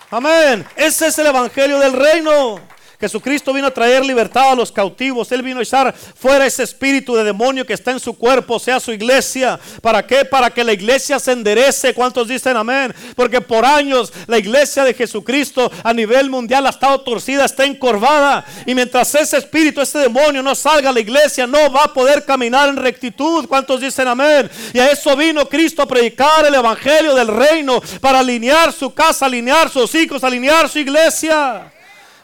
Amén. 0.10 0.68
Ese 0.76 1.08
es 1.08 1.20
el 1.20 1.28
Evangelio 1.28 1.78
del 1.80 1.94
reino. 1.94 2.60
Jesucristo 3.00 3.54
vino 3.54 3.68
a 3.68 3.74
traer 3.74 4.06
libertad 4.06 4.52
a 4.52 4.56
los 4.56 4.74
cautivos. 4.74 5.32
Él 5.32 5.42
vino 5.42 5.62
a 5.62 5.64
echar 5.64 5.96
fuera 5.96 6.46
ese 6.46 6.64
espíritu 6.64 7.16
de 7.16 7.24
demonio 7.24 7.66
que 7.66 7.74
está 7.74 7.92
en 7.92 8.00
su 8.00 8.18
cuerpo, 8.18 8.60
sea 8.60 8.78
su 8.82 8.92
iglesia. 8.92 9.58
¿Para 9.82 10.06
qué? 10.06 10.26
Para 10.26 10.50
que 10.50 10.66
la 10.66 10.74
iglesia 10.74 11.18
se 11.18 11.32
enderece. 11.32 11.94
¿Cuántos 11.94 12.28
dicen 12.28 12.58
amén? 12.58 12.94
Porque 13.16 13.40
por 13.40 13.64
años 13.64 14.12
la 14.28 14.38
iglesia 14.38 14.84
de 14.84 14.94
Jesucristo 14.94 15.72
a 15.82 15.94
nivel 15.94 16.30
mundial 16.30 16.68
ha 16.68 16.72
estado 16.72 17.00
torcida, 17.00 17.46
está 17.46 17.64
encorvada. 17.64 18.44
Y 18.66 18.76
mientras 18.76 19.16
ese 19.16 19.38
espíritu, 19.38 19.80
ese 19.80 20.00
demonio 20.00 20.44
no 20.44 20.54
salga 20.54 20.90
a 20.90 20.94
la 20.94 21.00
iglesia, 21.00 21.48
no 21.48 21.72
va 21.72 21.86
a 21.86 21.94
poder 21.94 22.26
caminar 22.26 22.68
en 22.68 22.76
rectitud. 22.76 23.48
¿Cuántos 23.48 23.80
dicen 23.80 24.10
amén? 24.10 24.52
Y 24.74 24.80
a 24.80 24.92
eso 24.92 25.16
vino 25.16 25.48
Cristo 25.48 25.82
a 25.82 25.88
predicar 25.88 26.46
el 26.46 26.56
evangelio 26.56 27.16
del 27.16 27.30
reino 27.30 27.82
para 28.02 28.20
alinear 28.20 28.74
su 28.74 28.94
casa, 28.94 29.26
alinear 29.26 29.70
sus 29.70 29.96
hijos, 29.96 30.22
alinear 30.22 30.68
su 30.68 30.80
iglesia. 30.80 31.72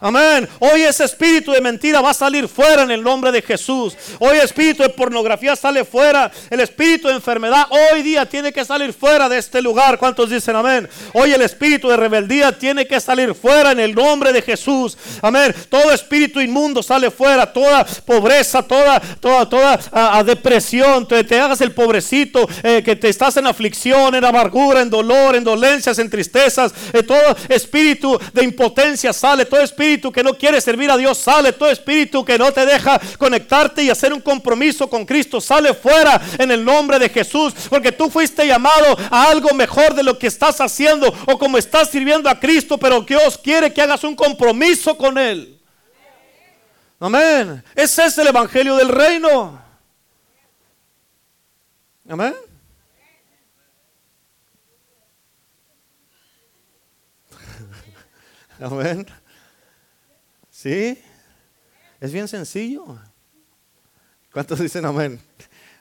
Amén. 0.02 0.48
Hoy 0.60 0.82
ese 0.82 1.06
espíritu 1.06 1.54
de 1.54 1.62
mentira 1.62 2.02
va 2.02 2.10
a 2.10 2.14
salir 2.14 2.50
fuera 2.50 2.84
en 2.84 2.91
el 2.91 3.02
nombre 3.02 3.32
de 3.32 3.41
Jesús. 3.41 3.96
Hoy 4.20 4.38
espíritu 4.38 4.84
de 4.84 4.89
pornografía 4.89 5.56
sale 5.56 5.86
fuera. 5.86 6.30
El 6.50 6.60
espíritu 6.60 7.08
de 7.08 7.14
enfermedad 7.14 7.68
hoy 7.70 8.04
día 8.04 8.26
tiene 8.26 8.52
que 8.52 8.66
salir 8.66 8.91
fuera 8.91 9.30
de 9.30 9.38
este 9.38 9.62
lugar. 9.62 9.98
¿Cuántos 9.98 10.30
dicen 10.30 10.56
amén? 10.58 10.89
Hoy 11.14 11.32
el 11.32 11.41
espíritu 11.41 11.88
de 11.88 11.96
rebeldía 11.96 12.52
tiene 12.52 12.86
que 12.86 13.00
salir 13.00 13.34
fuera 13.34 13.72
en 13.72 13.80
el 13.80 13.96
nombre 13.96 14.34
de 14.34 14.41
Jesús. 14.41 14.98
Amén. 15.22 15.56
Todo 15.70 15.93
espíritu 15.93 16.41
inmundo 16.41 16.84
sale 16.84 17.10
fuera. 17.10 17.54
Toda 17.54 17.86
pobreza, 18.06 18.62
toda, 18.64 19.00
toda, 19.00 19.48
toda 19.48 19.80
a, 19.93 20.24
depresión. 20.26 21.08
Te, 21.08 21.24
te, 21.24 21.39
hagas 21.39 21.62
el 21.62 21.72
pobrecito 21.72 22.50
eh, 22.64 22.84
que 22.84 22.98
te 22.98 23.08
estás 23.08 23.38
en 23.38 23.48
aflicción, 23.48 24.14
en 24.14 24.26
amargura, 24.26 24.82
en 24.82 24.89
dolor, 24.89 25.38
en 25.38 25.46
dolencias, 25.46 25.98
en 26.00 26.10
tristezas. 26.10 26.74
Eh, 26.91 27.02
todo 27.02 27.36
espíritu 27.48 28.20
de 28.34 28.43
impotencia 28.43 29.14
sale. 29.14 29.46
Todo 29.46 29.62
espíritu 29.62 29.85
espíritu 29.86 30.12
que 30.12 30.24
no 30.24 30.34
quiere 30.36 30.60
servir 30.60 30.90
a 30.90 30.98
Dios 30.98 31.20
sale, 31.20 31.54
todo 31.54 31.70
espíritu 31.70 32.26
que 32.26 32.40
no 32.40 32.52
te 32.52 32.66
deja 32.66 33.00
conectarte 33.20 33.84
y 33.84 33.92
hacer 33.92 34.12
un 34.14 34.22
compromiso 34.22 34.90
con 34.90 35.06
Cristo 35.06 35.40
sale 35.40 35.76
fuera 35.76 36.20
en 36.40 36.50
el 36.50 36.66
nombre 36.66 36.98
de 36.98 37.10
Jesús, 37.10 37.54
porque 37.70 37.92
tú 37.92 38.10
fuiste 38.10 38.48
llamado 38.48 38.98
a 39.12 39.30
algo 39.30 39.54
mejor 39.54 39.94
de 39.94 40.02
lo 40.02 40.18
que 40.18 40.26
estás 40.28 40.60
haciendo 40.60 41.14
o 41.28 41.38
como 41.38 41.60
estás 41.60 41.92
sirviendo 41.92 42.28
a 42.30 42.40
Cristo, 42.40 42.80
pero 42.80 43.02
Dios 43.02 43.38
quiere 43.38 43.72
que 43.72 43.82
hagas 43.82 44.04
un 44.04 44.16
compromiso 44.16 44.98
con 44.98 45.20
Él. 45.20 45.62
Amén. 47.00 47.64
Ese 47.76 48.06
es 48.06 48.18
el 48.18 48.28
Evangelio 48.28 48.76
del 48.76 48.90
reino. 48.90 49.62
Amén. 52.10 52.34
Amén. 58.60 59.06
¿Sí? 60.66 60.99
Es 61.99 62.11
bien 62.11 62.28
sencillo. 62.28 62.84
¿Cuántos 64.34 64.57
dicen 64.57 64.84
amén? 64.84 65.22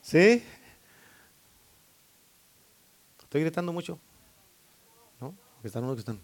¿Sí? 0.03 0.45
¿Estoy 3.19 3.41
gritando 3.41 3.73
mucho? 3.73 3.99
¿No? 5.19 5.35
Están 5.63 5.85
unos 5.85 5.97
que 5.97 6.01
están. 6.01 6.21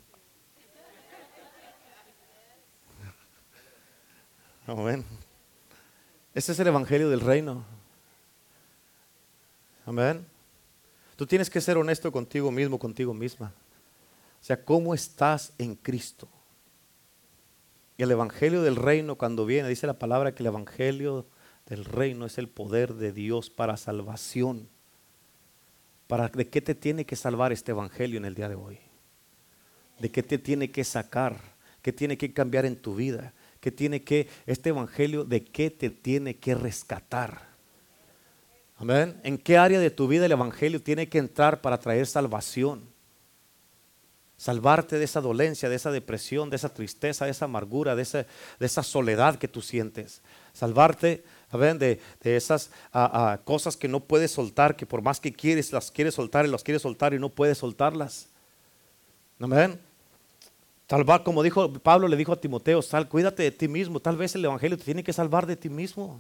Amén. 4.67 5.07
Ese 6.35 6.53
es 6.53 6.59
el 6.61 6.67
evangelio 6.67 7.09
del 7.09 7.23
reino. 7.23 7.65
Amén. 9.87 10.27
Tú 11.17 11.27
tienes 11.27 11.49
que 11.49 11.63
ser 11.63 11.79
honesto 11.79 12.13
contigo 12.13 12.51
mismo, 12.51 12.79
contigo 12.79 13.15
misma. 13.15 13.55
O 14.39 14.45
sea, 14.45 14.63
¿cómo 14.63 14.93
estás 14.93 15.55
en 15.57 15.75
Cristo? 15.77 16.29
Y 18.01 18.03
el 18.03 18.13
Evangelio 18.13 18.63
del 18.63 18.77
Reino 18.77 19.17
cuando 19.17 19.45
viene, 19.45 19.69
dice 19.69 19.87
la 19.87 19.99
palabra 19.99 20.35
que 20.35 20.43
el 20.43 20.47
Evangelio 20.47 21.27
del 21.67 21.85
Reino 21.85 22.25
es 22.25 22.39
el 22.39 22.49
poder 22.49 22.95
de 22.95 23.13
Dios 23.13 23.51
para 23.51 23.77
salvación. 23.77 24.71
¿Para, 26.07 26.29
¿De 26.29 26.49
qué 26.49 26.63
te 26.63 26.75
tiene 26.75 27.05
que 27.05 27.15
salvar 27.15 27.53
este 27.53 27.73
Evangelio 27.73 28.17
en 28.17 28.25
el 28.25 28.35
día 28.35 28.49
de 28.49 28.55
hoy? 28.55 28.79
¿De 29.99 30.11
qué 30.11 30.23
te 30.23 30.39
tiene 30.39 30.71
que 30.71 30.83
sacar? 30.83 31.37
¿Qué 31.83 31.93
tiene 31.93 32.17
que 32.17 32.33
cambiar 32.33 32.65
en 32.65 32.77
tu 32.77 32.95
vida? 32.95 33.35
que 33.61 33.71
tiene 33.71 34.03
que, 34.03 34.29
este 34.47 34.71
evangelio, 34.71 35.25
de 35.27 35.45
qué 35.45 35.71
te 35.71 35.91
tiene 35.91 36.37
que 36.37 36.55
rescatar. 36.55 37.51
Amén. 38.79 39.21
¿En 39.25 39.37
qué 39.37 39.59
área 39.59 39.79
de 39.79 39.91
tu 39.91 40.09
vida 40.09 40.25
el 40.25 40.33
evangelio 40.33 40.81
tiene 40.81 41.11
que 41.11 41.19
entrar 41.19 41.61
para 41.61 41.79
traer 41.79 42.07
salvación? 42.07 42.81
Salvarte 44.41 44.99
de 44.99 45.05
esa 45.05 45.21
dolencia, 45.21 45.69
de 45.69 45.77
esa 45.77 45.91
depresión, 45.91 46.49
de 46.49 46.57
esa 46.57 46.73
tristeza, 46.73 47.27
de 47.27 47.31
esa 47.31 47.45
amargura, 47.45 47.95
de 47.95 48.25
esa, 48.59 48.83
soledad 48.83 49.37
que 49.37 49.49
tú 49.49 49.61
sientes. 49.61 50.23
Salvarte 50.55 51.23
de, 51.53 52.01
de 52.23 52.37
esas 52.37 52.71
cosas 53.45 53.77
que 53.77 53.87
no 53.87 54.01
puedes 54.01 54.31
soltar, 54.31 54.77
que 54.77 54.87
por 54.87 55.03
más 55.03 55.21
que 55.21 55.31
quieres, 55.31 55.73
las 55.73 55.91
quieres 55.91 56.15
soltar 56.15 56.47
y 56.47 56.49
las 56.49 56.65
quieres 56.65 56.81
soltar 56.81 57.13
y 57.13 57.19
no 57.19 57.29
puedes 57.29 57.59
soltarlas. 57.59 58.29
Amén. 59.39 59.79
Salvar, 60.89 61.23
como 61.23 61.43
dijo 61.43 61.71
Pablo, 61.75 62.09
le 62.09 62.17
dijo 62.17 62.33
a 62.33 62.41
Timoteo, 62.41 62.81
sal, 62.81 63.11
cuídate 63.11 63.43
de 63.43 63.51
ti 63.51 63.69
mismo. 63.69 64.01
Tal 64.01 64.17
vez 64.17 64.35
el 64.37 64.47
Evangelio 64.47 64.79
te 64.79 64.85
tiene 64.85 65.05
que 65.05 65.13
salvar 65.13 65.45
de 65.45 65.57
ti 65.57 65.69
mismo, 65.69 66.19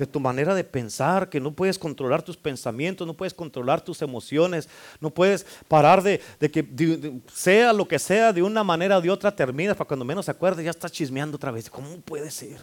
de 0.00 0.06
tu 0.06 0.18
manera 0.18 0.54
de 0.54 0.64
pensar, 0.64 1.28
que 1.28 1.38
no 1.38 1.52
puedes 1.52 1.78
controlar 1.78 2.22
tus 2.22 2.34
pensamientos, 2.34 3.06
no 3.06 3.12
puedes 3.12 3.34
controlar 3.34 3.82
tus 3.82 4.00
emociones, 4.00 4.66
no 4.98 5.10
puedes 5.10 5.44
parar 5.68 6.02
de, 6.02 6.22
que 6.40 7.20
sea 7.30 7.74
lo 7.74 7.86
que 7.86 7.98
sea, 7.98 8.32
de 8.32 8.42
una 8.42 8.64
manera 8.64 8.96
o 8.96 9.02
de 9.02 9.10
otra 9.10 9.36
terminas, 9.36 9.76
para 9.76 9.86
cuando 9.86 10.06
menos 10.06 10.24
se 10.24 10.30
acuerdes 10.30 10.64
ya 10.64 10.70
estás 10.70 10.90
chismeando 10.90 11.36
otra 11.36 11.50
vez. 11.50 11.68
¿Cómo 11.68 12.00
puede 12.00 12.30
ser? 12.30 12.58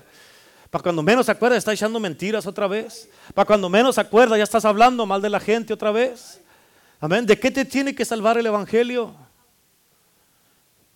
Para 0.72 0.82
cuando 0.82 1.04
menos 1.04 1.28
se 1.28 1.32
estás 1.32 1.76
echando 1.76 2.00
mentiras 2.00 2.48
otra 2.48 2.66
vez. 2.66 3.08
Para 3.36 3.46
cuando 3.46 3.70
menos 3.70 3.94
se 3.96 4.02
acuerda, 4.02 4.36
ya 4.36 4.44
estás 4.44 4.66
hablando 4.66 5.06
mal 5.06 5.22
de 5.22 5.30
la 5.30 5.40
gente 5.40 5.74
otra 5.74 5.92
vez. 5.92 6.42
Amén. 7.00 7.24
¿De 7.28 7.40
qué 7.40 7.52
te 7.52 7.66
tiene 7.66 7.94
que 7.94 8.04
salvar 8.04 8.40
el 8.40 8.48
Evangelio? 8.48 9.14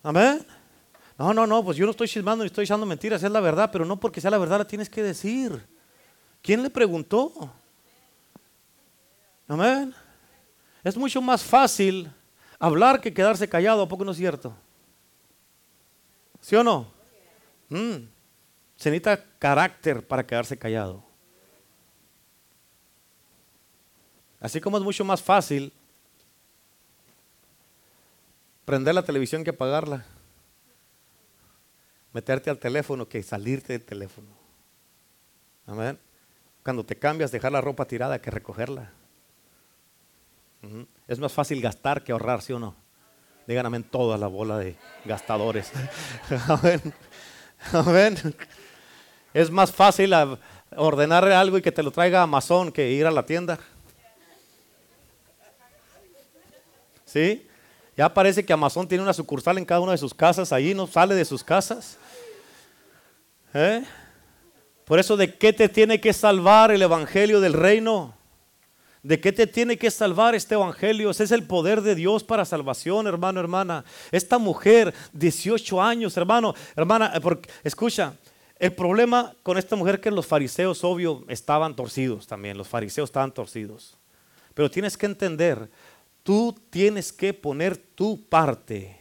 Amén. 0.02 0.44
No, 1.20 1.36
no, 1.36 1.46
no, 1.46 1.64
pues 1.64 1.78
yo 1.78 1.86
no 1.86 1.92
estoy 1.92 2.08
chismando 2.08 2.44
ni 2.44 2.48
estoy 2.48 2.64
echando 2.64 2.88
mentiras, 2.88 3.22
es 3.22 3.30
la 3.30 3.42
verdad, 3.42 3.70
pero 3.72 3.86
no 3.86 4.00
porque 4.00 4.20
sea 4.20 4.32
la 4.32 4.39
verdad 4.39 4.58
la 4.58 4.66
tienes 4.66 4.89
que 4.89 5.04
decir. 5.04 5.70
¿Quién 6.42 6.64
le 6.64 6.70
preguntó? 6.70 7.52
Amén. 9.48 9.94
Es 10.84 10.98
mucho 10.98 11.22
más 11.22 11.44
fácil 11.44 12.12
hablar 12.58 13.02
que 13.02 13.14
quedarse 13.14 13.48
callado, 13.48 13.84
¿a 13.84 13.88
poco 13.88 14.04
no 14.04 14.12
es 14.12 14.18
cierto? 14.18 14.56
¿Sí 16.39 16.56
o 16.56 16.64
no? 16.64 16.92
Mm. 17.70 18.08
Se 18.76 18.89
necesita 18.89 19.24
carácter 19.38 20.06
para 20.06 20.26
quedarse 20.26 20.58
callado. 20.58 21.04
Así 24.39 24.60
como 24.60 24.78
es 24.78 24.84
mucho 24.84 25.06
más 25.06 25.22
fácil 25.22 25.72
prender 28.66 28.96
la 28.96 29.04
televisión 29.04 29.44
que 29.44 29.52
apagarla, 29.52 30.04
meterte 32.14 32.50
al 32.50 32.58
teléfono 32.58 33.08
que 33.08 33.22
salirte 33.22 33.74
del 33.74 33.86
teléfono. 33.86 34.30
Amén. 35.68 36.00
Cuando 36.64 36.86
te 36.86 36.97
cambias, 36.97 37.32
dejar 37.32 37.51
la 37.51 37.62
ropa 37.62 37.86
tirada 37.86 38.22
que 38.22 38.32
recogerla. 38.32 38.91
Es 41.07 41.20
más 41.20 41.34
fácil 41.34 41.62
gastar 41.62 42.03
que 42.03 42.12
ahorrar, 42.12 42.41
¿sí 42.41 42.53
o 42.53 42.59
no? 42.59 42.76
Digan 43.47 43.66
amén 43.66 43.84
toda 43.84 44.18
la 44.18 44.28
bola 44.28 44.57
de 44.59 44.76
gastadores. 45.05 45.72
amén. 46.47 46.93
Amén. 47.74 48.36
Es 49.34 49.49
más 49.49 49.72
fácil 49.72 50.14
ordenar 50.76 51.26
algo 51.26 51.57
y 51.57 51.62
que 51.62 51.72
te 51.72 51.84
lo 51.84 51.91
traiga 51.91 52.22
Amazon 52.22 52.72
que 52.72 52.91
ir 52.91 53.05
a 53.05 53.12
la 53.12 53.26
tienda. 53.26 53.59
¿Sí? 57.05 57.47
Ya 57.97 58.14
parece 58.14 58.45
que 58.45 58.53
Amazon 58.53 58.88
tiene 58.88 59.03
una 59.03 59.14
sucursal 59.14 59.57
en 59.57 59.66
cada 59.66 59.82
una 59.82 59.91
de 59.91 59.97
sus 59.97 60.14
casas, 60.14 60.53
allí 60.53 60.74
no 60.74 60.88
sale 60.88 61.14
de 61.16 61.26
sus 61.26 61.43
casas. 61.43 61.97
¿Eh? 63.53 63.84
Por 64.92 65.00
eso, 65.00 65.16
¿de 65.16 65.38
qué 65.38 65.54
te 65.54 65.70
tiene 65.70 66.02
que 66.02 66.12
salvar 66.12 66.70
el 66.70 66.82
Evangelio 66.82 67.39
del 67.39 67.54
Reino? 67.54 68.14
¿De 69.02 69.22
qué 69.22 69.32
te 69.32 69.48
tiene 69.48 69.78
que 69.78 69.89
salvar 69.89 70.36
este 70.36 70.56
Evangelio? 70.56 71.12
Ese 71.12 71.24
es 71.24 71.32
el 71.32 71.48
poder 71.48 71.82
de 71.82 71.96
Dios 71.96 72.26
para 72.26 72.44
salvación, 72.44 73.08
hermano, 73.08 73.39
hermana. 73.39 73.86
Esta 74.12 74.38
mujer, 74.38 74.94
18 75.14 75.82
años, 75.82 76.18
hermano, 76.18 76.54
hermana, 76.76 77.14
eh, 77.16 77.38
escucha, 77.64 78.16
el 78.60 78.74
problema 78.74 79.34
con 79.44 79.58
esta 79.58 79.78
mujer 79.78 80.02
que 80.02 80.12
los 80.12 80.28
fariseos, 80.28 80.84
obvio, 80.84 81.24
estaban 81.30 81.74
torcidos 81.74 82.28
también. 82.28 82.58
Los 82.58 82.68
fariseos 82.68 83.08
estaban 83.08 83.32
torcidos. 83.32 83.98
Pero 84.54 84.70
tienes 84.70 84.98
que 84.98 85.06
entender, 85.06 85.70
tú 86.22 86.54
tienes 86.70 87.14
que 87.14 87.34
poner 87.34 87.78
tu 87.78 88.28
parte 88.28 89.00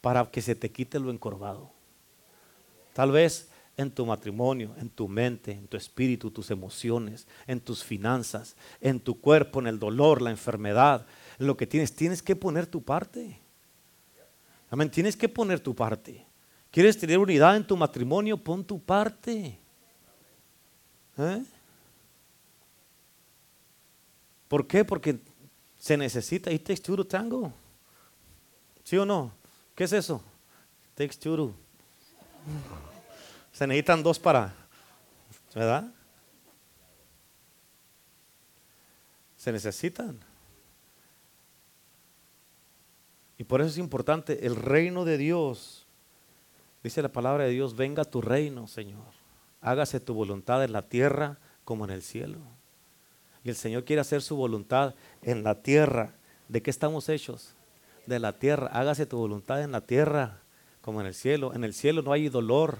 para 0.00 0.24
que 0.30 0.40
se 0.40 0.54
te 0.54 0.72
quite 0.72 0.98
lo 0.98 1.10
encorvado. 1.10 1.70
Tal 2.94 3.10
vez 3.12 3.50
en 3.76 3.90
tu 3.90 4.06
matrimonio, 4.06 4.74
en 4.78 4.88
tu 4.88 5.06
mente, 5.06 5.52
en 5.52 5.68
tu 5.68 5.76
espíritu, 5.76 6.30
tus 6.30 6.50
emociones, 6.50 7.26
en 7.46 7.60
tus 7.60 7.84
finanzas, 7.84 8.56
en 8.80 9.00
tu 9.00 9.20
cuerpo, 9.20 9.60
en 9.60 9.66
el 9.66 9.78
dolor, 9.78 10.22
la 10.22 10.30
enfermedad, 10.30 11.06
en 11.38 11.46
lo 11.46 11.56
que 11.56 11.66
tienes, 11.66 11.94
tienes 11.94 12.22
que 12.22 12.34
poner 12.34 12.66
tu 12.66 12.82
parte. 12.82 13.38
Amén, 14.70 14.90
tienes 14.90 15.16
que 15.16 15.28
poner 15.28 15.60
tu 15.60 15.74
parte. 15.74 16.24
¿Quieres 16.70 16.98
tener 16.98 17.18
unidad 17.18 17.56
en 17.56 17.66
tu 17.66 17.76
matrimonio? 17.76 18.36
Pon 18.36 18.64
tu 18.64 18.80
parte. 18.80 19.58
¿Eh? 21.18 21.44
¿Por 24.48 24.66
qué? 24.66 24.84
Porque 24.84 25.18
se 25.78 25.96
necesita. 25.96 26.50
y 26.50 26.58
takes 26.58 26.82
tango. 27.04 27.52
¿Sí 28.84 28.96
o 28.96 29.04
no? 29.04 29.32
¿Qué 29.74 29.84
es 29.84 29.92
eso? 29.92 30.22
Two 30.94 31.54
Se 33.56 33.66
necesitan 33.66 34.02
dos 34.02 34.18
para. 34.18 34.52
¿Verdad? 35.54 35.90
Se 39.36 39.50
necesitan. 39.50 40.18
Y 43.38 43.44
por 43.44 43.60
eso 43.60 43.70
es 43.70 43.78
importante 43.78 44.46
el 44.46 44.56
reino 44.56 45.04
de 45.04 45.16
Dios 45.16 45.86
Dice 46.86 47.02
la 47.02 47.08
palabra 47.08 47.42
de 47.42 47.50
Dios, 47.50 47.74
venga 47.74 48.04
tu 48.04 48.20
reino, 48.20 48.68
Señor. 48.68 49.02
Hágase 49.60 49.98
tu 49.98 50.14
voluntad 50.14 50.62
en 50.62 50.70
la 50.70 50.82
tierra 50.82 51.36
como 51.64 51.84
en 51.84 51.90
el 51.90 52.00
cielo. 52.00 52.38
Y 53.42 53.48
el 53.48 53.56
Señor 53.56 53.84
quiere 53.84 53.98
hacer 53.98 54.22
su 54.22 54.36
voluntad 54.36 54.94
en 55.20 55.42
la 55.42 55.56
tierra. 55.62 56.12
¿De 56.46 56.62
qué 56.62 56.70
estamos 56.70 57.08
hechos? 57.08 57.54
De 58.06 58.20
la 58.20 58.34
tierra. 58.34 58.68
Hágase 58.68 59.04
tu 59.04 59.16
voluntad 59.18 59.64
en 59.64 59.72
la 59.72 59.80
tierra 59.80 60.38
como 60.80 61.00
en 61.00 61.08
el 61.08 61.14
cielo. 61.14 61.54
En 61.54 61.64
el 61.64 61.74
cielo 61.74 62.02
no 62.02 62.12
hay 62.12 62.28
dolor 62.28 62.78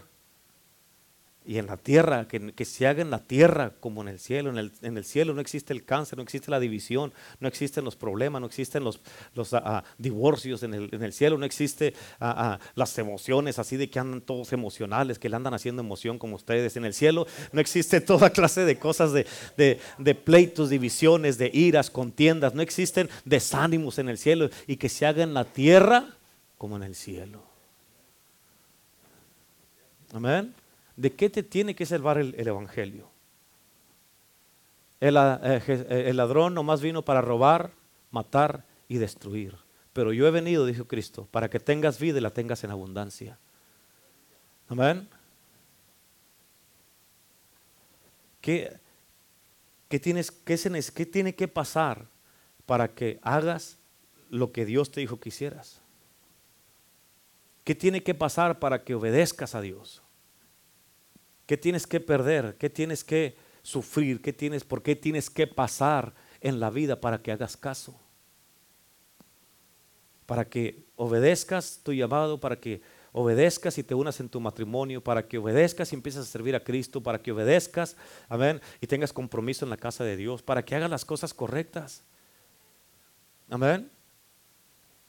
y 1.47 1.59
en 1.59 1.67
la 1.67 1.77
tierra, 1.77 2.27
que, 2.27 2.65
se 2.65 2.87
haga 2.89 3.03
en 3.03 3.11
la 3.11 3.21
tierra 3.21 3.73
como 3.79 4.03
en 4.03 4.09
el 4.09 4.19
cielo. 4.19 4.51
En 4.51 4.59
el, 4.59 4.73
en 4.83 4.97
el, 4.97 5.05
cielo 5.05 5.33
no 5.33 5.41
existe 5.41 5.73
el 5.73 5.85
cáncer, 5.85 6.19
no 6.19 6.23
existe 6.25 6.51
la 6.51 6.59
división, 6.59 7.13
no 7.39 7.47
existen 7.47 7.85
los 7.85 7.95
problemas, 7.95 8.41
no 8.41 8.47
existen 8.49 8.83
los, 8.83 9.01
los 9.35 9.55
ah, 9.55 9.85
divorcios. 9.97 10.65
En 10.65 10.75
el, 10.75 10.89
en 10.93 11.05
el, 11.05 11.13
cielo 11.13 11.39
no 11.39 11.47
existe 11.47 11.95
ah, 12.21 12.59
las 12.75 12.99
emociones 12.99 13.61
así 13.61 13.77
de 13.77 13.89
que 13.89 14.01
andan 14.01 14.23
todos 14.23 14.53
emocionales, 14.53 15.21
que 15.21 15.29
le 15.29 15.37
andan 15.37 15.55
haciendo 15.55 15.83
emoción 15.83 16.19
como 16.19 16.35
ustedes. 16.35 16.77
En 16.77 16.85
el 16.85 16.95
cielo 16.95 17.27
no 17.53 17.61
existe 17.61 18.01
toda 18.03 18.31
clase 18.31 18.65
de 18.65 18.79
cosas 18.79 19.13
de, 19.13 19.25
de, 19.57 19.79
de 19.99 20.15
pleitos, 20.17 20.69
divisiones, 20.69 21.39
de 21.39 21.51
iras, 21.55 21.91
contiendas. 21.91 22.55
No 22.55 22.63
existen 22.63 23.09
desánimos 23.25 23.99
en 23.99 24.09
el 24.09 24.19
cielo 24.19 24.51
y 24.67 24.77
que 24.77 24.89
se 24.89 25.07
haga 25.07 25.23
en 25.23 25.33
la 25.33 25.45
tierra 25.45 26.17
como 26.59 26.77
en 26.77 26.83
el 26.83 26.97
cielo. 26.97 27.43
Amén. 30.13 30.66
¿De 30.97 31.13
qué 31.13 31.29
te 31.29 31.43
tiene 31.43 31.75
que 31.75 31.85
salvar 31.85 32.19
el, 32.19 32.35
Evangelio? 32.49 33.11
El, 34.99 35.17
eh, 35.17 35.63
eh, 35.69 36.05
el, 36.09 36.17
ladrón 36.17 36.55
nomás 36.55 36.81
vino 36.81 37.05
para 37.05 37.21
robar, 37.21 37.73
matar 38.11 38.65
y 38.89 38.97
destruir. 38.97 39.55
Pero 39.93 40.13
yo 40.13 40.27
he 40.27 40.31
venido, 40.31 40.65
dijo 40.65 40.87
Cristo, 40.87 41.29
para 41.31 41.51
que 41.51 41.61
tengas 41.61 41.99
vida 41.99 42.19
y 42.19 42.23
la 42.23 42.31
tengas 42.31 42.65
en 42.65 42.71
abundancia. 42.71 43.39
Amén. 44.69 45.07
¿Qué, 48.41 48.79
qué, 49.89 50.01
tienes, 50.01 50.31
qué, 50.31 50.57
¿Qué 50.95 51.07
tiene 51.07 51.35
que 51.35 51.49
pasar 51.49 52.07
para 52.65 52.95
que 52.95 53.19
hagas 53.23 53.77
lo 54.31 54.51
que 54.53 54.65
Dios 54.65 54.91
te 54.91 55.01
dijo 55.01 55.21
que 55.21 55.29
hicieras? 55.29 55.83
¿Qué 57.65 57.75
tiene 57.75 58.03
que 58.03 58.15
pasar 58.15 58.59
para 58.59 58.83
que 58.83 58.95
obedezcas 58.95 59.55
a 59.55 59.61
Dios? 59.61 60.03
¿Qué 61.47 61.57
tienes 61.57 61.87
que 61.87 62.01
perder? 62.01 62.57
¿Qué 62.59 62.69
tienes 62.69 63.05
que 63.05 63.37
sufrir? 63.63 64.21
¿Qué 64.21 64.33
tienes, 64.33 64.65
¿Por 64.65 64.83
qué 64.83 64.97
tienes 64.97 65.31
que 65.31 65.47
pasar 65.47 66.13
en 66.41 66.61
la 66.61 66.71
vida 66.71 67.01
para 67.01 67.23
que 67.23 67.33
hagas 67.33 67.57
caso? 67.57 67.99
Para 70.27 70.49
que 70.49 70.85
obedezcas 70.97 71.81
tu 71.83 71.93
llamado, 71.93 72.41
para 72.41 72.59
que 72.59 72.83
obedezcas 73.13 73.79
y 73.79 73.85
te 73.85 73.95
unas 73.95 74.21
en 74.21 74.29
tu 74.29 74.41
matrimonio, 74.41 75.03
para 75.03 75.27
que 75.27 75.39
obedezcas 75.39 75.93
y 75.93 75.95
empieces 75.95 76.23
a 76.23 76.25
servir 76.31 76.55
a 76.57 76.63
Cristo, 76.63 77.01
para 77.03 77.23
que 77.23 77.33
obedezcas, 77.33 77.97
amén, 78.29 78.61
y 78.81 78.87
tengas 78.87 79.13
compromiso 79.13 79.65
en 79.65 79.71
la 79.71 79.79
casa 79.79 80.05
de 80.05 80.17
Dios, 80.17 80.43
para 80.43 80.65
que 80.65 80.75
hagas 80.75 80.91
las 80.91 81.05
cosas 81.05 81.33
correctas. 81.33 82.05
Amén. 83.49 83.91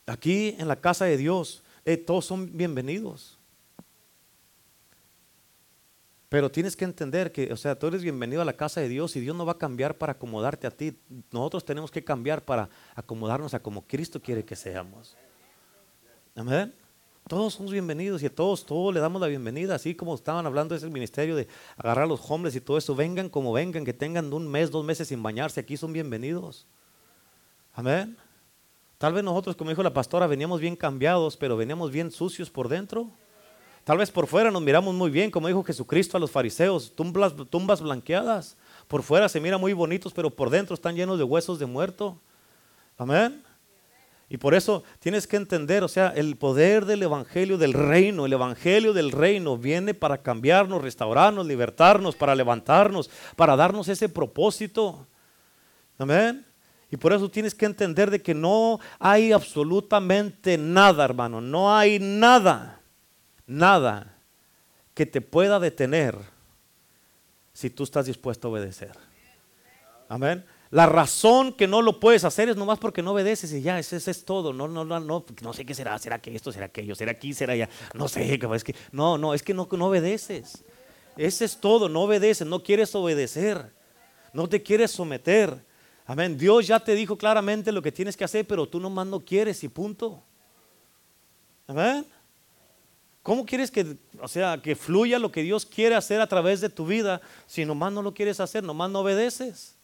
Aquí 0.05 0.55
en 0.57 0.67
la 0.67 0.79
casa 0.79 1.03
de 1.03 1.17
Dios, 1.17 1.63
eh, 1.83 1.97
todos 1.97 2.25
son 2.25 2.55
bienvenidos. 2.55 3.36
Pero 6.29 6.51
tienes 6.51 6.75
que 6.75 6.83
entender 6.83 7.31
que, 7.31 7.53
o 7.53 7.57
sea, 7.57 7.79
tú 7.79 7.87
eres 7.87 8.03
bienvenido 8.03 8.41
a 8.41 8.45
la 8.45 8.53
casa 8.53 8.81
de 8.81 8.89
Dios 8.89 9.15
y 9.15 9.21
Dios 9.21 9.35
no 9.35 9.45
va 9.45 9.53
a 9.53 9.57
cambiar 9.57 9.97
para 9.97 10.13
acomodarte 10.13 10.67
a 10.67 10.71
ti. 10.71 10.97
Nosotros 11.31 11.63
tenemos 11.63 11.89
que 11.89 12.03
cambiar 12.03 12.43
para 12.43 12.69
acomodarnos 12.95 13.53
a 13.53 13.59
como 13.61 13.87
Cristo 13.87 14.21
quiere 14.21 14.43
que 14.43 14.55
seamos. 14.55 15.15
Amén. 16.35 16.73
Todos 17.27 17.55
somos 17.55 17.71
bienvenidos 17.71 18.23
y 18.23 18.25
a 18.25 18.33
todos, 18.33 18.65
todos 18.65 18.93
le 18.93 18.99
damos 18.99 19.21
la 19.21 19.27
bienvenida, 19.27 19.75
así 19.75 19.95
como 19.95 20.15
estaban 20.15 20.45
hablando 20.45 20.73
de 20.73 20.79
ese 20.79 20.89
ministerio 20.89 21.35
de 21.35 21.47
agarrar 21.77 22.05
a 22.05 22.07
los 22.07 22.21
hombres 22.29 22.55
y 22.55 22.61
todo 22.61 22.77
eso, 22.77 22.95
vengan 22.95 23.27
como 23.27 23.51
vengan, 23.51 23.83
que 23.83 23.93
tengan 23.93 24.31
un 24.31 24.47
mes, 24.47 24.71
dos 24.71 24.85
meses 24.85 25.09
sin 25.09 25.21
bañarse, 25.21 25.59
aquí 25.59 25.75
son 25.75 25.91
bienvenidos. 25.91 26.65
Amén. 27.73 28.17
Tal 28.97 29.13
vez 29.13 29.23
nosotros, 29.23 29.55
como 29.57 29.69
dijo 29.69 29.83
la 29.83 29.93
pastora, 29.93 30.25
veníamos 30.25 30.61
bien 30.61 30.75
cambiados, 30.75 31.35
pero 31.35 31.57
veníamos 31.57 31.91
bien 31.91 32.11
sucios 32.11 32.49
por 32.49 32.69
dentro. 32.69 33.11
Tal 33.87 33.99
vez 33.99 34.11
por 34.11 34.27
fuera 34.27 34.51
nos 34.51 34.61
miramos 34.61 34.93
muy 34.93 35.09
bien, 35.09 35.31
como 35.31 35.47
dijo 35.47 35.63
Jesucristo 35.63 36.17
a 36.17 36.19
los 36.19 36.29
fariseos, 36.29 36.93
tumbas, 36.93 37.33
tumbas 37.49 37.81
blanqueadas. 37.81 38.57
Por 38.85 39.01
fuera 39.01 39.29
se 39.29 39.39
miran 39.39 39.61
muy 39.61 39.71
bonitos, 39.71 40.11
pero 40.11 40.29
por 40.29 40.49
dentro 40.49 40.73
están 40.73 40.93
llenos 40.93 41.17
de 41.17 41.23
huesos 41.23 41.57
de 41.57 41.67
muerto. 41.67 42.19
Amén. 42.97 43.41
Y 44.27 44.35
por 44.35 44.53
eso 44.55 44.83
tienes 44.99 45.25
que 45.25 45.37
entender, 45.37 45.85
o 45.85 45.87
sea, 45.87 46.09
el 46.09 46.35
poder 46.35 46.83
del 46.83 47.03
Evangelio 47.03 47.57
del 47.57 47.71
reino, 47.71 48.25
el 48.25 48.33
Evangelio 48.33 48.91
del 48.91 49.13
reino 49.13 49.57
viene 49.57 49.93
para 49.93 50.17
cambiarnos, 50.17 50.81
restaurarnos, 50.81 51.47
libertarnos, 51.47 52.13
para 52.17 52.35
levantarnos, 52.35 53.09
para 53.37 53.55
darnos 53.55 53.87
ese 53.87 54.09
propósito. 54.09 55.07
Amén. 55.97 56.45
Y 56.91 56.97
por 56.97 57.13
eso 57.13 57.31
tienes 57.31 57.55
que 57.55 57.65
entender 57.65 58.11
de 58.11 58.21
que 58.21 58.33
no 58.33 58.81
hay 58.99 59.31
absolutamente 59.31 60.57
nada, 60.57 61.05
hermano, 61.05 61.39
no 61.39 61.73
hay 61.73 61.99
nada 61.99 62.76
nada 63.47 64.15
que 64.93 65.05
te 65.05 65.21
pueda 65.21 65.59
detener 65.59 66.15
si 67.53 67.69
tú 67.71 67.83
estás 67.83 68.05
dispuesto 68.05 68.47
a 68.47 68.51
obedecer. 68.51 68.91
Amén. 70.09 70.45
La 70.69 70.85
razón 70.85 71.53
que 71.53 71.65
no 71.65 71.81
lo 71.81 71.99
puedes 71.99 72.25
hacer 72.25 72.49
es 72.49 72.57
nomás 72.57 72.77
porque 72.77 73.01
no 73.01 73.11
obedeces 73.13 73.53
y 73.53 73.61
ya, 73.61 73.79
ese, 73.79 73.95
es 73.95 74.25
todo. 74.25 74.51
No, 74.51 74.67
no, 74.67 74.83
no, 74.83 74.99
no, 74.99 75.25
no 75.41 75.53
sé 75.53 75.65
qué 75.65 75.73
será, 75.73 75.97
será 75.97 76.19
que 76.19 76.35
esto, 76.35 76.51
será 76.51 76.65
aquello, 76.65 76.93
será 76.93 77.11
aquí, 77.11 77.33
será 77.33 77.53
allá. 77.53 77.69
No 77.93 78.07
sé, 78.07 78.33
es 78.33 78.63
que, 78.63 78.75
no, 78.91 79.17
no, 79.17 79.33
es 79.33 79.43
que 79.43 79.53
no, 79.53 79.67
no 79.71 79.87
obedeces. 79.87 80.63
Ese 81.15 81.45
es 81.45 81.57
todo, 81.57 81.89
no 81.89 82.01
obedeces, 82.03 82.45
no 82.45 82.61
quieres 82.61 82.93
obedecer, 82.93 83.71
no 84.33 84.47
te 84.49 84.61
quieres 84.61 84.91
someter. 84.91 85.65
Amén. 86.05 86.37
Dios 86.37 86.67
ya 86.67 86.79
te 86.79 86.95
dijo 86.95 87.17
claramente 87.17 87.71
lo 87.71 87.81
que 87.81 87.91
tienes 87.91 88.17
que 88.17 88.23
hacer, 88.23 88.45
pero 88.45 88.67
tú 88.67 88.79
nomás 88.79 89.07
no 89.07 89.19
quieres 89.21 89.63
y 89.63 89.69
punto. 89.69 90.21
Amén. 91.65 92.05
¿Cómo 93.27 93.45
quieres 93.45 93.69
que, 93.69 93.97
o 94.21 94.27
sea, 94.29 94.61
que 94.61 94.73
fluya 94.73 95.19
lo 95.19 95.33
que 95.33 95.41
Dios 95.41 95.65
quiere 95.65 95.95
hacer 95.95 96.21
a 96.21 96.27
través 96.27 96.61
de 96.61 96.69
tu 96.69 96.85
vida 96.85 97.19
si 97.45 97.65
nomás 97.65 97.91
no 97.91 98.01
lo 98.01 98.13
quieres 98.13 98.39
hacer, 98.39 98.63
nomás 98.63 98.89
no 98.89 99.01
obedeces? 99.01 99.75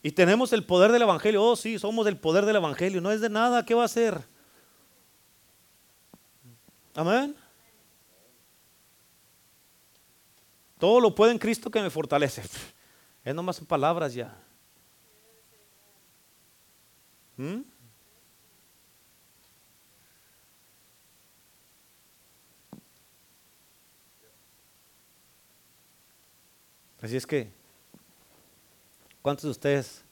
Y 0.00 0.12
tenemos 0.12 0.52
el 0.52 0.64
poder 0.64 0.92
del 0.92 1.02
Evangelio. 1.02 1.42
Oh, 1.42 1.56
sí, 1.56 1.76
somos 1.80 2.06
el 2.06 2.16
poder 2.16 2.46
del 2.46 2.54
Evangelio. 2.54 3.00
No 3.00 3.10
es 3.10 3.20
de 3.20 3.28
nada. 3.28 3.64
¿Qué 3.64 3.74
va 3.74 3.82
a 3.82 3.86
hacer? 3.86 4.24
Amén. 6.94 7.34
Todo 10.78 11.00
lo 11.00 11.16
puede 11.16 11.32
en 11.32 11.38
Cristo 11.38 11.68
que 11.68 11.82
me 11.82 11.90
fortalece. 11.90 12.44
Es 13.24 13.34
nomás 13.34 13.58
palabras 13.58 14.14
ya. 14.14 14.38
¿Mm? 17.36 17.73
Así 27.04 27.18
es 27.18 27.26
que, 27.26 27.48
¿cuántos 29.20 29.42
de 29.42 29.50
ustedes 29.50 30.04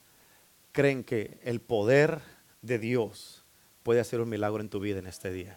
creen 0.73 1.03
que 1.05 1.39
el 1.43 1.59
poder 1.59 2.21
de 2.61 2.79
Dios 2.79 3.45
puede 3.83 3.99
hacer 3.99 4.21
un 4.21 4.29
milagro 4.29 4.61
en 4.61 4.69
tu 4.69 4.79
vida 4.79 4.99
en 4.99 5.07
este 5.07 5.33
día? 5.33 5.57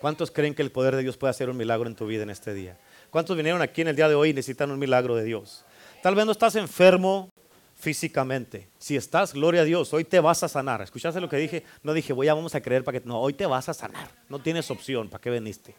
¿Cuántos 0.00 0.30
creen 0.30 0.54
que 0.54 0.62
el 0.62 0.70
poder 0.70 0.94
de 0.94 1.02
Dios 1.02 1.16
puede 1.16 1.32
hacer 1.32 1.50
un 1.50 1.56
milagro 1.56 1.88
en 1.88 1.96
tu 1.96 2.06
vida 2.06 2.22
en 2.22 2.30
este 2.30 2.54
día? 2.54 2.78
¿Cuántos 3.10 3.36
vinieron 3.36 3.62
aquí 3.62 3.80
en 3.80 3.88
el 3.88 3.96
día 3.96 4.08
de 4.08 4.14
hoy 4.14 4.28
y 4.28 4.32
necesitan 4.32 4.70
un 4.70 4.78
milagro 4.78 5.16
de 5.16 5.24
Dios? 5.24 5.64
Tal 6.04 6.14
vez 6.14 6.24
no 6.24 6.30
estás 6.30 6.54
enfermo 6.54 7.30
físicamente. 7.74 8.68
Si 8.78 8.94
estás, 8.94 9.34
gloria 9.34 9.62
a 9.62 9.64
Dios, 9.64 9.92
hoy 9.92 10.04
te 10.04 10.20
vas 10.20 10.44
a 10.44 10.48
sanar. 10.48 10.82
¿Escuchaste 10.82 11.20
lo 11.20 11.28
que 11.28 11.36
dije? 11.36 11.64
No 11.82 11.94
dije, 11.94 12.12
voy 12.12 12.28
a 12.28 12.34
vamos 12.34 12.54
a 12.54 12.60
creer 12.60 12.84
para 12.84 13.00
que... 13.00 13.04
No, 13.04 13.20
hoy 13.20 13.32
te 13.32 13.46
vas 13.46 13.68
a 13.68 13.74
sanar. 13.74 14.08
No 14.28 14.38
tienes 14.38 14.70
opción. 14.70 15.08
¿Para 15.08 15.20
qué 15.20 15.30
viniste? 15.30 15.74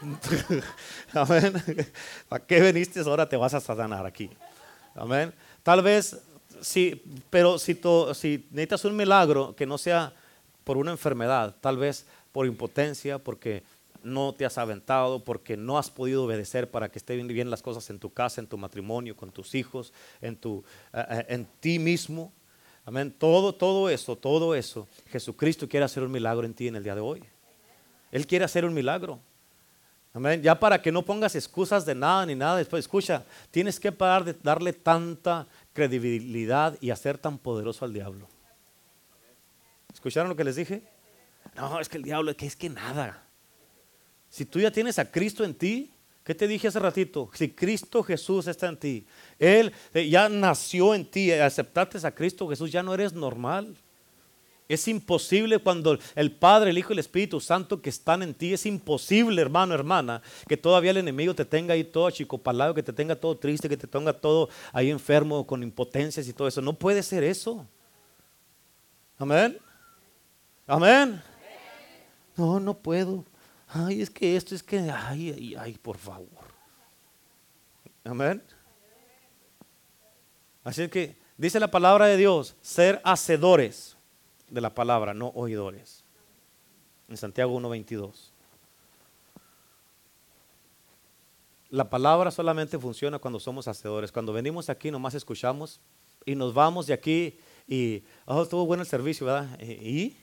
Amén. 1.12 1.52
¿Para 2.28 2.46
qué 2.46 2.60
veniste? 2.60 3.00
Ahora 3.00 3.28
te 3.28 3.36
vas 3.36 3.54
a 3.54 3.60
sanar 3.60 4.06
aquí. 4.06 4.30
Amén. 4.94 5.32
Tal 5.62 5.82
vez, 5.82 6.20
sí, 6.60 7.02
pero 7.28 7.58
si, 7.58 7.74
si 8.14 8.46
necesitas 8.50 8.84
un 8.84 8.96
milagro 8.96 9.54
que 9.54 9.66
no 9.66 9.78
sea 9.78 10.12
por 10.64 10.76
una 10.76 10.90
enfermedad, 10.90 11.54
tal 11.60 11.76
vez 11.76 12.06
por 12.32 12.46
impotencia, 12.46 13.18
porque 13.18 13.62
no 14.02 14.34
te 14.34 14.46
has 14.46 14.56
aventado, 14.56 15.22
porque 15.22 15.56
no 15.56 15.78
has 15.78 15.90
podido 15.90 16.24
obedecer 16.24 16.70
para 16.70 16.90
que 16.90 16.98
estén 16.98 17.26
bien 17.26 17.50
las 17.50 17.62
cosas 17.62 17.88
en 17.90 17.98
tu 17.98 18.12
casa, 18.12 18.40
en 18.40 18.46
tu 18.46 18.56
matrimonio, 18.56 19.16
con 19.16 19.30
tus 19.30 19.54
hijos, 19.54 19.92
en, 20.20 20.36
tu, 20.36 20.64
eh, 20.92 21.04
eh, 21.10 21.26
en 21.28 21.46
ti 21.60 21.78
mismo. 21.78 22.32
Amén. 22.86 23.14
Todo, 23.16 23.54
todo 23.54 23.90
eso, 23.90 24.16
todo 24.16 24.54
eso, 24.54 24.88
Jesucristo 25.08 25.68
quiere 25.68 25.84
hacer 25.84 26.02
un 26.02 26.10
milagro 26.10 26.46
en 26.46 26.54
ti 26.54 26.68
en 26.68 26.76
el 26.76 26.82
día 26.82 26.94
de 26.94 27.02
hoy. 27.02 27.22
Él 28.10 28.26
quiere 28.26 28.44
hacer 28.44 28.64
un 28.64 28.72
milagro. 28.72 29.20
Amén. 30.12 30.42
Ya 30.42 30.58
para 30.58 30.82
que 30.82 30.90
no 30.90 31.04
pongas 31.04 31.34
excusas 31.36 31.86
de 31.86 31.94
nada 31.94 32.26
ni 32.26 32.34
nada 32.34 32.56
después. 32.56 32.84
Escucha, 32.84 33.24
tienes 33.50 33.78
que 33.78 33.92
parar 33.92 34.24
de 34.24 34.34
darle 34.34 34.72
tanta 34.72 35.46
credibilidad 35.72 36.76
y 36.80 36.90
hacer 36.90 37.16
tan 37.16 37.38
poderoso 37.38 37.84
al 37.84 37.92
diablo. 37.92 38.28
¿Escucharon 39.92 40.28
lo 40.28 40.36
que 40.36 40.44
les 40.44 40.56
dije? 40.56 40.82
No, 41.56 41.80
es 41.80 41.88
que 41.88 41.96
el 41.96 42.02
diablo, 42.02 42.36
que 42.36 42.46
es 42.46 42.56
que 42.56 42.68
nada. 42.68 43.22
Si 44.28 44.44
tú 44.44 44.60
ya 44.60 44.70
tienes 44.70 44.98
a 44.98 45.10
Cristo 45.10 45.44
en 45.44 45.54
ti, 45.54 45.92
¿qué 46.24 46.34
te 46.34 46.48
dije 46.48 46.68
hace 46.68 46.78
ratito? 46.78 47.30
Si 47.34 47.50
Cristo 47.50 48.02
Jesús 48.02 48.46
está 48.46 48.68
en 48.68 48.76
ti, 48.76 49.06
Él 49.38 49.72
eh, 49.92 50.08
ya 50.08 50.28
nació 50.28 50.94
en 50.94 51.08
ti, 51.08 51.32
aceptaste 51.32 52.04
a 52.06 52.14
Cristo 52.14 52.48
Jesús, 52.48 52.70
ya 52.70 52.82
no 52.82 52.94
eres 52.94 53.12
normal. 53.12 53.76
Es 54.70 54.86
imposible 54.86 55.58
cuando 55.58 55.98
el 56.14 56.30
Padre, 56.30 56.70
el 56.70 56.78
Hijo 56.78 56.92
y 56.92 56.94
el 56.94 57.00
Espíritu 57.00 57.40
Santo 57.40 57.82
que 57.82 57.90
están 57.90 58.22
en 58.22 58.32
ti, 58.32 58.52
es 58.52 58.66
imposible, 58.66 59.42
hermano, 59.42 59.74
hermana, 59.74 60.22
que 60.46 60.56
todavía 60.56 60.92
el 60.92 60.98
enemigo 60.98 61.34
te 61.34 61.44
tenga 61.44 61.74
ahí 61.74 61.82
todo 61.82 62.06
achicopalado, 62.06 62.72
que 62.72 62.84
te 62.84 62.92
tenga 62.92 63.16
todo 63.16 63.36
triste, 63.36 63.68
que 63.68 63.76
te 63.76 63.88
tenga 63.88 64.12
todo 64.12 64.48
ahí 64.72 64.88
enfermo, 64.88 65.44
con 65.44 65.64
impotencias 65.64 66.28
y 66.28 66.32
todo 66.32 66.46
eso. 66.46 66.62
No 66.62 66.72
puede 66.72 67.02
ser 67.02 67.24
eso. 67.24 67.66
Amén. 69.18 69.58
Amén. 70.68 71.20
No, 72.36 72.60
no 72.60 72.72
puedo. 72.72 73.24
Ay, 73.66 74.02
es 74.02 74.08
que 74.08 74.36
esto, 74.36 74.54
es 74.54 74.62
que, 74.62 74.78
ay, 74.78 75.34
ay, 75.36 75.56
ay, 75.58 75.78
por 75.82 75.98
favor. 75.98 76.46
Amén. 78.04 78.40
Así 80.62 80.82
es 80.82 80.90
que 80.92 81.16
dice 81.36 81.58
la 81.58 81.72
palabra 81.72 82.06
de 82.06 82.16
Dios, 82.16 82.54
ser 82.60 83.00
hacedores 83.02 83.96
de 84.50 84.60
la 84.60 84.74
palabra, 84.74 85.14
no 85.14 85.28
oidores. 85.28 86.04
En 87.08 87.16
Santiago 87.16 87.58
1.22. 87.58 88.32
La 91.70 91.88
palabra 91.88 92.32
solamente 92.32 92.78
funciona 92.78 93.18
cuando 93.20 93.38
somos 93.38 93.68
hacedores. 93.68 94.10
Cuando 94.10 94.32
venimos 94.32 94.68
aquí 94.68 94.90
nomás 94.90 95.14
escuchamos 95.14 95.80
y 96.26 96.34
nos 96.34 96.52
vamos 96.52 96.86
de 96.88 96.94
aquí 96.94 97.38
y, 97.66 98.02
oh, 98.26 98.42
estuvo 98.42 98.66
bueno 98.66 98.82
el 98.82 98.88
servicio, 98.88 99.26
¿verdad? 99.26 99.60
¿Y? 99.60 100.16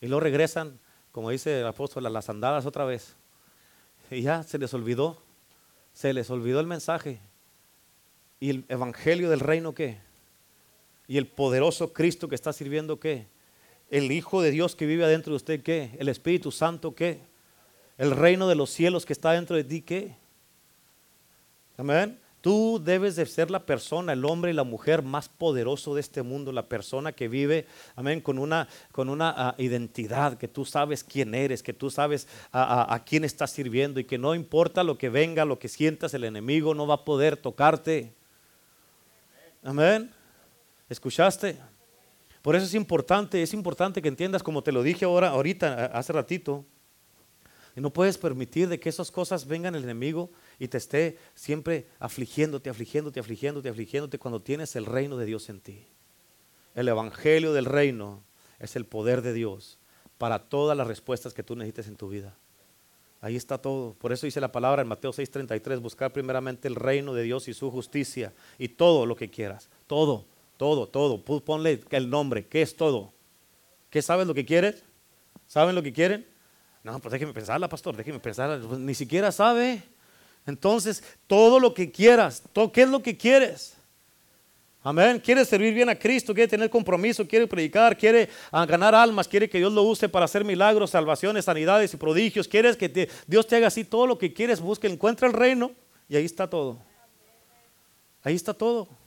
Y 0.00 0.08
luego 0.08 0.18
regresan, 0.18 0.80
como 1.12 1.30
dice 1.30 1.60
el 1.60 1.66
apóstol, 1.66 2.04
a 2.06 2.10
las 2.10 2.28
andadas 2.28 2.66
otra 2.66 2.84
vez. 2.84 3.14
Y 4.10 4.22
ya 4.22 4.42
se 4.42 4.58
les 4.58 4.74
olvidó, 4.74 5.22
se 5.92 6.12
les 6.12 6.28
olvidó 6.28 6.58
el 6.58 6.66
mensaje. 6.66 7.20
¿Y 8.40 8.50
el 8.50 8.64
evangelio 8.68 9.30
del 9.30 9.38
reino 9.38 9.74
qué? 9.74 10.00
Y 11.12 11.18
el 11.18 11.26
poderoso 11.26 11.92
Cristo 11.92 12.26
que 12.26 12.34
está 12.34 12.54
sirviendo 12.54 12.98
qué? 12.98 13.26
El 13.90 14.10
Hijo 14.10 14.40
de 14.40 14.50
Dios 14.50 14.74
que 14.74 14.86
vive 14.86 15.04
adentro 15.04 15.32
de 15.32 15.36
usted 15.36 15.62
qué? 15.62 15.94
El 15.98 16.08
Espíritu 16.08 16.50
Santo 16.50 16.94
qué? 16.94 17.20
El 17.98 18.12
reino 18.12 18.48
de 18.48 18.54
los 18.54 18.70
cielos 18.70 19.04
que 19.04 19.12
está 19.12 19.32
dentro 19.32 19.54
de 19.54 19.62
ti 19.62 19.82
qué? 19.82 20.16
Amén. 21.76 22.18
Tú 22.40 22.80
debes 22.82 23.14
de 23.16 23.26
ser 23.26 23.50
la 23.50 23.66
persona, 23.66 24.14
el 24.14 24.24
hombre 24.24 24.52
y 24.52 24.54
la 24.54 24.64
mujer 24.64 25.02
más 25.02 25.28
poderoso 25.28 25.94
de 25.94 26.00
este 26.00 26.22
mundo, 26.22 26.50
la 26.50 26.66
persona 26.66 27.12
que 27.12 27.28
vive, 27.28 27.66
amén, 27.94 28.22
con 28.22 28.38
una, 28.38 28.66
con 28.90 29.10
una 29.10 29.34
ah, 29.36 29.54
identidad, 29.58 30.38
que 30.38 30.48
tú 30.48 30.64
sabes 30.64 31.04
quién 31.04 31.34
eres, 31.34 31.62
que 31.62 31.74
tú 31.74 31.90
sabes 31.90 32.26
a, 32.52 32.94
a 32.94 33.04
quién 33.04 33.24
estás 33.24 33.50
sirviendo 33.50 34.00
y 34.00 34.04
que 34.04 34.16
no 34.16 34.34
importa 34.34 34.82
lo 34.82 34.96
que 34.96 35.10
venga, 35.10 35.44
lo 35.44 35.58
que 35.58 35.68
sientas, 35.68 36.14
el 36.14 36.24
enemigo 36.24 36.72
no 36.72 36.86
va 36.86 36.94
a 36.94 37.04
poder 37.04 37.36
tocarte. 37.36 38.14
Amén. 39.62 40.10
¿Escuchaste? 40.88 41.58
Por 42.42 42.56
eso 42.56 42.66
es 42.66 42.74
importante, 42.74 43.42
es 43.42 43.54
importante 43.54 44.02
que 44.02 44.08
entiendas, 44.08 44.42
como 44.42 44.62
te 44.62 44.72
lo 44.72 44.82
dije 44.82 45.04
ahora, 45.04 45.28
ahorita, 45.28 45.86
hace 45.86 46.12
ratito, 46.12 46.64
Y 47.74 47.80
no 47.80 47.90
puedes 47.90 48.18
permitir 48.18 48.68
de 48.68 48.78
que 48.78 48.90
esas 48.90 49.10
cosas 49.10 49.46
vengan 49.46 49.74
el 49.74 49.84
enemigo 49.84 50.30
y 50.58 50.68
te 50.68 50.76
esté 50.76 51.16
siempre 51.34 51.86
afligiéndote, 51.98 52.68
afligiéndote, 52.68 53.20
afligiéndote, 53.20 53.68
afligiéndote 53.70 54.18
cuando 54.18 54.42
tienes 54.42 54.76
el 54.76 54.84
reino 54.84 55.16
de 55.16 55.24
Dios 55.24 55.48
en 55.48 55.60
ti. 55.60 55.86
El 56.74 56.88
evangelio 56.88 57.52
del 57.54 57.64
reino 57.64 58.24
es 58.58 58.76
el 58.76 58.84
poder 58.84 59.22
de 59.22 59.32
Dios 59.32 59.78
para 60.18 60.38
todas 60.38 60.76
las 60.76 60.86
respuestas 60.86 61.32
que 61.32 61.42
tú 61.42 61.56
necesites 61.56 61.86
en 61.86 61.96
tu 61.96 62.08
vida. 62.08 62.36
Ahí 63.22 63.36
está 63.36 63.56
todo. 63.56 63.94
Por 63.94 64.12
eso 64.12 64.26
dice 64.26 64.40
la 64.40 64.52
palabra 64.52 64.82
en 64.82 64.88
Mateo 64.88 65.12
6:33, 65.12 65.80
buscar 65.80 66.12
primeramente 66.12 66.68
el 66.68 66.74
reino 66.74 67.14
de 67.14 67.22
Dios 67.22 67.48
y 67.48 67.54
su 67.54 67.70
justicia 67.70 68.34
y 68.58 68.68
todo 68.68 69.06
lo 69.06 69.16
que 69.16 69.30
quieras. 69.30 69.70
Todo, 69.86 70.26
todo, 70.62 70.86
todo. 70.86 71.24
Ponle 71.24 71.80
el 71.90 72.08
nombre. 72.08 72.46
¿Qué 72.46 72.62
es 72.62 72.76
todo? 72.76 73.12
¿Qué 73.90 74.00
sabes 74.00 74.28
lo 74.28 74.32
que 74.32 74.44
quieres? 74.44 74.84
¿Saben 75.48 75.74
lo 75.74 75.82
que 75.82 75.92
quieren? 75.92 76.24
No, 76.84 77.00
pues 77.00 77.10
déjeme 77.10 77.32
pensarla, 77.32 77.68
pastor, 77.68 77.96
déjeme 77.96 78.20
pensarla. 78.20 78.64
Pues 78.64 78.78
ni 78.78 78.94
siquiera 78.94 79.32
sabe. 79.32 79.82
Entonces, 80.46 81.02
todo 81.26 81.58
lo 81.58 81.74
que 81.74 81.90
quieras, 81.90 82.44
¿qué 82.72 82.82
es 82.82 82.88
lo 82.88 83.02
que 83.02 83.16
quieres? 83.16 83.74
Amén. 84.84 85.18
Quiere 85.18 85.44
servir 85.44 85.74
bien 85.74 85.88
a 85.88 85.96
Cristo, 85.96 86.32
quiere 86.32 86.46
tener 86.46 86.70
compromiso, 86.70 87.26
quiere 87.26 87.48
predicar, 87.48 87.98
quiere 87.98 88.28
ah, 88.52 88.64
ganar 88.64 88.94
almas, 88.94 89.26
quiere 89.26 89.50
que 89.50 89.58
Dios 89.58 89.72
lo 89.72 89.82
use 89.82 90.08
para 90.08 90.26
hacer 90.26 90.44
milagros, 90.44 90.90
salvaciones, 90.90 91.46
sanidades 91.46 91.92
y 91.92 91.96
prodigios. 91.96 92.46
Quieres 92.46 92.76
que 92.76 93.10
Dios 93.26 93.48
te 93.48 93.56
haga 93.56 93.66
así 93.66 93.82
todo 93.82 94.06
lo 94.06 94.16
que 94.16 94.32
quieres, 94.32 94.60
busca, 94.60 94.86
encuentra 94.86 95.26
el 95.26 95.34
reino 95.34 95.72
y 96.08 96.14
ahí 96.14 96.24
está 96.24 96.48
todo. 96.48 96.78
Ahí 98.22 98.36
está 98.36 98.54
todo. 98.54 99.01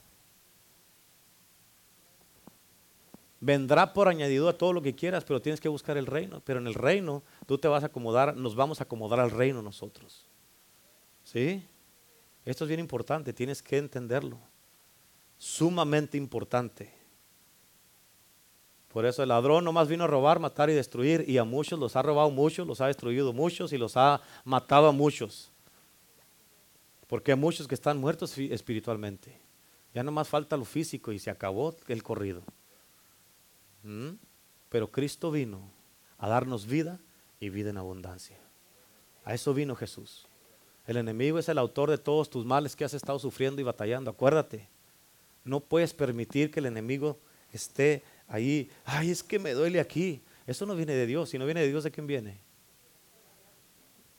Vendrá 3.39 3.93
por 3.93 4.07
añadido 4.07 4.49
a 4.49 4.57
todo 4.57 4.73
lo 4.73 4.81
que 4.81 4.95
quieras, 4.95 5.23
pero 5.23 5.41
tienes 5.41 5.59
que 5.59 5.69
buscar 5.69 5.97
el 5.97 6.05
reino. 6.05 6.41
Pero 6.45 6.59
en 6.59 6.67
el 6.67 6.73
reino 6.73 7.23
tú 7.45 7.57
te 7.57 7.67
vas 7.67 7.83
a 7.83 7.87
acomodar, 7.87 8.35
nos 8.35 8.55
vamos 8.55 8.79
a 8.79 8.85
acomodar 8.85 9.19
al 9.19 9.31
reino 9.31 9.61
nosotros. 9.61 10.25
¿Sí? 11.23 11.65
Esto 12.45 12.63
es 12.63 12.67
bien 12.67 12.79
importante, 12.79 13.33
tienes 13.33 13.61
que 13.61 13.77
entenderlo. 13.77 14.39
Sumamente 15.37 16.17
importante. 16.17 16.93
Por 18.95 19.05
eso 19.05 19.21
el 19.23 19.29
ladrón 19.29 19.65
no 19.65 19.73
más 19.73 19.89
vino 19.89 20.05
a 20.05 20.07
robar, 20.07 20.39
matar 20.39 20.69
y 20.69 20.73
destruir. 20.73 21.25
Y 21.27 21.37
a 21.37 21.43
muchos 21.43 21.77
los 21.77 21.97
ha 21.97 22.01
robado 22.01 22.29
muchos, 22.29 22.65
los 22.65 22.79
ha 22.79 22.87
destruido 22.87 23.33
muchos 23.33 23.73
y 23.73 23.77
los 23.77 23.97
ha 23.97 24.21
matado 24.45 24.87
a 24.87 24.93
muchos. 24.93 25.51
Porque 27.07 27.33
hay 27.33 27.37
muchos 27.37 27.67
que 27.67 27.75
están 27.75 27.97
muertos 27.97 28.37
espiritualmente. 28.37 29.37
Ya 29.93 30.01
no 30.01 30.11
más 30.11 30.29
falta 30.29 30.55
lo 30.55 30.63
físico 30.63 31.11
y 31.11 31.19
se 31.19 31.29
acabó 31.29 31.75
el 31.87 32.03
corrido. 32.03 32.41
Pero 34.69 34.91
Cristo 34.91 35.31
vino 35.31 35.69
a 36.17 36.27
darnos 36.27 36.65
vida 36.65 36.99
y 37.39 37.49
vida 37.49 37.69
en 37.69 37.77
abundancia. 37.77 38.37
A 39.23 39.33
eso 39.33 39.53
vino 39.53 39.75
Jesús. 39.75 40.27
El 40.87 40.97
enemigo 40.97 41.39
es 41.39 41.49
el 41.49 41.57
autor 41.57 41.89
de 41.89 41.97
todos 41.97 42.29
tus 42.29 42.45
males 42.45 42.75
que 42.75 42.85
has 42.85 42.93
estado 42.93 43.19
sufriendo 43.19 43.61
y 43.61 43.63
batallando. 43.63 44.11
Acuérdate, 44.11 44.67
no 45.43 45.59
puedes 45.59 45.93
permitir 45.93 46.51
que 46.51 46.59
el 46.59 46.67
enemigo 46.67 47.19
esté 47.51 48.03
ahí. 48.27 48.69
Ay, 48.85 49.11
es 49.11 49.23
que 49.23 49.39
me 49.39 49.53
duele 49.53 49.79
aquí. 49.79 50.21
Eso 50.45 50.65
no 50.65 50.75
viene 50.75 50.93
de 50.93 51.05
Dios. 51.05 51.29
Si 51.29 51.39
no 51.39 51.45
viene 51.45 51.61
de 51.61 51.69
Dios, 51.69 51.83
¿de 51.83 51.91
quién 51.91 52.05
viene? 52.05 52.39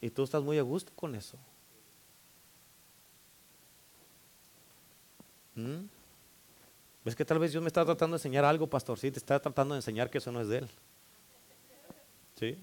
Y 0.00 0.10
tú 0.10 0.24
estás 0.24 0.42
muy 0.42 0.58
a 0.58 0.62
gusto 0.62 0.92
con 0.94 1.14
eso. 1.14 1.38
¿Mm? 5.54 5.95
Es 7.06 7.14
que 7.14 7.24
tal 7.24 7.38
vez 7.38 7.52
Dios 7.52 7.62
me 7.62 7.68
está 7.68 7.84
tratando 7.84 8.16
de 8.16 8.18
enseñar 8.18 8.44
algo, 8.44 8.66
pastor. 8.66 8.98
Sí, 8.98 9.12
te 9.12 9.18
está 9.18 9.38
tratando 9.38 9.74
de 9.74 9.78
enseñar 9.78 10.10
que 10.10 10.18
eso 10.18 10.32
no 10.32 10.40
es 10.40 10.48
de 10.48 10.58
Él. 10.58 10.68
¿Sí? 12.38 12.58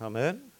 Amén. 0.00 0.50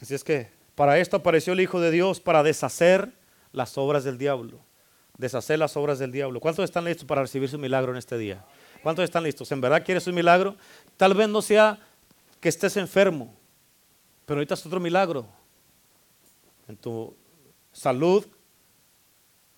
Así 0.00 0.14
es 0.14 0.24
que 0.24 0.50
para 0.74 0.98
esto 0.98 1.18
apareció 1.18 1.52
el 1.52 1.60
Hijo 1.60 1.78
de 1.78 1.90
Dios, 1.90 2.20
para 2.20 2.42
deshacer 2.42 3.12
las 3.52 3.76
obras 3.76 4.02
del 4.02 4.16
diablo. 4.16 4.60
Deshacer 5.18 5.58
las 5.58 5.76
obras 5.76 5.98
del 5.98 6.10
diablo. 6.10 6.40
¿Cuántos 6.40 6.64
están 6.64 6.86
listos 6.86 7.04
para 7.04 7.20
recibir 7.20 7.50
su 7.50 7.58
milagro 7.58 7.92
en 7.92 7.98
este 7.98 8.16
día? 8.16 8.42
¿Cuántos 8.82 9.04
están 9.04 9.22
listos? 9.22 9.52
¿En 9.52 9.60
verdad 9.60 9.84
quieres 9.84 10.06
un 10.06 10.14
milagro? 10.14 10.56
Tal 10.96 11.12
vez 11.12 11.28
no 11.28 11.42
sea 11.42 11.78
que 12.40 12.48
estés 12.48 12.78
enfermo, 12.78 13.34
pero 14.24 14.38
ahorita 14.38 14.54
es 14.54 14.64
otro 14.64 14.80
milagro. 14.80 15.26
En 16.66 16.78
tu 16.78 17.14
salud, 17.72 18.26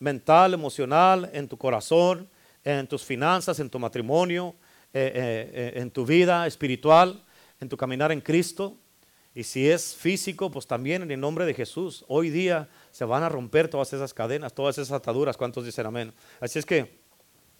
mental, 0.02 0.52
emocional, 0.52 1.30
en 1.32 1.46
tu 1.46 1.56
corazón, 1.56 2.28
en 2.64 2.88
tus 2.88 3.04
finanzas, 3.04 3.60
en 3.60 3.70
tu 3.70 3.78
matrimonio, 3.78 4.56
eh, 4.92 5.12
eh, 5.14 5.50
eh, 5.54 5.80
en 5.80 5.92
tu 5.92 6.04
vida 6.04 6.44
espiritual, 6.46 7.22
en 7.60 7.68
tu 7.68 7.76
caminar 7.76 8.10
en 8.10 8.20
Cristo. 8.20 8.76
Y 9.32 9.44
si 9.44 9.70
es 9.70 9.94
físico, 9.94 10.50
pues 10.50 10.66
también 10.66 11.02
en 11.02 11.10
el 11.12 11.20
nombre 11.20 11.46
de 11.46 11.54
Jesús. 11.54 12.04
Hoy 12.08 12.30
día 12.30 12.68
se 12.90 13.04
van 13.04 13.22
a 13.22 13.28
romper 13.28 13.68
todas 13.68 13.92
esas 13.92 14.12
cadenas, 14.12 14.52
todas 14.52 14.76
esas 14.76 14.92
ataduras. 14.92 15.36
¿Cuántos 15.36 15.64
dicen 15.64 15.86
amén? 15.86 16.12
Así 16.40 16.58
es 16.58 16.66
que, 16.66 17.00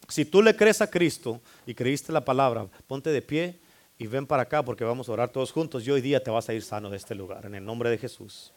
si 0.08 0.24
tú 0.24 0.42
le 0.42 0.56
crees 0.56 0.82
a 0.82 0.90
Cristo 0.90 1.40
y 1.64 1.74
creíste 1.74 2.12
la 2.12 2.24
palabra, 2.24 2.66
ponte 2.88 3.10
de 3.10 3.22
pie 3.22 3.60
y 3.98 4.08
ven 4.08 4.26
para 4.26 4.42
acá 4.42 4.64
porque 4.64 4.82
vamos 4.82 5.08
a 5.08 5.12
orar 5.12 5.30
todos 5.30 5.52
juntos 5.52 5.86
y 5.86 5.92
hoy 5.92 6.00
día 6.00 6.20
te 6.20 6.30
vas 6.30 6.48
a 6.48 6.54
ir 6.54 6.62
sano 6.62 6.90
de 6.90 6.96
este 6.96 7.14
lugar, 7.14 7.46
en 7.46 7.54
el 7.54 7.64
nombre 7.64 7.88
de 7.88 7.98
Jesús. 7.98 8.52